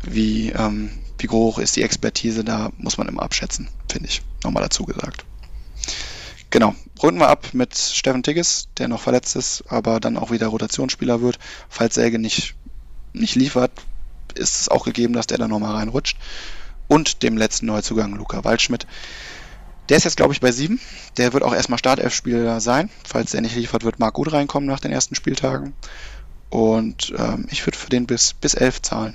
Wie, 0.03 0.51
ähm, 0.51 0.91
wie 1.19 1.29
hoch 1.29 1.59
ist 1.59 1.77
die 1.77 1.83
Expertise? 1.83 2.45
Da 2.45 2.71
muss 2.77 2.99
man 2.99 3.09
immer 3.09 3.23
abschätzen, 3.23 3.69
finde 3.91 4.09
ich. 4.09 4.23
Nochmal 4.45 4.63
dazu 4.63 4.85
gesagt. 4.85 5.25
Genau. 6.51 6.75
Runden 7.03 7.19
wir 7.19 7.29
ab 7.29 7.49
mit 7.53 7.77
Steffen 7.77 8.23
Tigges, 8.23 8.69
der 8.77 8.89
noch 8.89 9.01
verletzt 9.01 9.37
ist, 9.37 9.65
aber 9.69 10.01
dann 10.01 10.17
auch 10.17 10.31
wieder 10.31 10.49
Rotationsspieler 10.49 11.23
wird. 11.23 11.39
Falls 11.69 11.95
Säge 11.95 12.19
nicht, 12.19 12.55
nicht 13.15 13.35
liefert, 13.35 13.73
ist 14.35 14.61
es 14.61 14.69
auch 14.69 14.85
gegeben, 14.85 15.15
dass 15.15 15.27
der 15.27 15.39
da 15.39 15.49
nochmal 15.49 15.75
reinrutscht. 15.75 16.19
Und 16.89 17.23
dem 17.23 17.39
letzten 17.39 17.67
Neuzugang 17.67 18.15
Luca 18.15 18.45
Waldschmidt. 18.45 18.87
Der 19.89 19.97
ist 19.97 20.05
jetzt, 20.05 20.17
glaube 20.17 20.33
ich, 20.33 20.41
bei 20.41 20.53
sieben. 20.53 20.81
Der 21.17 21.33
wird 21.33 21.43
auch 21.43 21.55
erstmal 21.55 21.79
Startelf-Spieler 21.79 22.61
sein. 22.61 22.89
Falls 23.05 23.33
der 23.33 23.41
nicht 23.41 23.57
liefert, 23.57 23.85
wird 23.85 23.99
Marc 23.99 24.15
gut 24.15 24.33
reinkommen 24.33 24.69
nach 24.69 24.81
den 24.81 24.93
ersten 24.93 25.15
Spieltagen. 25.15 25.75
Und 26.51 27.13
ähm, 27.17 27.47
ich 27.51 27.67
würde 27.67 27.79
für 27.79 27.91
den 27.91 28.07
bis, 28.07 28.35
bis 28.35 28.55
elf 28.55 28.81
zahlen. 28.83 29.15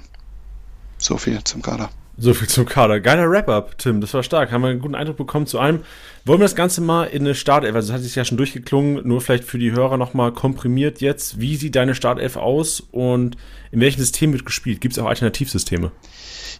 So 0.97 1.17
viel 1.17 1.43
zum 1.43 1.61
Kader. 1.61 1.89
So 2.19 2.33
viel 2.33 2.47
zum 2.47 2.65
Kader. 2.65 2.99
Geiler 2.99 3.29
Wrap-Up, 3.29 3.77
Tim. 3.77 4.01
Das 4.01 4.13
war 4.15 4.23
stark. 4.23 4.51
Haben 4.51 4.63
wir 4.63 4.69
einen 4.69 4.79
guten 4.79 4.95
Eindruck 4.95 5.17
bekommen 5.17 5.45
zu 5.45 5.59
einem. 5.59 5.83
Wollen 6.25 6.39
wir 6.39 6.45
das 6.45 6.55
Ganze 6.55 6.81
mal 6.81 7.05
in 7.05 7.21
eine 7.21 7.35
Startelf, 7.35 7.75
also 7.75 7.89
das 7.89 7.95
hat 7.95 8.03
sich 8.03 8.15
ja 8.15 8.25
schon 8.25 8.37
durchgeklungen, 8.37 9.07
nur 9.07 9.21
vielleicht 9.21 9.43
für 9.43 9.59
die 9.59 9.71
Hörer 9.71 9.97
nochmal 9.97 10.33
komprimiert 10.33 10.99
jetzt. 10.99 11.39
Wie 11.39 11.55
sieht 11.55 11.75
deine 11.75 11.93
Startelf 11.93 12.35
aus 12.35 12.81
und 12.91 13.37
in 13.71 13.79
welchem 13.79 13.99
System 13.99 14.33
wird 14.33 14.45
gespielt? 14.45 14.81
Gibt 14.81 14.97
es 14.97 14.99
auch 14.99 15.05
Alternativsysteme? 15.05 15.91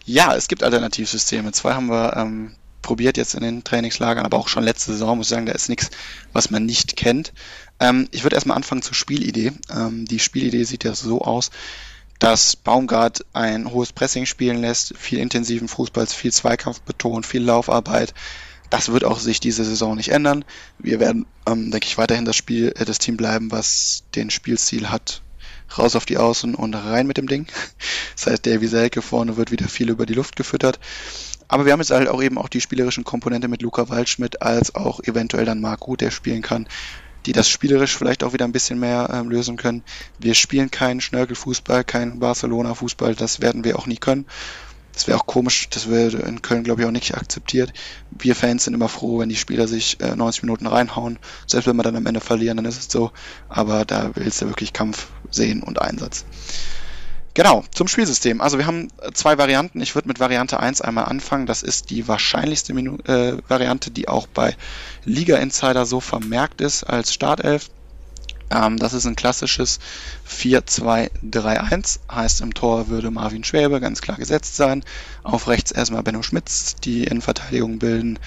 Ja, 0.04 0.34
es 0.36 0.46
gibt 0.46 0.62
Alternativsysteme. 0.62 1.50
Zwei 1.50 1.74
haben 1.74 1.88
wir 1.88 2.16
ähm, 2.16 2.52
probiert 2.88 3.18
jetzt 3.18 3.34
in 3.34 3.42
den 3.42 3.64
Trainingslagern, 3.64 4.24
aber 4.24 4.38
auch 4.38 4.48
schon 4.48 4.64
letzte 4.64 4.92
Saison, 4.92 5.18
muss 5.18 5.26
ich 5.26 5.34
sagen, 5.34 5.44
da 5.44 5.52
ist 5.52 5.68
nichts, 5.68 5.90
was 6.32 6.48
man 6.48 6.64
nicht 6.64 6.96
kennt. 6.96 7.34
Ähm, 7.80 8.08
ich 8.12 8.22
würde 8.22 8.34
erstmal 8.34 8.56
anfangen 8.56 8.80
zur 8.80 8.94
Spielidee. 8.94 9.52
Ähm, 9.70 10.06
die 10.06 10.18
Spielidee 10.18 10.64
sieht 10.64 10.84
ja 10.84 10.94
so 10.94 11.20
aus, 11.20 11.50
dass 12.18 12.56
Baumgart 12.56 13.26
ein 13.34 13.70
hohes 13.70 13.92
Pressing 13.92 14.24
spielen 14.24 14.62
lässt, 14.62 14.96
viel 14.96 15.18
intensiven 15.18 15.68
Fußballs, 15.68 16.14
viel 16.14 16.32
Zweikampf 16.32 16.80
betont, 16.80 17.26
viel 17.26 17.42
Laufarbeit. 17.42 18.14
Das 18.70 18.90
wird 18.90 19.04
auch 19.04 19.18
sich 19.18 19.38
diese 19.38 19.66
Saison 19.66 19.94
nicht 19.94 20.08
ändern. 20.08 20.46
Wir 20.78 20.98
werden, 20.98 21.26
ähm, 21.46 21.70
denke 21.70 21.86
ich, 21.86 21.98
weiterhin 21.98 22.24
das 22.24 22.36
Spiel, 22.36 22.72
äh, 22.74 22.86
das 22.86 22.98
Team 22.98 23.18
bleiben, 23.18 23.52
was 23.52 24.04
den 24.14 24.30
Spielstil 24.30 24.88
hat. 24.88 25.20
Raus 25.76 25.94
auf 25.94 26.06
die 26.06 26.16
Außen 26.16 26.54
und 26.54 26.72
rein 26.72 27.06
mit 27.06 27.18
dem 27.18 27.28
Ding. 27.28 27.48
Das 28.16 28.26
heißt, 28.26 28.46
Davy 28.46 28.66
Selke 28.66 29.02
vorne 29.02 29.36
wird 29.36 29.50
wieder 29.50 29.68
viel 29.68 29.90
über 29.90 30.06
die 30.06 30.14
Luft 30.14 30.36
gefüttert. 30.36 30.80
Aber 31.48 31.64
wir 31.64 31.72
haben 31.72 31.80
jetzt 31.80 31.90
halt 31.90 32.08
auch 32.08 32.22
eben 32.22 32.38
auch 32.38 32.48
die 32.48 32.60
spielerischen 32.60 33.04
Komponente 33.04 33.48
mit 33.48 33.62
Luca 33.62 33.88
Waldschmidt 33.88 34.42
als 34.42 34.74
auch 34.74 35.00
eventuell 35.00 35.46
dann 35.46 35.60
Marc 35.60 35.80
Gut, 35.80 36.00
der 36.00 36.10
spielen 36.10 36.42
kann 36.42 36.68
die 37.26 37.32
das 37.32 37.48
spielerisch 37.48 37.96
vielleicht 37.96 38.24
auch 38.24 38.32
wieder 38.32 38.46
ein 38.46 38.52
bisschen 38.52 38.78
mehr 38.78 39.10
ähm, 39.12 39.28
lösen 39.28 39.56
können. 39.56 39.82
Wir 40.18 40.34
spielen 40.34 40.70
keinen 40.70 41.00
Schnörkelfußball, 41.00 41.84
keinen 41.84 42.20
Barcelona-Fußball, 42.20 43.14
das 43.14 43.40
werden 43.40 43.64
wir 43.64 43.78
auch 43.78 43.86
nie 43.86 43.96
können. 43.96 44.24
Das 44.94 45.06
wäre 45.06 45.18
auch 45.18 45.26
komisch, 45.26 45.68
das 45.68 45.86
würde 45.86 46.18
in 46.18 46.42
Köln, 46.42 46.64
glaube 46.64 46.80
ich, 46.80 46.86
auch 46.88 46.92
nicht 46.92 47.14
akzeptiert. 47.14 47.72
Wir 48.10 48.34
Fans 48.34 48.64
sind 48.64 48.74
immer 48.74 48.88
froh, 48.88 49.18
wenn 49.20 49.28
die 49.28 49.36
Spieler 49.36 49.68
sich 49.68 50.00
äh, 50.00 50.16
90 50.16 50.42
Minuten 50.42 50.66
reinhauen. 50.66 51.18
Selbst 51.46 51.66
wenn 51.66 51.76
wir 51.76 51.84
dann 51.84 51.96
am 51.96 52.06
Ende 52.06 52.20
verlieren, 52.20 52.56
dann 52.56 52.66
ist 52.66 52.80
es 52.80 52.90
so. 52.90 53.12
Aber 53.48 53.84
da 53.84 54.10
willst 54.14 54.42
du 54.42 54.46
wirklich 54.46 54.72
Kampf 54.72 55.08
sehen 55.30 55.62
und 55.62 55.80
Einsatz. 55.80 56.24
Genau, 57.38 57.62
zum 57.72 57.86
Spielsystem. 57.86 58.40
Also 58.40 58.58
wir 58.58 58.66
haben 58.66 58.88
äh, 59.00 59.12
zwei 59.12 59.38
Varianten. 59.38 59.80
Ich 59.80 59.94
würde 59.94 60.08
mit 60.08 60.18
Variante 60.18 60.58
1 60.58 60.80
einmal 60.80 61.04
anfangen. 61.04 61.46
Das 61.46 61.62
ist 61.62 61.88
die 61.88 62.08
wahrscheinlichste 62.08 62.74
Minu 62.74 62.96
äh, 63.04 63.36
Variante, 63.46 63.92
die 63.92 64.08
auch 64.08 64.26
bei 64.26 64.56
Liga 65.04 65.36
Insider 65.36 65.86
so 65.86 66.00
vermerkt 66.00 66.60
ist 66.60 66.82
als 66.82 67.14
Startelf. 67.14 67.70
Ähm, 68.50 68.76
das 68.76 68.92
ist 68.92 69.06
ein 69.06 69.14
klassisches 69.14 69.78
4-2-3-1. 70.28 72.00
Heißt, 72.10 72.40
im 72.40 72.54
Tor 72.54 72.88
würde 72.88 73.12
Marvin 73.12 73.44
Schwäbe 73.44 73.78
ganz 73.78 74.00
klar 74.00 74.16
gesetzt 74.16 74.56
sein. 74.56 74.82
Auf 75.22 75.46
rechts 75.46 75.70
erstmal 75.70 76.02
Benno 76.02 76.24
Schmitz, 76.24 76.74
die 76.74 77.04
in 77.04 77.22
Verteidigung 77.22 77.78
bilden 77.78 78.18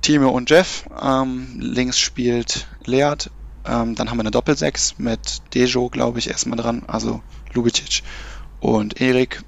Timo 0.00 0.30
und 0.30 0.50
Jeff. 0.50 0.86
Ähm, 1.00 1.58
links 1.60 2.00
spielt 2.00 2.66
Leert. 2.86 3.30
Ähm, 3.64 3.94
dann 3.94 4.10
haben 4.10 4.16
wir 4.16 4.22
eine 4.22 4.32
Doppelsechs 4.32 4.98
mit 4.98 5.42
Dejo, 5.54 5.90
glaube 5.90 6.18
ich, 6.18 6.28
erstmal 6.28 6.58
dran. 6.58 6.82
Also 6.88 7.22
Lubicic 7.54 8.02
und 8.62 9.00
Erik 9.00 9.42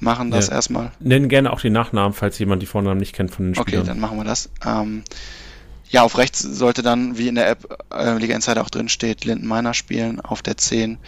machen 0.00 0.30
das 0.30 0.48
ja. 0.48 0.54
erstmal. 0.54 0.92
Nennen 1.00 1.28
gerne 1.28 1.52
auch 1.52 1.60
die 1.60 1.70
Nachnamen, 1.70 2.12
falls 2.12 2.38
jemand 2.38 2.62
die 2.62 2.66
Vornamen 2.66 2.98
nicht 2.98 3.14
kennt 3.14 3.30
von 3.30 3.46
den 3.46 3.54
Spielern. 3.54 3.80
Okay, 3.80 3.88
dann 3.88 4.00
machen 4.00 4.18
wir 4.18 4.24
das. 4.24 4.50
Ähm, 4.64 5.04
ja, 5.88 6.02
auf 6.02 6.18
rechts 6.18 6.40
sollte 6.40 6.82
dann, 6.82 7.16
wie 7.16 7.28
in 7.28 7.36
der 7.36 7.48
App 7.48 7.78
äh, 7.94 8.18
Liga 8.18 8.34
Insider 8.34 8.62
auch 8.62 8.70
drin 8.70 8.88
steht, 8.88 9.24
Linden 9.24 9.46
Meiner 9.46 9.72
spielen. 9.72 10.20
Auf 10.20 10.42
der 10.42 10.56
10, 10.56 10.98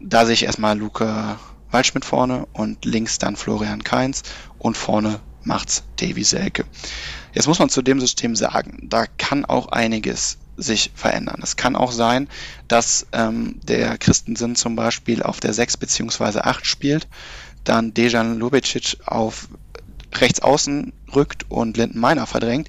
da 0.00 0.24
sehe 0.24 0.34
ich 0.34 0.44
erstmal 0.44 0.78
Luca 0.78 1.38
Waldschmidt 1.70 2.04
vorne 2.04 2.46
und 2.52 2.84
links 2.84 3.18
dann 3.18 3.36
Florian 3.36 3.82
Kainz 3.82 4.22
und 4.58 4.76
vorne 4.76 5.20
macht's 5.42 5.82
Davy 6.00 6.22
Selke. 6.22 6.64
Jetzt 7.34 7.48
muss 7.48 7.58
man 7.58 7.68
zu 7.68 7.82
dem 7.82 8.00
System 8.00 8.36
sagen, 8.36 8.86
da 8.88 9.06
kann 9.18 9.44
auch 9.44 9.68
einiges 9.68 10.38
sich 10.58 10.90
verändern. 10.94 11.40
Es 11.42 11.56
kann 11.56 11.76
auch 11.76 11.92
sein, 11.92 12.28
dass 12.66 13.06
ähm, 13.12 13.60
der 13.62 13.96
Christensen 13.96 14.56
zum 14.56 14.76
Beispiel 14.76 15.22
auf 15.22 15.40
der 15.40 15.54
6 15.54 15.78
bzw. 15.78 16.40
8 16.40 16.66
spielt, 16.66 17.06
dann 17.64 17.94
Dejan 17.94 18.38
Lubicic 18.38 18.98
auf 19.06 19.48
rechts 20.14 20.40
außen 20.40 20.92
rückt 21.14 21.46
und 21.48 21.76
Linden 21.76 22.00
Meiner 22.00 22.26
verdrängt. 22.26 22.68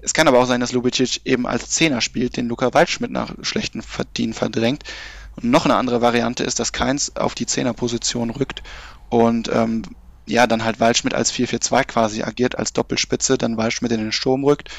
Es 0.00 0.14
kann 0.14 0.28
aber 0.28 0.38
auch 0.38 0.46
sein, 0.46 0.60
dass 0.60 0.72
Lubicic 0.72 1.20
eben 1.24 1.46
als 1.46 1.70
Zehner 1.70 2.00
spielt, 2.00 2.36
den 2.36 2.48
Luca 2.48 2.72
Waldschmidt 2.72 3.10
nach 3.10 3.34
schlechten 3.42 3.82
Verdienen 3.82 4.34
verdrängt. 4.34 4.84
Und 5.36 5.50
noch 5.50 5.64
eine 5.66 5.76
andere 5.76 6.00
Variante 6.00 6.44
ist, 6.44 6.58
dass 6.58 6.72
Keins 6.72 7.16
auf 7.16 7.34
die 7.34 7.46
Zehnerposition 7.46 8.30
rückt 8.30 8.62
und 9.10 9.50
ähm, 9.52 9.82
ja, 10.26 10.46
dann 10.46 10.64
halt 10.64 10.80
Waldschmidt 10.80 11.14
als 11.14 11.32
4-4-2 11.32 11.84
quasi 11.84 12.22
agiert, 12.22 12.58
als 12.58 12.72
Doppelspitze, 12.72 13.38
dann 13.38 13.56
Waldschmidt 13.56 13.92
in 13.92 14.00
den 14.00 14.12
Sturm 14.12 14.44
rückt 14.44 14.70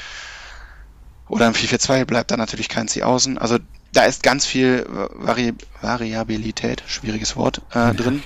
oder 1.28 1.46
im 1.46 1.52
4-4-2 1.52 2.04
bleibt 2.04 2.30
da 2.30 2.36
natürlich 2.36 2.68
kein 2.68 2.88
C 2.88 3.02
außen. 3.02 3.38
Also 3.38 3.58
da 3.92 4.04
ist 4.04 4.22
ganz 4.22 4.46
viel 4.46 4.86
Vari 5.14 5.54
Variabilität, 5.80 6.82
schwieriges 6.86 7.36
Wort, 7.36 7.62
äh, 7.72 7.94
drin. 7.94 8.22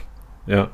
Ja. 0.47 0.71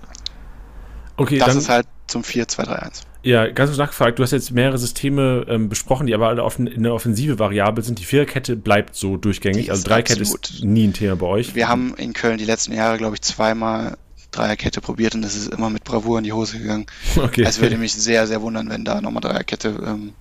Okay, 1.16 1.38
das 1.38 1.56
ist 1.56 1.68
halt 1.68 1.86
zum 2.06 2.22
4-2-3-1. 2.22 3.02
Ja, 3.22 3.48
ganz 3.50 3.70
kurz 3.70 3.78
nachgefragt, 3.78 4.18
du 4.18 4.22
hast 4.22 4.30
jetzt 4.30 4.52
mehrere 4.52 4.78
Systeme 4.78 5.44
ähm, 5.48 5.68
besprochen, 5.68 6.06
die 6.06 6.14
aber 6.14 6.28
alle 6.28 6.44
offen, 6.44 6.66
in 6.66 6.84
der 6.84 6.94
Offensive 6.94 7.38
variabel 7.38 7.82
sind. 7.82 7.98
Die 7.98 8.04
Viererkette 8.04 8.56
bleibt 8.56 8.94
so 8.94 9.16
durchgängig, 9.16 9.70
also 9.70 9.84
Dreikette 9.84 10.22
ist 10.22 10.64
nie 10.64 10.86
ein 10.86 10.92
Thema 10.92 11.16
bei 11.16 11.26
euch. 11.26 11.54
Wir 11.54 11.68
haben 11.68 11.94
in 11.96 12.12
Köln 12.12 12.38
die 12.38 12.44
letzten 12.44 12.72
Jahre, 12.72 12.96
glaube 12.96 13.16
ich, 13.16 13.22
zweimal 13.22 13.98
Dreierkette 14.30 14.80
probiert 14.80 15.14
und 15.14 15.22
das 15.22 15.34
ist 15.34 15.52
immer 15.52 15.68
mit 15.68 15.84
Bravour 15.84 16.18
in 16.18 16.24
die 16.24 16.32
Hose 16.32 16.58
gegangen. 16.58 16.86
Okay. 17.16 17.42
Es 17.42 17.60
würde 17.60 17.76
mich 17.76 17.92
sehr, 17.92 18.26
sehr 18.26 18.40
wundern, 18.40 18.70
wenn 18.70 18.84
da 18.84 19.00
nochmal 19.00 19.20
Dreierkette 19.20 19.68
ähm, 19.84 20.12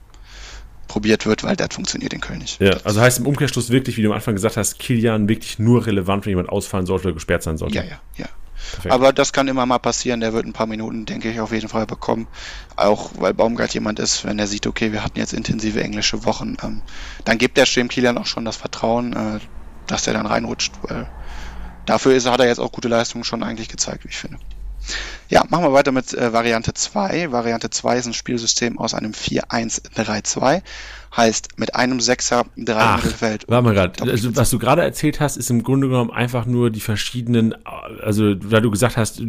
probiert 0.88 1.26
wird, 1.26 1.44
weil 1.44 1.56
das 1.56 1.70
funktioniert 1.74 2.14
in 2.14 2.22
Köln 2.22 2.40
nicht. 2.40 2.60
Ja, 2.62 2.78
also 2.84 3.02
heißt 3.02 3.20
im 3.20 3.28
Umkehrschluss 3.28 3.70
wirklich, 3.70 3.98
wie 3.98 4.02
du 4.02 4.10
am 4.10 4.16
Anfang 4.16 4.36
gesagt 4.36 4.58
hast, 4.58 4.80
Kilian 4.80 5.30
wirklich 5.30 5.60
nur 5.60 5.86
relevant, 5.86 6.26
wenn 6.26 6.32
jemand 6.32 6.50
ausfallen 6.50 6.86
sollte 6.86 7.08
oder 7.08 7.14
gesperrt 7.14 7.44
sein 7.44 7.58
sollte. 7.58 7.76
Ja, 7.76 7.84
ja, 7.84 8.00
ja. 8.18 8.26
Perfekt. 8.72 8.94
Aber 8.94 9.14
das 9.14 9.34
kann 9.34 9.48
immer 9.48 9.66
mal 9.66 9.78
passieren. 9.78 10.20
Der 10.20 10.34
wird 10.34 10.46
ein 10.46 10.54
paar 10.54 10.68
Minuten, 10.68 11.06
denke 11.06 11.32
ich, 11.32 11.40
auf 11.40 11.52
jeden 11.52 11.70
Fall 11.70 11.86
bekommen. 11.86 12.28
Auch 12.76 13.12
weil 13.18 13.34
Baumgart 13.34 13.74
jemand 13.74 14.00
ist, 14.00 14.26
wenn 14.26 14.40
er 14.40 14.48
sieht, 14.48 14.68
okay, 14.68 14.92
wir 14.92 15.04
hatten 15.04 15.20
jetzt 15.20 15.34
intensive 15.34 15.82
englische 15.82 16.26
Wochen, 16.26 16.58
ähm, 16.64 16.82
dann 17.24 17.38
gibt 17.38 17.58
der 17.58 17.66
Stream 17.66 17.88
Kilian 17.88 18.18
auch 18.18 18.26
schon 18.26 18.46
das 18.46 18.58
Vertrauen, 18.58 19.14
äh, 19.14 19.40
dass 19.86 20.08
er 20.08 20.14
dann 20.14 20.26
reinrutscht. 20.26 20.74
Weil 20.82 21.08
dafür 21.86 22.14
ist, 22.14 22.30
hat 22.30 22.40
er 22.40 22.48
jetzt 22.48 22.60
auch 22.60 22.72
gute 22.72 22.88
Leistungen 22.88 23.24
schon 23.24 23.44
eigentlich 23.44 23.70
gezeigt, 23.70 24.04
wie 24.04 24.10
ich 24.10 24.18
finde. 24.18 24.38
Ja, 25.30 25.44
machen 25.50 25.66
wir 25.66 25.74
weiter 25.74 25.92
mit 25.92 26.14
äh, 26.14 26.32
Variante 26.32 26.74
2. 26.74 27.32
Variante 27.32 27.70
2 27.70 27.98
ist 27.98 28.08
ein 28.08 28.14
Spielsystem 28.14 28.80
aus 28.80 28.94
einem 28.94 29.12
4-1-3-2. 29.12 30.62
Heißt, 31.16 31.58
mit 31.58 31.76
einem 31.76 32.00
Sechser, 32.00 32.46
drei 32.56 32.80
Ach, 32.80 32.98
Mittelfeld. 32.98 33.46
Warte 33.48 33.64
mal 33.64 33.74
gerade. 33.74 34.12
Also, 34.12 34.36
was 34.36 34.50
du 34.50 34.60
gerade 34.60 34.84
erzählt 34.84 35.20
hast, 35.20 35.38
ist 35.38 35.50
im 35.50 35.64
Grunde 35.64 35.88
genommen 35.88 36.12
einfach 36.12 36.46
nur 36.46 36.70
die 36.70 36.80
verschiedenen, 36.80 37.56
also, 38.02 38.36
da 38.36 38.60
du 38.60 38.70
gesagt 38.70 38.98
hast, 38.98 39.22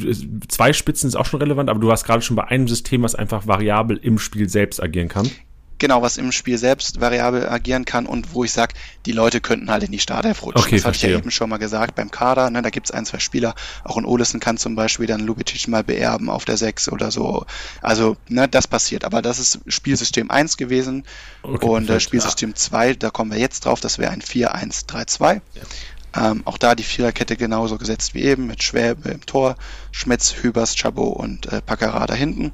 zwei 0.48 0.72
Spitzen 0.72 1.08
ist 1.08 1.14
auch 1.14 1.26
schon 1.26 1.40
relevant, 1.40 1.70
aber 1.70 1.80
du 1.80 1.88
warst 1.88 2.04
gerade 2.04 2.22
schon 2.22 2.36
bei 2.36 2.44
einem 2.44 2.68
System, 2.68 3.02
was 3.02 3.14
einfach 3.14 3.46
variabel 3.46 3.96
im 3.96 4.18
Spiel 4.18 4.48
selbst 4.48 4.82
agieren 4.82 5.08
kann. 5.08 5.30
Genau, 5.78 6.02
was 6.02 6.16
im 6.16 6.32
Spiel 6.32 6.58
selbst 6.58 7.00
variabel 7.00 7.48
agieren 7.48 7.84
kann 7.84 8.06
und 8.06 8.34
wo 8.34 8.42
ich 8.42 8.52
sage, 8.52 8.74
die 9.06 9.12
Leute 9.12 9.40
könnten 9.40 9.70
halt 9.70 9.84
in 9.84 9.92
die 9.92 10.00
Startelf 10.00 10.42
rutschen. 10.42 10.60
Okay, 10.60 10.76
das 10.76 10.84
hatte 10.84 10.96
ich 10.96 11.02
ja 11.02 11.10
eben 11.10 11.30
schon 11.30 11.48
mal 11.48 11.58
gesagt 11.58 11.94
beim 11.94 12.10
Kader. 12.10 12.50
Ne, 12.50 12.62
da 12.62 12.70
gibt's 12.70 12.90
ein, 12.90 13.06
zwei 13.06 13.20
Spieler. 13.20 13.54
Auch 13.84 13.96
in 13.96 14.04
Olesen 14.04 14.40
kann 14.40 14.56
zum 14.56 14.74
Beispiel 14.74 15.06
dann 15.06 15.20
Lubicic 15.20 15.68
mal 15.68 15.84
beerben 15.84 16.30
auf 16.30 16.44
der 16.44 16.56
6 16.56 16.88
oder 16.90 17.10
so. 17.10 17.46
Also, 17.80 18.16
ne, 18.28 18.48
das 18.48 18.66
passiert. 18.66 19.04
Aber 19.04 19.22
das 19.22 19.38
ist 19.38 19.60
Spielsystem 19.68 20.30
1 20.30 20.56
gewesen. 20.56 21.04
Okay, 21.42 21.66
und 21.66 21.88
äh, 21.88 22.00
Spielsystem 22.00 22.50
ja. 22.50 22.56
2, 22.56 22.94
da 22.94 23.10
kommen 23.10 23.30
wir 23.30 23.38
jetzt 23.38 23.64
drauf, 23.64 23.80
das 23.80 23.98
wäre 23.98 24.10
ein 24.10 24.20
4-1-3-2. 24.20 25.34
Ja. 25.34 25.40
Ähm, 26.16 26.42
auch 26.46 26.58
da 26.58 26.74
die 26.74 26.82
Viererkette 26.82 27.36
genauso 27.36 27.78
gesetzt 27.78 28.14
wie 28.14 28.22
eben, 28.22 28.46
mit 28.46 28.62
Schwäbe 28.62 29.10
im 29.10 29.24
Tor, 29.26 29.56
Schmitz, 29.92 30.34
Hübers, 30.40 30.74
Chabot 30.74 31.16
und 31.16 31.52
äh, 31.52 31.60
Paccara 31.60 32.06
da 32.06 32.14
hinten. 32.14 32.52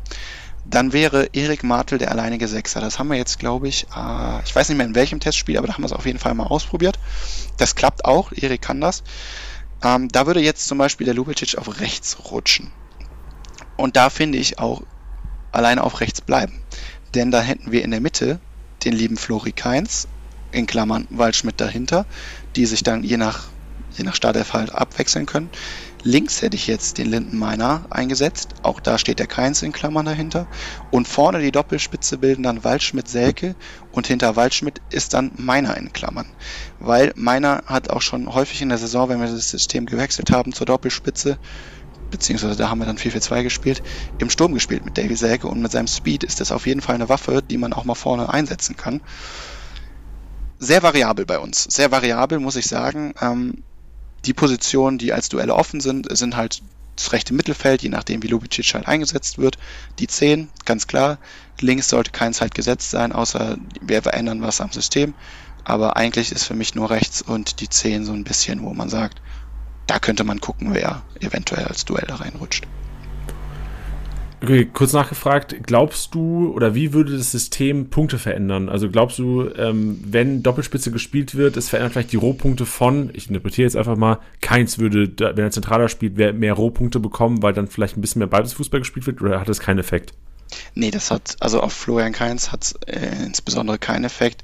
Dann 0.74 0.92
wäre 0.92 1.28
Erik 1.32 1.62
Martel 1.62 1.98
der 1.98 2.10
alleinige 2.10 2.48
Sechser. 2.48 2.80
Das 2.80 2.98
haben 2.98 3.06
wir 3.06 3.16
jetzt, 3.16 3.38
glaube 3.38 3.68
ich, 3.68 3.86
äh, 3.96 4.42
ich 4.44 4.56
weiß 4.56 4.68
nicht 4.68 4.76
mehr 4.76 4.86
in 4.86 4.96
welchem 4.96 5.20
Testspiel, 5.20 5.56
aber 5.56 5.68
da 5.68 5.74
haben 5.74 5.82
wir 5.82 5.86
es 5.86 5.92
auf 5.92 6.04
jeden 6.04 6.18
Fall 6.18 6.34
mal 6.34 6.48
ausprobiert. 6.48 6.98
Das 7.58 7.76
klappt 7.76 8.04
auch, 8.04 8.32
Erik 8.32 8.62
kann 8.62 8.80
das. 8.80 9.04
Ähm, 9.84 10.08
da 10.08 10.26
würde 10.26 10.40
jetzt 10.40 10.66
zum 10.66 10.78
Beispiel 10.78 11.04
der 11.04 11.14
Lubicic 11.14 11.56
auf 11.58 11.78
rechts 11.78 12.18
rutschen. 12.28 12.72
Und 13.76 13.94
da 13.94 14.10
finde 14.10 14.36
ich 14.38 14.58
auch 14.58 14.82
alleine 15.52 15.84
auf 15.84 16.00
rechts 16.00 16.20
bleiben. 16.20 16.60
Denn 17.14 17.30
da 17.30 17.40
hätten 17.40 17.70
wir 17.70 17.84
in 17.84 17.92
der 17.92 18.00
Mitte 18.00 18.40
den 18.84 18.94
lieben 18.94 19.16
Flori 19.16 19.52
Keins, 19.52 20.08
in 20.50 20.66
Klammern 20.66 21.06
Waldschmidt 21.08 21.60
dahinter, 21.60 22.04
die 22.56 22.66
sich 22.66 22.82
dann 22.82 23.04
je 23.04 23.16
nach, 23.16 23.44
je 23.96 24.02
nach 24.02 24.16
Startelf 24.16 24.54
halt 24.54 24.74
abwechseln 24.74 25.26
können. 25.26 25.50
Links 26.06 26.42
hätte 26.42 26.56
ich 26.56 26.66
jetzt 26.66 26.98
den 26.98 27.06
Lindenmeiner 27.06 27.86
eingesetzt. 27.88 28.56
Auch 28.62 28.78
da 28.78 28.98
steht 28.98 29.18
der 29.18 29.26
Keins 29.26 29.62
in 29.62 29.72
Klammern 29.72 30.04
dahinter. 30.04 30.46
Und 30.90 31.08
vorne 31.08 31.40
die 31.40 31.50
Doppelspitze 31.50 32.18
bilden 32.18 32.42
dann 32.42 32.62
Waldschmidt-Selke 32.62 33.54
und 33.90 34.06
hinter 34.06 34.36
Waldschmidt 34.36 34.82
ist 34.90 35.14
dann 35.14 35.32
Meiner 35.36 35.78
in 35.78 35.94
Klammern. 35.94 36.26
Weil 36.78 37.14
Meiner 37.16 37.62
hat 37.66 37.88
auch 37.88 38.02
schon 38.02 38.34
häufig 38.34 38.60
in 38.60 38.68
der 38.68 38.76
Saison, 38.76 39.08
wenn 39.08 39.20
wir 39.20 39.28
das 39.28 39.50
System 39.50 39.86
gewechselt 39.86 40.30
haben 40.30 40.52
zur 40.52 40.66
Doppelspitze, 40.66 41.38
beziehungsweise 42.10 42.56
da 42.56 42.68
haben 42.68 42.80
wir 42.80 42.86
dann 42.86 42.98
4-4-2 42.98 43.42
gespielt, 43.42 43.82
im 44.18 44.28
Sturm 44.28 44.52
gespielt 44.52 44.84
mit 44.84 44.98
Davy 44.98 45.16
Selke 45.16 45.48
und 45.48 45.62
mit 45.62 45.72
seinem 45.72 45.86
Speed 45.86 46.22
ist 46.22 46.38
das 46.38 46.52
auf 46.52 46.66
jeden 46.66 46.82
Fall 46.82 46.96
eine 46.96 47.08
Waffe, 47.08 47.42
die 47.42 47.56
man 47.56 47.72
auch 47.72 47.84
mal 47.84 47.94
vorne 47.94 48.28
einsetzen 48.28 48.76
kann. 48.76 49.00
Sehr 50.58 50.82
variabel 50.82 51.24
bei 51.24 51.38
uns. 51.38 51.64
Sehr 51.64 51.90
variabel, 51.90 52.40
muss 52.40 52.56
ich 52.56 52.66
sagen. 52.66 53.14
Ähm, 53.22 53.64
die 54.26 54.34
Positionen, 54.34 54.98
die 54.98 55.12
als 55.12 55.28
Duelle 55.28 55.54
offen 55.54 55.80
sind, 55.80 56.16
sind 56.16 56.36
halt 56.36 56.62
das 56.96 57.12
rechte 57.12 57.34
Mittelfeld, 57.34 57.82
je 57.82 57.88
nachdem 57.88 58.22
wie 58.22 58.28
Lubicic 58.28 58.74
halt 58.74 58.86
eingesetzt 58.86 59.38
wird. 59.38 59.58
Die 59.98 60.06
10, 60.06 60.48
ganz 60.64 60.86
klar. 60.86 61.18
Links 61.60 61.88
sollte 61.88 62.12
kein 62.12 62.34
Zeit 62.34 62.54
gesetzt 62.54 62.90
sein, 62.90 63.12
außer 63.12 63.58
wir 63.80 64.02
verändern 64.02 64.42
was 64.42 64.60
am 64.60 64.70
System. 64.70 65.14
Aber 65.64 65.96
eigentlich 65.96 66.30
ist 66.30 66.44
für 66.44 66.54
mich 66.54 66.74
nur 66.74 66.90
rechts 66.90 67.22
und 67.22 67.60
die 67.60 67.68
10 67.68 68.04
so 68.04 68.12
ein 68.12 68.24
bisschen, 68.24 68.62
wo 68.62 68.74
man 68.74 68.88
sagt, 68.88 69.20
da 69.86 69.98
könnte 69.98 70.24
man 70.24 70.40
gucken, 70.40 70.72
wer 70.72 71.02
eventuell 71.20 71.64
als 71.64 71.84
Duell 71.84 72.06
da 72.06 72.16
reinrutscht. 72.16 72.66
Okay, 74.44 74.68
kurz 74.70 74.92
nachgefragt, 74.92 75.56
glaubst 75.66 76.14
du 76.14 76.52
oder 76.52 76.74
wie 76.74 76.92
würde 76.92 77.16
das 77.16 77.30
System 77.30 77.88
Punkte 77.88 78.18
verändern? 78.18 78.68
Also 78.68 78.90
glaubst 78.90 79.18
du, 79.18 79.48
ähm, 79.56 79.98
wenn 80.06 80.42
Doppelspitze 80.42 80.90
gespielt 80.90 81.34
wird, 81.34 81.56
es 81.56 81.70
verändert 81.70 81.94
vielleicht 81.94 82.12
die 82.12 82.18
Rohpunkte 82.18 82.66
von, 82.66 83.08
ich 83.14 83.28
interpretiere 83.28 83.64
jetzt 83.64 83.74
einfach 83.74 83.96
mal, 83.96 84.18
keins 84.42 84.78
würde, 84.78 85.10
wenn 85.18 85.46
er 85.46 85.50
zentraler 85.50 85.88
spielt, 85.88 86.18
mehr 86.18 86.52
Rohpunkte 86.52 87.00
bekommen, 87.00 87.42
weil 87.42 87.54
dann 87.54 87.68
vielleicht 87.68 87.96
ein 87.96 88.02
bisschen 88.02 88.18
mehr 88.18 88.28
Ballbesitzfußball 88.28 88.80
gespielt 88.80 89.06
wird 89.06 89.22
oder 89.22 89.40
hat 89.40 89.48
das 89.48 89.60
keinen 89.60 89.78
Effekt? 89.78 90.12
Nee, 90.74 90.90
das 90.90 91.10
hat, 91.10 91.36
also 91.40 91.62
auf 91.62 91.72
Florian 91.72 92.12
Keins 92.12 92.52
hat 92.52 92.64
es 92.64 92.72
äh, 92.86 93.24
insbesondere 93.24 93.78
keinen 93.78 94.04
Effekt 94.04 94.42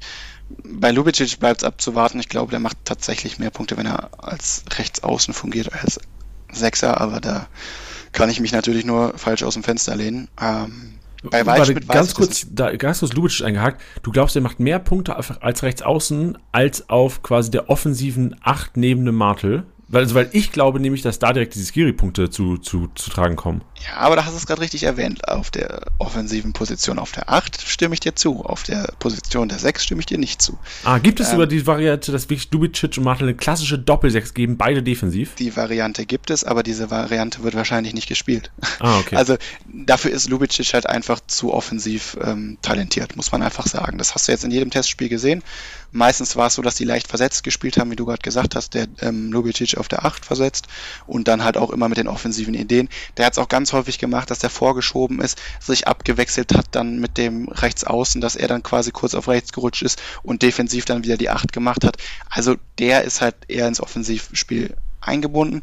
bei 0.63 0.91
Lubicic 0.91 1.39
bleibt 1.39 1.61
es 1.61 1.63
abzuwarten. 1.63 2.19
Ich 2.19 2.27
glaube, 2.27 2.51
der 2.51 2.59
macht 2.59 2.77
tatsächlich 2.83 3.39
mehr 3.39 3.51
Punkte, 3.51 3.77
wenn 3.77 3.85
er 3.85 4.09
als 4.17 4.65
Rechtsaußen 4.77 5.33
fungiert 5.33 5.71
als 5.71 5.99
Sechser, 6.51 6.99
aber 6.99 7.21
da 7.21 7.47
kann 8.11 8.29
ich 8.29 8.39
mich 8.39 8.51
natürlich 8.51 8.85
nur 8.85 9.17
falsch 9.17 9.43
aus 9.43 9.53
dem 9.53 9.63
Fenster 9.63 9.95
lehnen. 9.95 10.27
Ähm, 10.41 10.93
bei 11.23 11.45
Waldschmidt 11.45 11.87
ganz 11.87 12.15
kurz, 12.15 12.47
da, 12.49 12.75
ganz 12.75 12.99
kurz 12.99 13.13
Lubicic 13.13 13.45
eingehakt. 13.45 13.81
Du 14.01 14.11
glaubst, 14.11 14.35
er 14.35 14.41
macht 14.41 14.59
mehr 14.59 14.79
Punkte 14.79 15.15
als 15.15 15.63
Rechtsaußen 15.63 16.37
als 16.51 16.89
auf 16.89 17.21
quasi 17.21 17.51
der 17.51 17.69
offensiven 17.69 18.35
Acht 18.41 18.75
neben 18.75 19.05
dem 19.05 19.15
Martel? 19.15 19.63
Weil, 19.91 20.03
also, 20.03 20.15
weil 20.15 20.29
ich 20.31 20.53
glaube 20.53 20.79
nämlich, 20.79 21.01
dass 21.01 21.19
da 21.19 21.33
direkt 21.33 21.53
diese 21.53 21.65
Skiri-Punkte 21.65 22.29
zu, 22.29 22.57
zu, 22.57 22.89
zu 22.95 23.11
tragen 23.11 23.35
kommen. 23.35 23.61
Ja, 23.85 23.97
aber 23.97 24.15
da 24.15 24.25
hast 24.25 24.31
du 24.31 24.37
es 24.37 24.47
gerade 24.47 24.61
richtig 24.61 24.83
erwähnt. 24.83 25.27
Auf 25.27 25.51
der 25.51 25.81
offensiven 25.99 26.53
Position 26.53 26.97
auf 26.97 27.11
der 27.11 27.29
8 27.29 27.61
stimme 27.61 27.93
ich 27.93 27.99
dir 27.99 28.15
zu. 28.15 28.45
Auf 28.45 28.63
der 28.63 28.93
Position 28.99 29.49
der 29.49 29.59
6 29.59 29.83
stimme 29.83 29.99
ich 29.99 30.05
dir 30.05 30.17
nicht 30.17 30.41
zu. 30.41 30.57
Ah, 30.85 30.99
gibt 30.99 31.19
es 31.19 31.27
ähm, 31.27 31.31
sogar 31.33 31.47
die 31.47 31.67
Variante, 31.67 32.13
dass 32.13 32.29
wirklich 32.29 32.49
Dubicic 32.49 32.97
und 32.97 33.03
Martel 33.03 33.27
eine 33.27 33.35
klassische 33.35 33.77
Doppel-6 33.77 34.33
geben, 34.33 34.57
beide 34.57 34.81
defensiv? 34.81 35.35
Die 35.35 35.55
Variante 35.57 36.05
gibt 36.05 36.29
es, 36.29 36.45
aber 36.45 36.63
diese 36.63 36.89
Variante 36.89 37.43
wird 37.43 37.55
wahrscheinlich 37.55 37.93
nicht 37.93 38.07
gespielt. 38.07 38.51
Ah, 38.79 38.99
okay. 38.99 39.15
Also 39.21 39.37
dafür 39.71 40.09
ist 40.09 40.29
Lubicic 40.29 40.73
halt 40.73 40.87
einfach 40.87 41.19
zu 41.27 41.53
offensiv 41.53 42.17
ähm, 42.23 42.57
talentiert, 42.63 43.15
muss 43.15 43.31
man 43.31 43.43
einfach 43.43 43.67
sagen. 43.67 43.99
Das 43.99 44.15
hast 44.15 44.27
du 44.27 44.31
jetzt 44.31 44.43
in 44.43 44.49
jedem 44.49 44.71
Testspiel 44.71 45.09
gesehen. 45.09 45.43
Meistens 45.93 46.37
war 46.37 46.47
es 46.47 46.55
so, 46.55 46.61
dass 46.61 46.75
die 46.75 46.85
leicht 46.85 47.07
versetzt 47.07 47.43
gespielt 47.43 47.77
haben, 47.77 47.91
wie 47.91 47.97
du 47.97 48.05
gerade 48.05 48.21
gesagt 48.21 48.55
hast, 48.55 48.73
der 48.73 48.87
ähm, 49.01 49.31
Lubicic 49.31 49.77
auf 49.77 49.89
der 49.89 50.05
8 50.05 50.25
versetzt 50.25 50.67
und 51.05 51.27
dann 51.27 51.43
halt 51.43 51.57
auch 51.57 51.69
immer 51.69 51.89
mit 51.89 51.97
den 51.97 52.07
offensiven 52.07 52.53
Ideen. 52.53 52.87
Der 53.17 53.25
hat 53.25 53.33
es 53.33 53.39
auch 53.39 53.49
ganz 53.49 53.73
häufig 53.73 53.99
gemacht, 53.99 54.31
dass 54.31 54.39
der 54.39 54.49
vorgeschoben 54.49 55.19
ist, 55.19 55.37
sich 55.59 55.87
abgewechselt 55.87 56.55
hat 56.55 56.67
dann 56.71 56.99
mit 56.99 57.17
dem 57.17 57.49
Rechtsaußen, 57.49 58.21
dass 58.21 58.37
er 58.37 58.47
dann 58.47 58.63
quasi 58.63 58.91
kurz 58.91 59.15
auf 59.15 59.27
rechts 59.27 59.51
gerutscht 59.51 59.81
ist 59.81 60.01
und 60.23 60.43
defensiv 60.43 60.85
dann 60.85 61.03
wieder 61.03 61.17
die 61.17 61.29
8 61.29 61.51
gemacht 61.51 61.83
hat. 61.83 61.97
Also 62.29 62.55
der 62.79 63.03
ist 63.03 63.19
halt 63.19 63.35
eher 63.49 63.67
ins 63.67 63.81
Offensivspiel 63.81 64.75
eingebunden. 65.01 65.61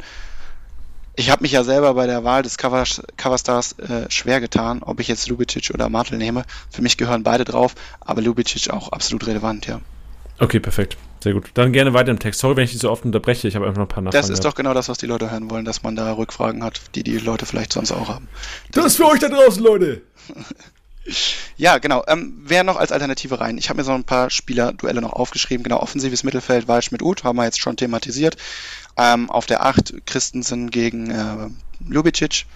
Ich 1.16 1.30
habe 1.30 1.42
mich 1.42 1.52
ja 1.52 1.64
selber 1.64 1.94
bei 1.94 2.06
der 2.06 2.22
Wahl 2.22 2.42
des 2.42 2.58
Cover, 2.58 2.84
Coverstars 3.16 3.72
äh, 3.78 4.08
schwer 4.08 4.40
getan, 4.40 4.82
ob 4.82 5.00
ich 5.00 5.08
jetzt 5.08 5.26
Lubicic 5.28 5.70
oder 5.74 5.88
Martel 5.88 6.18
nehme. 6.18 6.44
Für 6.70 6.82
mich 6.82 6.96
gehören 6.96 7.24
beide 7.24 7.44
drauf, 7.44 7.74
aber 8.00 8.22
Lubicic 8.22 8.70
auch 8.70 8.92
absolut 8.92 9.26
relevant, 9.26 9.66
ja. 9.66 9.80
Okay, 10.40 10.60
perfekt. 10.60 10.96
Sehr 11.20 11.32
gut. 11.32 11.50
Dann 11.54 11.72
gerne 11.72 11.94
weiter 11.94 12.10
im 12.10 12.18
Text. 12.18 12.40
Sorry, 12.40 12.56
wenn 12.56 12.64
ich 12.64 12.70
dich 12.70 12.80
so 12.80 12.90
oft 12.90 13.04
unterbreche. 13.04 13.48
Ich 13.48 13.56
habe 13.56 13.66
einfach 13.66 13.78
noch 13.78 13.86
ein 13.86 13.88
paar 13.88 14.02
Nachfragen. 14.02 14.22
Das 14.22 14.30
ist 14.30 14.40
gehabt. 14.40 14.52
doch 14.52 14.56
genau 14.56 14.72
das, 14.72 14.88
was 14.88 14.98
die 14.98 15.06
Leute 15.06 15.30
hören 15.30 15.50
wollen, 15.50 15.64
dass 15.64 15.82
man 15.82 15.96
da 15.96 16.12
Rückfragen 16.12 16.62
hat, 16.62 16.80
die 16.94 17.02
die 17.02 17.18
Leute 17.18 17.44
vielleicht 17.44 17.72
sonst 17.72 17.90
auch 17.90 18.08
haben. 18.08 18.28
Das, 18.70 18.84
das 18.84 18.92
ist 18.92 18.96
für 18.98 19.06
euch 19.06 19.18
da 19.18 19.28
draußen, 19.28 19.62
Leute. 19.62 20.02
ja, 21.56 21.78
genau. 21.78 22.04
Ähm, 22.06 22.40
wer 22.44 22.62
noch 22.62 22.76
als 22.76 22.92
Alternative 22.92 23.40
rein? 23.40 23.58
Ich 23.58 23.68
habe 23.68 23.78
mir 23.78 23.84
so 23.84 23.92
ein 23.92 24.04
paar 24.04 24.30
Spieler-Duelle 24.30 25.00
noch 25.00 25.12
aufgeschrieben. 25.12 25.64
Genau, 25.64 25.80
offensives 25.80 26.22
Mittelfeld, 26.22 26.68
Walsch 26.68 26.92
mit 26.92 27.02
Uth, 27.02 27.24
haben 27.24 27.36
wir 27.36 27.44
jetzt 27.44 27.60
schon 27.60 27.76
thematisiert. 27.76 28.36
Ähm, 28.96 29.30
auf 29.30 29.46
der 29.46 29.64
8 29.64 30.06
Christensen 30.06 30.70
gegen 30.70 31.10
äh, 31.10 31.48
Ljubicic. 31.88 32.46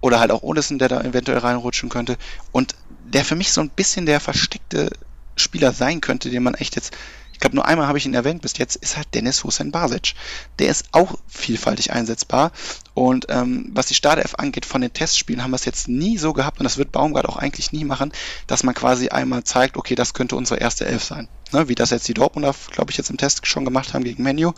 Oder 0.00 0.18
halt 0.18 0.32
auch 0.32 0.42
Olesen, 0.42 0.80
der 0.80 0.88
da 0.88 1.00
eventuell 1.02 1.38
reinrutschen 1.38 1.88
könnte. 1.88 2.16
Und 2.50 2.74
der 3.04 3.24
für 3.24 3.36
mich 3.36 3.52
so 3.52 3.60
ein 3.60 3.70
bisschen 3.70 4.06
der 4.06 4.18
versteckte 4.18 4.90
Spieler 5.36 5.72
sein 5.72 6.00
könnte, 6.00 6.30
den 6.30 6.42
man 6.42 6.54
echt 6.54 6.76
jetzt, 6.76 6.96
glaube 7.42 7.56
nur 7.56 7.66
einmal 7.66 7.88
habe 7.88 7.98
ich 7.98 8.06
ihn 8.06 8.14
erwähnt 8.14 8.40
bis 8.40 8.56
jetzt, 8.56 8.76
ist 8.76 8.96
halt 8.96 9.08
Dennis 9.14 9.44
Hussein 9.44 9.72
Basic. 9.72 10.14
Der 10.58 10.68
ist 10.68 10.86
auch 10.92 11.16
vielfältig 11.26 11.92
einsetzbar 11.92 12.52
und 12.94 13.26
ähm, 13.30 13.70
was 13.74 13.86
die 13.86 13.94
Startelf 13.94 14.36
angeht, 14.36 14.64
von 14.64 14.80
den 14.80 14.92
Testspielen 14.92 15.42
haben 15.42 15.50
wir 15.50 15.56
es 15.56 15.64
jetzt 15.64 15.88
nie 15.88 16.18
so 16.18 16.32
gehabt 16.32 16.60
und 16.60 16.64
das 16.64 16.78
wird 16.78 16.92
Baumgart 16.92 17.28
auch 17.28 17.36
eigentlich 17.36 17.72
nie 17.72 17.84
machen, 17.84 18.12
dass 18.46 18.62
man 18.62 18.74
quasi 18.74 19.08
einmal 19.08 19.44
zeigt, 19.44 19.76
okay, 19.76 19.94
das 19.94 20.14
könnte 20.14 20.36
unsere 20.36 20.60
erste 20.60 20.86
Elf 20.86 21.02
sein. 21.02 21.28
Ne, 21.52 21.68
wie 21.68 21.74
das 21.74 21.90
jetzt 21.90 22.08
die 22.08 22.14
Dortmunder, 22.14 22.54
glaube 22.70 22.90
ich, 22.90 22.96
jetzt 22.96 23.10
im 23.10 23.18
Test 23.18 23.46
schon 23.46 23.66
gemacht 23.66 23.92
haben 23.92 24.04
gegen 24.04 24.22
Menu, 24.22 24.52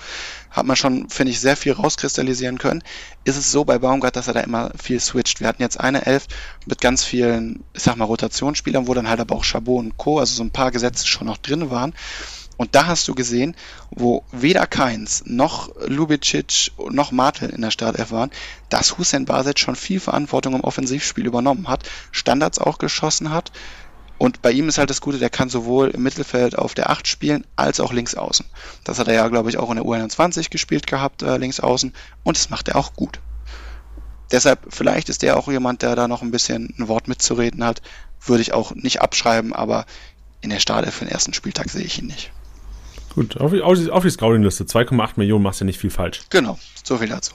hat 0.50 0.64
man 0.64 0.76
schon, 0.76 1.08
finde 1.08 1.32
ich, 1.32 1.40
sehr 1.40 1.56
viel 1.56 1.72
rauskristallisieren 1.72 2.58
können. 2.58 2.84
Ist 3.24 3.36
es 3.36 3.50
so 3.50 3.64
bei 3.64 3.78
Baumgart, 3.78 4.14
dass 4.14 4.28
er 4.28 4.34
da 4.34 4.40
immer 4.40 4.70
viel 4.80 5.00
switcht. 5.00 5.40
Wir 5.40 5.48
hatten 5.48 5.62
jetzt 5.62 5.80
eine 5.80 6.06
Elf 6.06 6.28
mit 6.66 6.80
ganz 6.80 7.02
vielen, 7.02 7.64
ich 7.72 7.82
sag 7.82 7.96
mal, 7.96 8.04
Rotationsspielern, 8.04 8.86
wo 8.86 8.94
dann 8.94 9.08
halt 9.08 9.18
aber 9.18 9.34
auch 9.34 9.44
Chabot 9.44 9.80
und 9.80 9.96
Co., 9.96 10.20
also 10.20 10.36
so 10.36 10.44
ein 10.44 10.52
paar 10.52 10.70
Gesetze 10.70 11.06
schon 11.08 11.26
noch 11.26 11.38
drin 11.38 11.70
waren. 11.70 11.94
Und 12.56 12.74
da 12.74 12.86
hast 12.86 13.08
du 13.08 13.14
gesehen, 13.14 13.56
wo 13.90 14.24
weder 14.32 14.66
Keins 14.66 15.22
noch 15.26 15.70
Lubicic 15.86 16.72
noch 16.90 17.12
Martel 17.12 17.50
in 17.50 17.62
der 17.62 17.70
Startelf 17.70 18.12
waren, 18.12 18.30
dass 18.68 18.98
Hussein 18.98 19.24
Basic 19.24 19.58
schon 19.58 19.76
viel 19.76 20.00
Verantwortung 20.00 20.54
im 20.54 20.60
Offensivspiel 20.60 21.26
übernommen 21.26 21.68
hat, 21.68 21.88
Standards 22.12 22.58
auch 22.58 22.78
geschossen 22.78 23.30
hat. 23.30 23.50
Und 24.16 24.42
bei 24.42 24.52
ihm 24.52 24.68
ist 24.68 24.78
halt 24.78 24.90
das 24.90 25.00
Gute, 25.00 25.18
der 25.18 25.30
kann 25.30 25.48
sowohl 25.48 25.90
im 25.90 26.02
Mittelfeld 26.02 26.56
auf 26.56 26.74
der 26.74 26.90
8 26.90 27.06
spielen, 27.08 27.44
als 27.56 27.80
auch 27.80 27.92
links 27.92 28.14
außen. 28.14 28.46
Das 28.84 28.98
hat 28.98 29.08
er 29.08 29.14
ja, 29.14 29.28
glaube 29.28 29.50
ich, 29.50 29.58
auch 29.58 29.70
in 29.70 29.76
der 29.76 29.84
U21 29.84 30.50
gespielt 30.50 30.86
gehabt, 30.86 31.22
äh, 31.22 31.36
links 31.36 31.58
außen. 31.58 31.92
Und 32.22 32.36
das 32.36 32.50
macht 32.50 32.68
er 32.68 32.76
auch 32.76 32.94
gut. 32.94 33.18
Deshalb, 34.30 34.60
vielleicht 34.70 35.08
ist 35.08 35.22
er 35.24 35.36
auch 35.36 35.48
jemand, 35.48 35.82
der 35.82 35.96
da 35.96 36.08
noch 36.08 36.22
ein 36.22 36.30
bisschen 36.30 36.74
ein 36.78 36.88
Wort 36.88 37.08
mitzureden 37.08 37.64
hat. 37.64 37.82
Würde 38.24 38.42
ich 38.42 38.52
auch 38.52 38.74
nicht 38.74 39.02
abschreiben, 39.02 39.52
aber 39.52 39.84
in 40.40 40.50
der 40.50 40.60
Startelf 40.60 40.94
für 40.94 41.04
den 41.04 41.12
ersten 41.12 41.34
Spieltag 41.34 41.70
sehe 41.70 41.84
ich 41.84 41.98
ihn 41.98 42.06
nicht. 42.06 42.32
Gut, 43.14 43.36
auf, 43.36 43.52
auf, 43.52 43.88
auf 43.88 44.02
die 44.02 44.10
Scouting-Liste. 44.10 44.64
2,8 44.64 45.12
Millionen 45.16 45.44
machst 45.44 45.60
du 45.60 45.64
ja 45.64 45.66
nicht 45.66 45.78
viel 45.78 45.90
falsch. 45.90 46.22
Genau, 46.30 46.58
so 46.82 46.98
viel 46.98 47.08
dazu. 47.08 47.34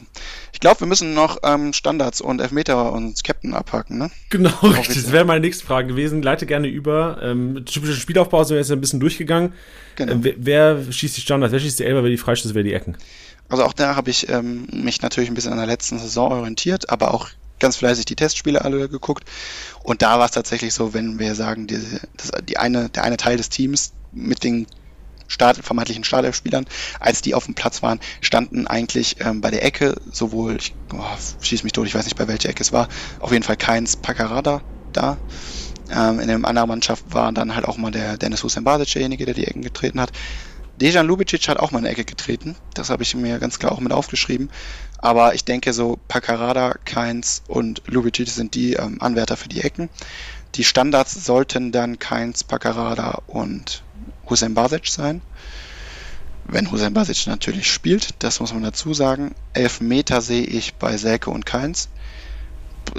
Ich 0.51 0.59
glaube, 0.59 0.81
wir 0.81 0.87
müssen 0.87 1.13
noch 1.13 1.37
ähm, 1.43 1.71
Standards 1.71 2.19
und 2.19 2.41
Elfmeter 2.41 2.91
und 2.91 3.23
Captain 3.23 3.53
abhaken, 3.53 3.97
ne? 3.97 4.11
Genau, 4.29 4.53
richtig. 4.61 5.03
Das 5.03 5.11
wäre 5.13 5.23
meine 5.23 5.39
nächste 5.39 5.65
Frage 5.65 5.87
gewesen. 5.87 6.21
Leite 6.21 6.45
gerne 6.45 6.67
über. 6.67 7.19
Ähm, 7.21 7.63
typische 7.65 7.93
Spielaufbau 7.93 8.43
sind 8.43 8.55
wir 8.55 8.59
jetzt 8.59 8.71
ein 8.71 8.81
bisschen 8.81 8.99
durchgegangen. 8.99 9.53
Genau. 9.95 10.13
Äh, 10.13 10.35
wer, 10.37 10.85
wer, 10.85 10.91
schießt 10.91 11.15
die 11.15 11.21
Standards? 11.21 11.53
Wer 11.53 11.61
schießt 11.61 11.79
die 11.79 11.85
Elber? 11.85 12.03
Wer 12.03 12.09
die 12.09 12.17
Freistöße? 12.17 12.55
Wer 12.55 12.63
die 12.63 12.73
Ecken? 12.73 12.97
Also 13.47 13.63
auch 13.63 13.73
da 13.73 13.95
habe 13.95 14.09
ich 14.09 14.27
ähm, 14.29 14.67
mich 14.71 15.01
natürlich 15.01 15.29
ein 15.29 15.33
bisschen 15.33 15.53
an 15.53 15.57
der 15.57 15.67
letzten 15.67 15.97
Saison 15.97 16.31
orientiert, 16.31 16.89
aber 16.89 17.13
auch 17.13 17.29
ganz 17.59 17.77
fleißig 17.77 18.05
die 18.05 18.15
Testspiele 18.15 18.63
alle 18.63 18.89
geguckt. 18.89 19.23
Und 19.83 20.01
da 20.01 20.19
war 20.19 20.25
es 20.25 20.31
tatsächlich 20.31 20.73
so, 20.73 20.93
wenn 20.93 21.19
wir 21.19 21.35
sagen, 21.35 21.67
die, 21.67 21.79
das, 22.17 22.31
die 22.43 22.57
eine, 22.57 22.89
der 22.89 23.03
eine 23.03 23.17
Teil 23.17 23.37
des 23.37 23.49
Teams 23.49 23.93
mit 24.11 24.43
den 24.43 24.67
Start, 25.29 25.57
vermeintlichen 25.57 26.03
Startelf-Spielern, 26.03 26.65
als 26.99 27.21
die 27.21 27.33
auf 27.33 27.45
dem 27.45 27.53
Platz 27.53 27.81
waren, 27.81 27.99
standen 28.19 28.67
eigentlich 28.67 29.17
ähm, 29.21 29.39
bei 29.39 29.51
der 29.51 29.63
Ecke 29.63 29.95
sowohl, 30.11 30.57
ich 30.57 30.73
oh, 30.93 31.03
schieß 31.41 31.63
mich 31.63 31.71
tot, 31.71 31.87
ich 31.87 31.95
weiß 31.95 32.03
nicht 32.03 32.17
bei 32.17 32.27
welcher 32.27 32.49
Ecke 32.49 32.61
es 32.61 32.73
war, 32.73 32.89
auf 33.19 33.31
jeden 33.31 33.43
Fall 33.43 33.57
keins 33.57 33.95
Pacarada 33.95 34.61
da. 34.91 35.17
Ähm, 35.91 36.19
in 36.19 36.27
der 36.27 36.35
anderen 36.43 36.67
Mannschaft 36.67 37.05
war 37.09 37.31
dann 37.31 37.55
halt 37.55 37.65
auch 37.65 37.77
mal 37.77 37.91
der 37.91 38.17
Dennis 38.17 38.43
Hussein 38.43 38.63
Basic 38.63 38.91
derjenige, 38.93 39.25
der 39.25 39.33
die 39.33 39.45
Ecken 39.45 39.61
getreten 39.61 40.01
hat. 40.01 40.11
Dejan 40.79 41.07
Lubicic 41.07 41.47
hat 41.49 41.57
auch 41.57 41.71
mal 41.71 41.79
eine 41.79 41.89
Ecke 41.89 42.05
getreten. 42.05 42.55
Das 42.73 42.89
habe 42.89 43.03
ich 43.03 43.13
mir 43.13 43.39
ganz 43.39 43.59
klar 43.59 43.73
auch 43.73 43.81
mit 43.81 43.91
aufgeschrieben. 43.91 44.49
Aber 44.97 45.35
ich 45.35 45.43
denke 45.43 45.73
so 45.73 45.99
Pacarada, 46.07 46.75
Keins 46.85 47.43
und 47.47 47.81
Lubicic 47.87 48.29
sind 48.29 48.55
die 48.55 48.73
ähm, 48.73 48.97
Anwärter 49.01 49.35
für 49.35 49.49
die 49.49 49.61
Ecken. 49.61 49.89
Die 50.55 50.63
Standards 50.63 51.25
sollten 51.25 51.71
dann 51.71 51.99
Keins, 51.99 52.43
Pacarada 52.43 53.21
und 53.27 53.83
Hussein 54.29 54.53
Basic 54.53 54.87
sein. 54.87 55.21
Wenn 56.45 56.71
Hussein 56.71 56.93
Basic 56.93 57.27
natürlich 57.27 57.71
spielt, 57.71 58.15
das 58.19 58.39
muss 58.39 58.53
man 58.53 58.63
dazu 58.63 58.93
sagen. 58.93 59.35
Elf 59.53 59.81
Meter 59.81 60.21
sehe 60.21 60.43
ich 60.43 60.75
bei 60.75 60.97
Selke 60.97 61.29
und 61.29 61.45
Keins. 61.45 61.89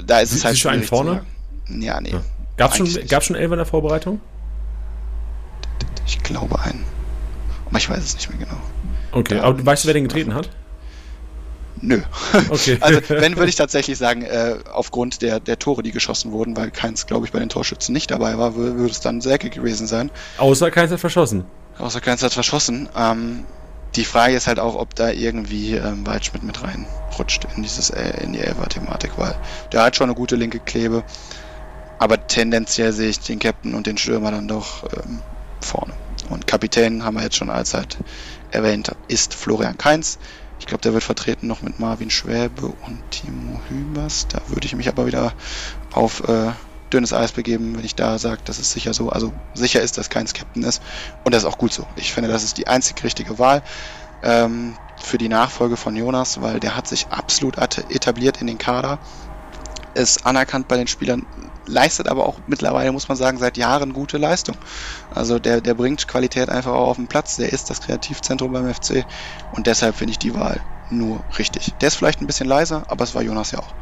Da 0.05 0.19
ist 0.19 0.31
es 0.31 0.45
halt 0.45 0.57
schon 0.57 0.71
einen 0.71 0.83
vorne? 0.83 1.25
Ja, 1.67 1.99
nee. 1.99 2.11
Ja. 2.11 2.21
Gab 2.57 2.71
es 2.71 2.77
schon, 2.77 3.07
gab's 3.07 3.25
schon 3.25 3.35
elf 3.35 3.51
in 3.51 3.57
der 3.57 3.65
Vorbereitung? 3.65 4.21
Ich 6.05 6.21
glaube 6.23 6.59
einen. 6.61 6.85
Aber 7.65 7.77
ich 7.77 7.89
weiß 7.89 8.03
es 8.03 8.15
nicht 8.15 8.29
mehr 8.29 8.45
genau. 8.45 8.61
Okay, 9.11 9.35
da 9.35 9.43
aber 9.43 9.65
weißt 9.65 9.83
du, 9.83 9.87
wer 9.87 9.93
den 9.93 10.03
getreten 10.03 10.33
hat? 10.33 10.49
Nö. 11.81 12.01
Okay. 12.49 12.77
also 12.81 13.01
wenn 13.09 13.35
würde 13.35 13.49
ich 13.49 13.55
tatsächlich 13.55 13.97
sagen, 13.97 14.21
äh, 14.21 14.55
aufgrund 14.71 15.21
der, 15.21 15.39
der 15.39 15.57
Tore, 15.59 15.83
die 15.83 15.91
geschossen 15.91 16.31
wurden, 16.31 16.55
weil 16.55 16.71
keins, 16.71 17.07
glaube 17.07 17.25
ich, 17.25 17.31
bei 17.31 17.39
den 17.39 17.49
Torschützen 17.49 17.93
nicht 17.93 18.11
dabei 18.11 18.37
war, 18.37 18.55
würde 18.55 18.85
es 18.85 18.99
dann 18.99 19.21
Säcke 19.21 19.49
gewesen 19.49 19.87
sein. 19.87 20.11
Außer 20.37 20.71
keins 20.71 20.91
hat 20.91 20.99
verschossen. 20.99 21.45
Außer 21.77 22.01
keins 22.01 22.21
hat 22.23 22.33
verschossen. 22.33 22.87
Ähm, 22.95 23.45
die 23.95 24.05
Frage 24.05 24.35
ist 24.35 24.47
halt 24.47 24.59
auch, 24.59 24.75
ob 24.75 24.95
da 24.95 25.09
irgendwie 25.09 25.73
ähm, 25.73 26.05
Waldschmidt 26.05 26.43
mit 26.43 26.61
reinrutscht 26.63 27.47
in 27.55 27.63
dieses 27.63 27.89
äh, 27.89 28.23
in 28.23 28.33
die 28.33 28.39
Elfer-Thematik, 28.39 29.11
weil 29.17 29.35
der 29.71 29.83
hat 29.83 29.95
schon 29.95 30.05
eine 30.05 30.15
gute 30.15 30.35
linke 30.35 30.59
Klebe. 30.59 31.03
Aber 31.97 32.25
tendenziell 32.27 32.93
sehe 32.93 33.09
ich 33.09 33.19
den 33.19 33.39
Captain 33.39 33.75
und 33.75 33.85
den 33.85 33.97
Stürmer 33.97 34.31
dann 34.31 34.47
doch 34.47 34.83
ähm, 34.83 35.21
vorne. 35.59 35.93
Und 36.29 36.47
Kapitän 36.47 37.03
haben 37.03 37.15
wir 37.15 37.23
jetzt 37.23 37.35
schon 37.35 37.49
allzeit 37.49 37.97
erwähnt, 38.51 38.91
ist 39.07 39.33
Florian 39.33 39.77
Kainz. 39.77 40.17
Ich 40.61 40.67
glaube, 40.67 40.83
der 40.83 40.93
wird 40.93 41.03
vertreten 41.03 41.47
noch 41.47 41.63
mit 41.63 41.79
Marvin 41.79 42.11
Schwäbe 42.11 42.67
und 42.67 43.01
Timo 43.09 43.59
Hübers. 43.67 44.27
Da 44.29 44.41
würde 44.45 44.67
ich 44.67 44.75
mich 44.75 44.87
aber 44.87 45.07
wieder 45.07 45.33
auf 45.91 46.21
äh, 46.29 46.51
dünnes 46.93 47.13
Eis 47.13 47.31
begeben, 47.31 47.75
wenn 47.75 47.83
ich 47.83 47.95
da 47.95 48.19
sage, 48.19 48.41
das 48.45 48.59
ist 48.59 48.71
sicher 48.71 48.93
so. 48.93 49.09
Also 49.09 49.33
sicher 49.55 49.81
ist, 49.81 49.97
dass 49.97 50.11
keins 50.11 50.35
Captain 50.35 50.61
ist. 50.61 50.83
Und 51.23 51.33
das 51.33 51.43
ist 51.43 51.49
auch 51.49 51.57
gut 51.57 51.73
so. 51.73 51.87
Ich 51.95 52.13
finde, 52.13 52.29
das 52.29 52.43
ist 52.43 52.59
die 52.59 52.67
einzig 52.67 53.03
richtige 53.03 53.39
Wahl 53.39 53.63
ähm, 54.21 54.75
für 55.01 55.17
die 55.17 55.29
Nachfolge 55.29 55.77
von 55.77 55.95
Jonas, 55.95 56.41
weil 56.41 56.59
der 56.59 56.75
hat 56.75 56.87
sich 56.87 57.07
absolut 57.07 57.57
etabliert 57.57 58.39
in 58.39 58.45
den 58.45 58.59
Kader. 58.59 58.99
Ist 59.95 60.27
anerkannt 60.27 60.67
bei 60.67 60.77
den 60.77 60.87
Spielern, 60.87 61.25
leistet 61.65 62.07
aber 62.07 62.25
auch 62.25 62.39
mittlerweile, 62.47 62.91
muss 62.91 63.07
man 63.07 63.17
sagen, 63.17 63.37
seit 63.37 63.57
Jahren 63.57 63.93
gute 63.93 64.17
Leistung. 64.17 64.55
Also 65.13 65.39
der, 65.39 65.61
der 65.61 65.73
bringt 65.73 66.07
Qualität 66.07 66.49
einfach 66.49 66.73
auch 66.73 66.89
auf 66.89 66.97
den 66.97 67.07
Platz. 67.07 67.37
Der 67.37 67.51
ist 67.51 67.69
das 67.69 67.81
Kreativzentrum 67.81 68.51
beim 68.51 68.73
FC 68.73 69.05
und 69.53 69.67
deshalb 69.67 69.95
finde 69.95 70.11
ich 70.11 70.19
die 70.19 70.33
Wahl 70.33 70.59
nur 70.89 71.21
richtig. 71.37 71.73
Der 71.81 71.87
ist 71.87 71.95
vielleicht 71.95 72.21
ein 72.21 72.27
bisschen 72.27 72.47
leiser, 72.47 72.83
aber 72.87 73.03
es 73.03 73.15
war 73.15 73.21
Jonas 73.21 73.51
ja 73.51 73.59
auch. 73.59 73.73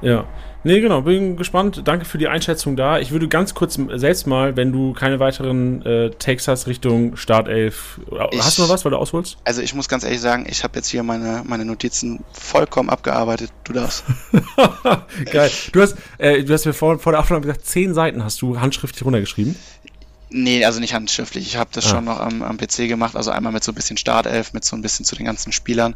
Ja. 0.00 0.24
Nee, 0.64 0.80
genau, 0.80 1.02
bin 1.02 1.36
gespannt. 1.36 1.82
Danke 1.84 2.04
für 2.04 2.18
die 2.18 2.28
Einschätzung 2.28 2.76
da. 2.76 3.00
Ich 3.00 3.10
würde 3.10 3.26
ganz 3.28 3.54
kurz 3.54 3.78
selbst 3.94 4.26
mal, 4.26 4.56
wenn 4.56 4.72
du 4.72 4.92
keine 4.92 5.18
weiteren 5.18 5.84
äh, 5.84 6.10
Takes 6.10 6.46
hast 6.46 6.66
Richtung 6.68 7.16
Startelf. 7.16 8.00
Ich, 8.30 8.42
hast 8.42 8.58
du 8.58 8.62
noch 8.62 8.68
was, 8.68 8.84
weil 8.84 8.92
du 8.92 8.98
ausholst? 8.98 9.38
Also 9.44 9.60
ich 9.60 9.74
muss 9.74 9.88
ganz 9.88 10.04
ehrlich 10.04 10.20
sagen, 10.20 10.46
ich 10.48 10.62
habe 10.62 10.76
jetzt 10.76 10.88
hier 10.88 11.02
meine, 11.02 11.42
meine 11.44 11.64
Notizen 11.64 12.22
vollkommen 12.32 12.90
abgearbeitet. 12.90 13.50
Du 13.64 13.72
darfst. 13.72 14.04
Geil. 15.32 15.50
Du 15.72 15.80
hast, 15.80 15.96
äh, 16.18 16.44
du 16.44 16.52
hast 16.52 16.64
mir 16.64 16.72
vor, 16.72 16.98
vor 16.98 17.12
der 17.12 17.20
Aufnahme 17.20 17.42
gesagt, 17.42 17.66
zehn 17.66 17.92
Seiten 17.92 18.24
hast 18.24 18.40
du 18.40 18.60
handschriftlich 18.60 19.04
runtergeschrieben. 19.04 19.56
Nee, 20.32 20.64
also 20.64 20.80
nicht 20.80 20.94
handschriftlich. 20.94 21.46
Ich 21.46 21.56
habe 21.56 21.70
das 21.72 21.86
ah. 21.86 21.88
schon 21.90 22.04
noch 22.04 22.18
am, 22.18 22.42
am 22.42 22.56
PC 22.56 22.88
gemacht. 22.88 23.16
Also 23.16 23.30
einmal 23.30 23.52
mit 23.52 23.62
so 23.62 23.72
ein 23.72 23.74
bisschen 23.74 23.96
Startelf, 23.96 24.52
mit 24.52 24.64
so 24.64 24.76
ein 24.76 24.82
bisschen 24.82 25.04
zu 25.04 25.14
den 25.14 25.26
ganzen 25.26 25.52
Spielern. 25.52 25.94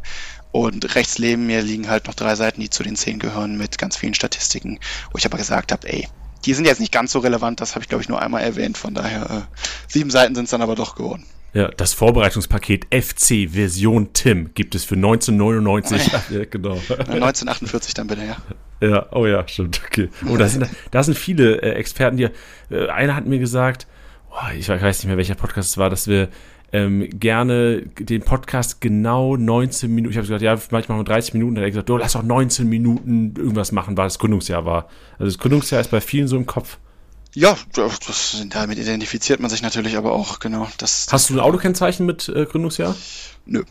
Und 0.51 0.95
rechts 0.95 1.19
neben 1.19 1.47
mir 1.47 1.61
liegen 1.61 1.89
halt 1.89 2.07
noch 2.07 2.13
drei 2.13 2.35
Seiten, 2.35 2.61
die 2.61 2.69
zu 2.69 2.83
den 2.83 2.95
zehn 2.95 3.19
gehören, 3.19 3.57
mit 3.57 3.77
ganz 3.77 3.97
vielen 3.97 4.13
Statistiken, 4.13 4.79
wo 5.11 5.17
ich 5.17 5.25
aber 5.25 5.37
gesagt 5.37 5.71
habe, 5.71 5.87
ey, 5.91 6.07
die 6.45 6.53
sind 6.53 6.65
jetzt 6.65 6.79
nicht 6.79 6.91
ganz 6.91 7.11
so 7.11 7.19
relevant. 7.19 7.61
Das 7.61 7.75
habe 7.75 7.83
ich, 7.83 7.89
glaube 7.89 8.03
ich, 8.03 8.09
nur 8.09 8.21
einmal 8.21 8.43
erwähnt. 8.43 8.77
Von 8.77 8.93
daher, 8.93 9.47
äh, 9.49 9.61
sieben 9.87 10.11
Seiten 10.11 10.35
sind 10.35 10.45
es 10.45 10.51
dann 10.51 10.61
aber 10.61 10.75
doch 10.75 10.95
geworden. 10.95 11.25
Ja, 11.53 11.69
das 11.69 11.93
Vorbereitungspaket 11.93 12.85
FC 12.93 13.49
Version 13.49 14.13
Tim 14.13 14.51
gibt 14.53 14.75
es 14.75 14.83
für 14.83 14.95
1999. 14.95 16.07
ja, 16.29 16.45
genau. 16.45 16.73
1948 16.73 17.93
dann 17.95 18.07
bitte, 18.07 18.25
ja. 18.25 18.37
Ja, 18.79 19.07
oh 19.11 19.25
ja, 19.25 19.47
stimmt. 19.47 19.81
Okay. 19.87 20.09
Oh, 20.29 20.37
da 20.37 20.47
sind, 20.47 20.67
da 20.91 21.01
sind 21.01 21.17
viele 21.17 21.61
äh, 21.61 21.71
Experten, 21.71 22.17
die. 22.17 22.29
Äh, 22.69 22.89
einer 22.89 23.15
hat 23.15 23.25
mir 23.25 23.39
gesagt, 23.39 23.87
ich 24.57 24.69
weiß 24.69 24.99
nicht 24.99 25.07
mehr, 25.07 25.17
welcher 25.17 25.35
Podcast 25.35 25.69
es 25.69 25.77
war, 25.77 25.89
dass 25.89 26.07
wir 26.07 26.29
ähm, 26.73 27.07
gerne 27.11 27.83
den 27.99 28.21
Podcast 28.23 28.81
genau 28.81 29.37
19 29.37 29.93
Minuten, 29.93 30.11
ich 30.11 30.17
habe 30.17 30.27
gesagt, 30.27 30.41
ja, 30.41 30.57
manchmal 30.71 31.03
30 31.03 31.33
Minuten, 31.33 31.55
dann 31.55 31.61
hat 31.63 31.67
er 31.67 31.71
gesagt, 31.71 31.89
du 31.89 31.97
lass 31.97 32.13
doch 32.13 32.23
19 32.23 32.67
Minuten 32.67 33.33
irgendwas 33.37 33.71
machen, 33.71 33.95
weil 33.97 34.07
das 34.07 34.19
Gründungsjahr 34.19 34.65
war. 34.65 34.89
Also 35.13 35.25
das 35.25 35.37
Gründungsjahr 35.37 35.81
ist 35.81 35.91
bei 35.91 36.01
vielen 36.01 36.27
so 36.27 36.35
im 36.35 36.45
Kopf. 36.45 36.77
Ja, 37.33 37.55
das, 37.73 38.43
damit 38.49 38.79
identifiziert 38.79 39.39
man 39.39 39.49
sich 39.49 39.61
natürlich 39.61 39.95
aber 39.95 40.11
auch, 40.11 40.39
genau. 40.39 40.67
Das, 40.77 41.07
Hast 41.11 41.29
du 41.29 41.35
ein 41.35 41.39
Autokennzeichen 41.39 42.05
mit 42.05 42.27
äh, 42.29 42.45
Gründungsjahr? 42.45 42.95
Nö. 43.45 43.63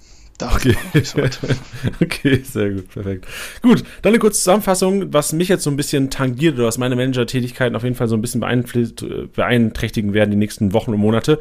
Okay. 0.43 0.77
So 1.03 1.23
okay, 2.03 2.41
sehr 2.45 2.71
gut, 2.71 2.91
perfekt. 2.91 3.27
Gut, 3.63 3.85
dann 4.03 4.11
eine 4.11 4.19
kurze 4.19 4.39
Zusammenfassung, 4.39 5.13
was 5.13 5.33
mich 5.33 5.49
jetzt 5.49 5.65
so 5.65 5.71
ein 5.71 5.77
bisschen 5.77 6.11
tangiert 6.11 6.57
oder 6.57 6.67
was 6.67 6.79
meine 6.79 6.97
Manager-Tätigkeiten 6.97 7.75
auf 7.75 7.85
jeden 7.85 7.95
Fall 7.95 8.09
so 8.09 8.17
ein 8.17 8.21
bisschen 8.21 8.41
beeinträchtigen 8.41 10.13
werden 10.13 10.31
die 10.31 10.37
nächsten 10.37 10.73
Wochen 10.73 10.93
und 10.93 11.01
Monate. 11.01 11.41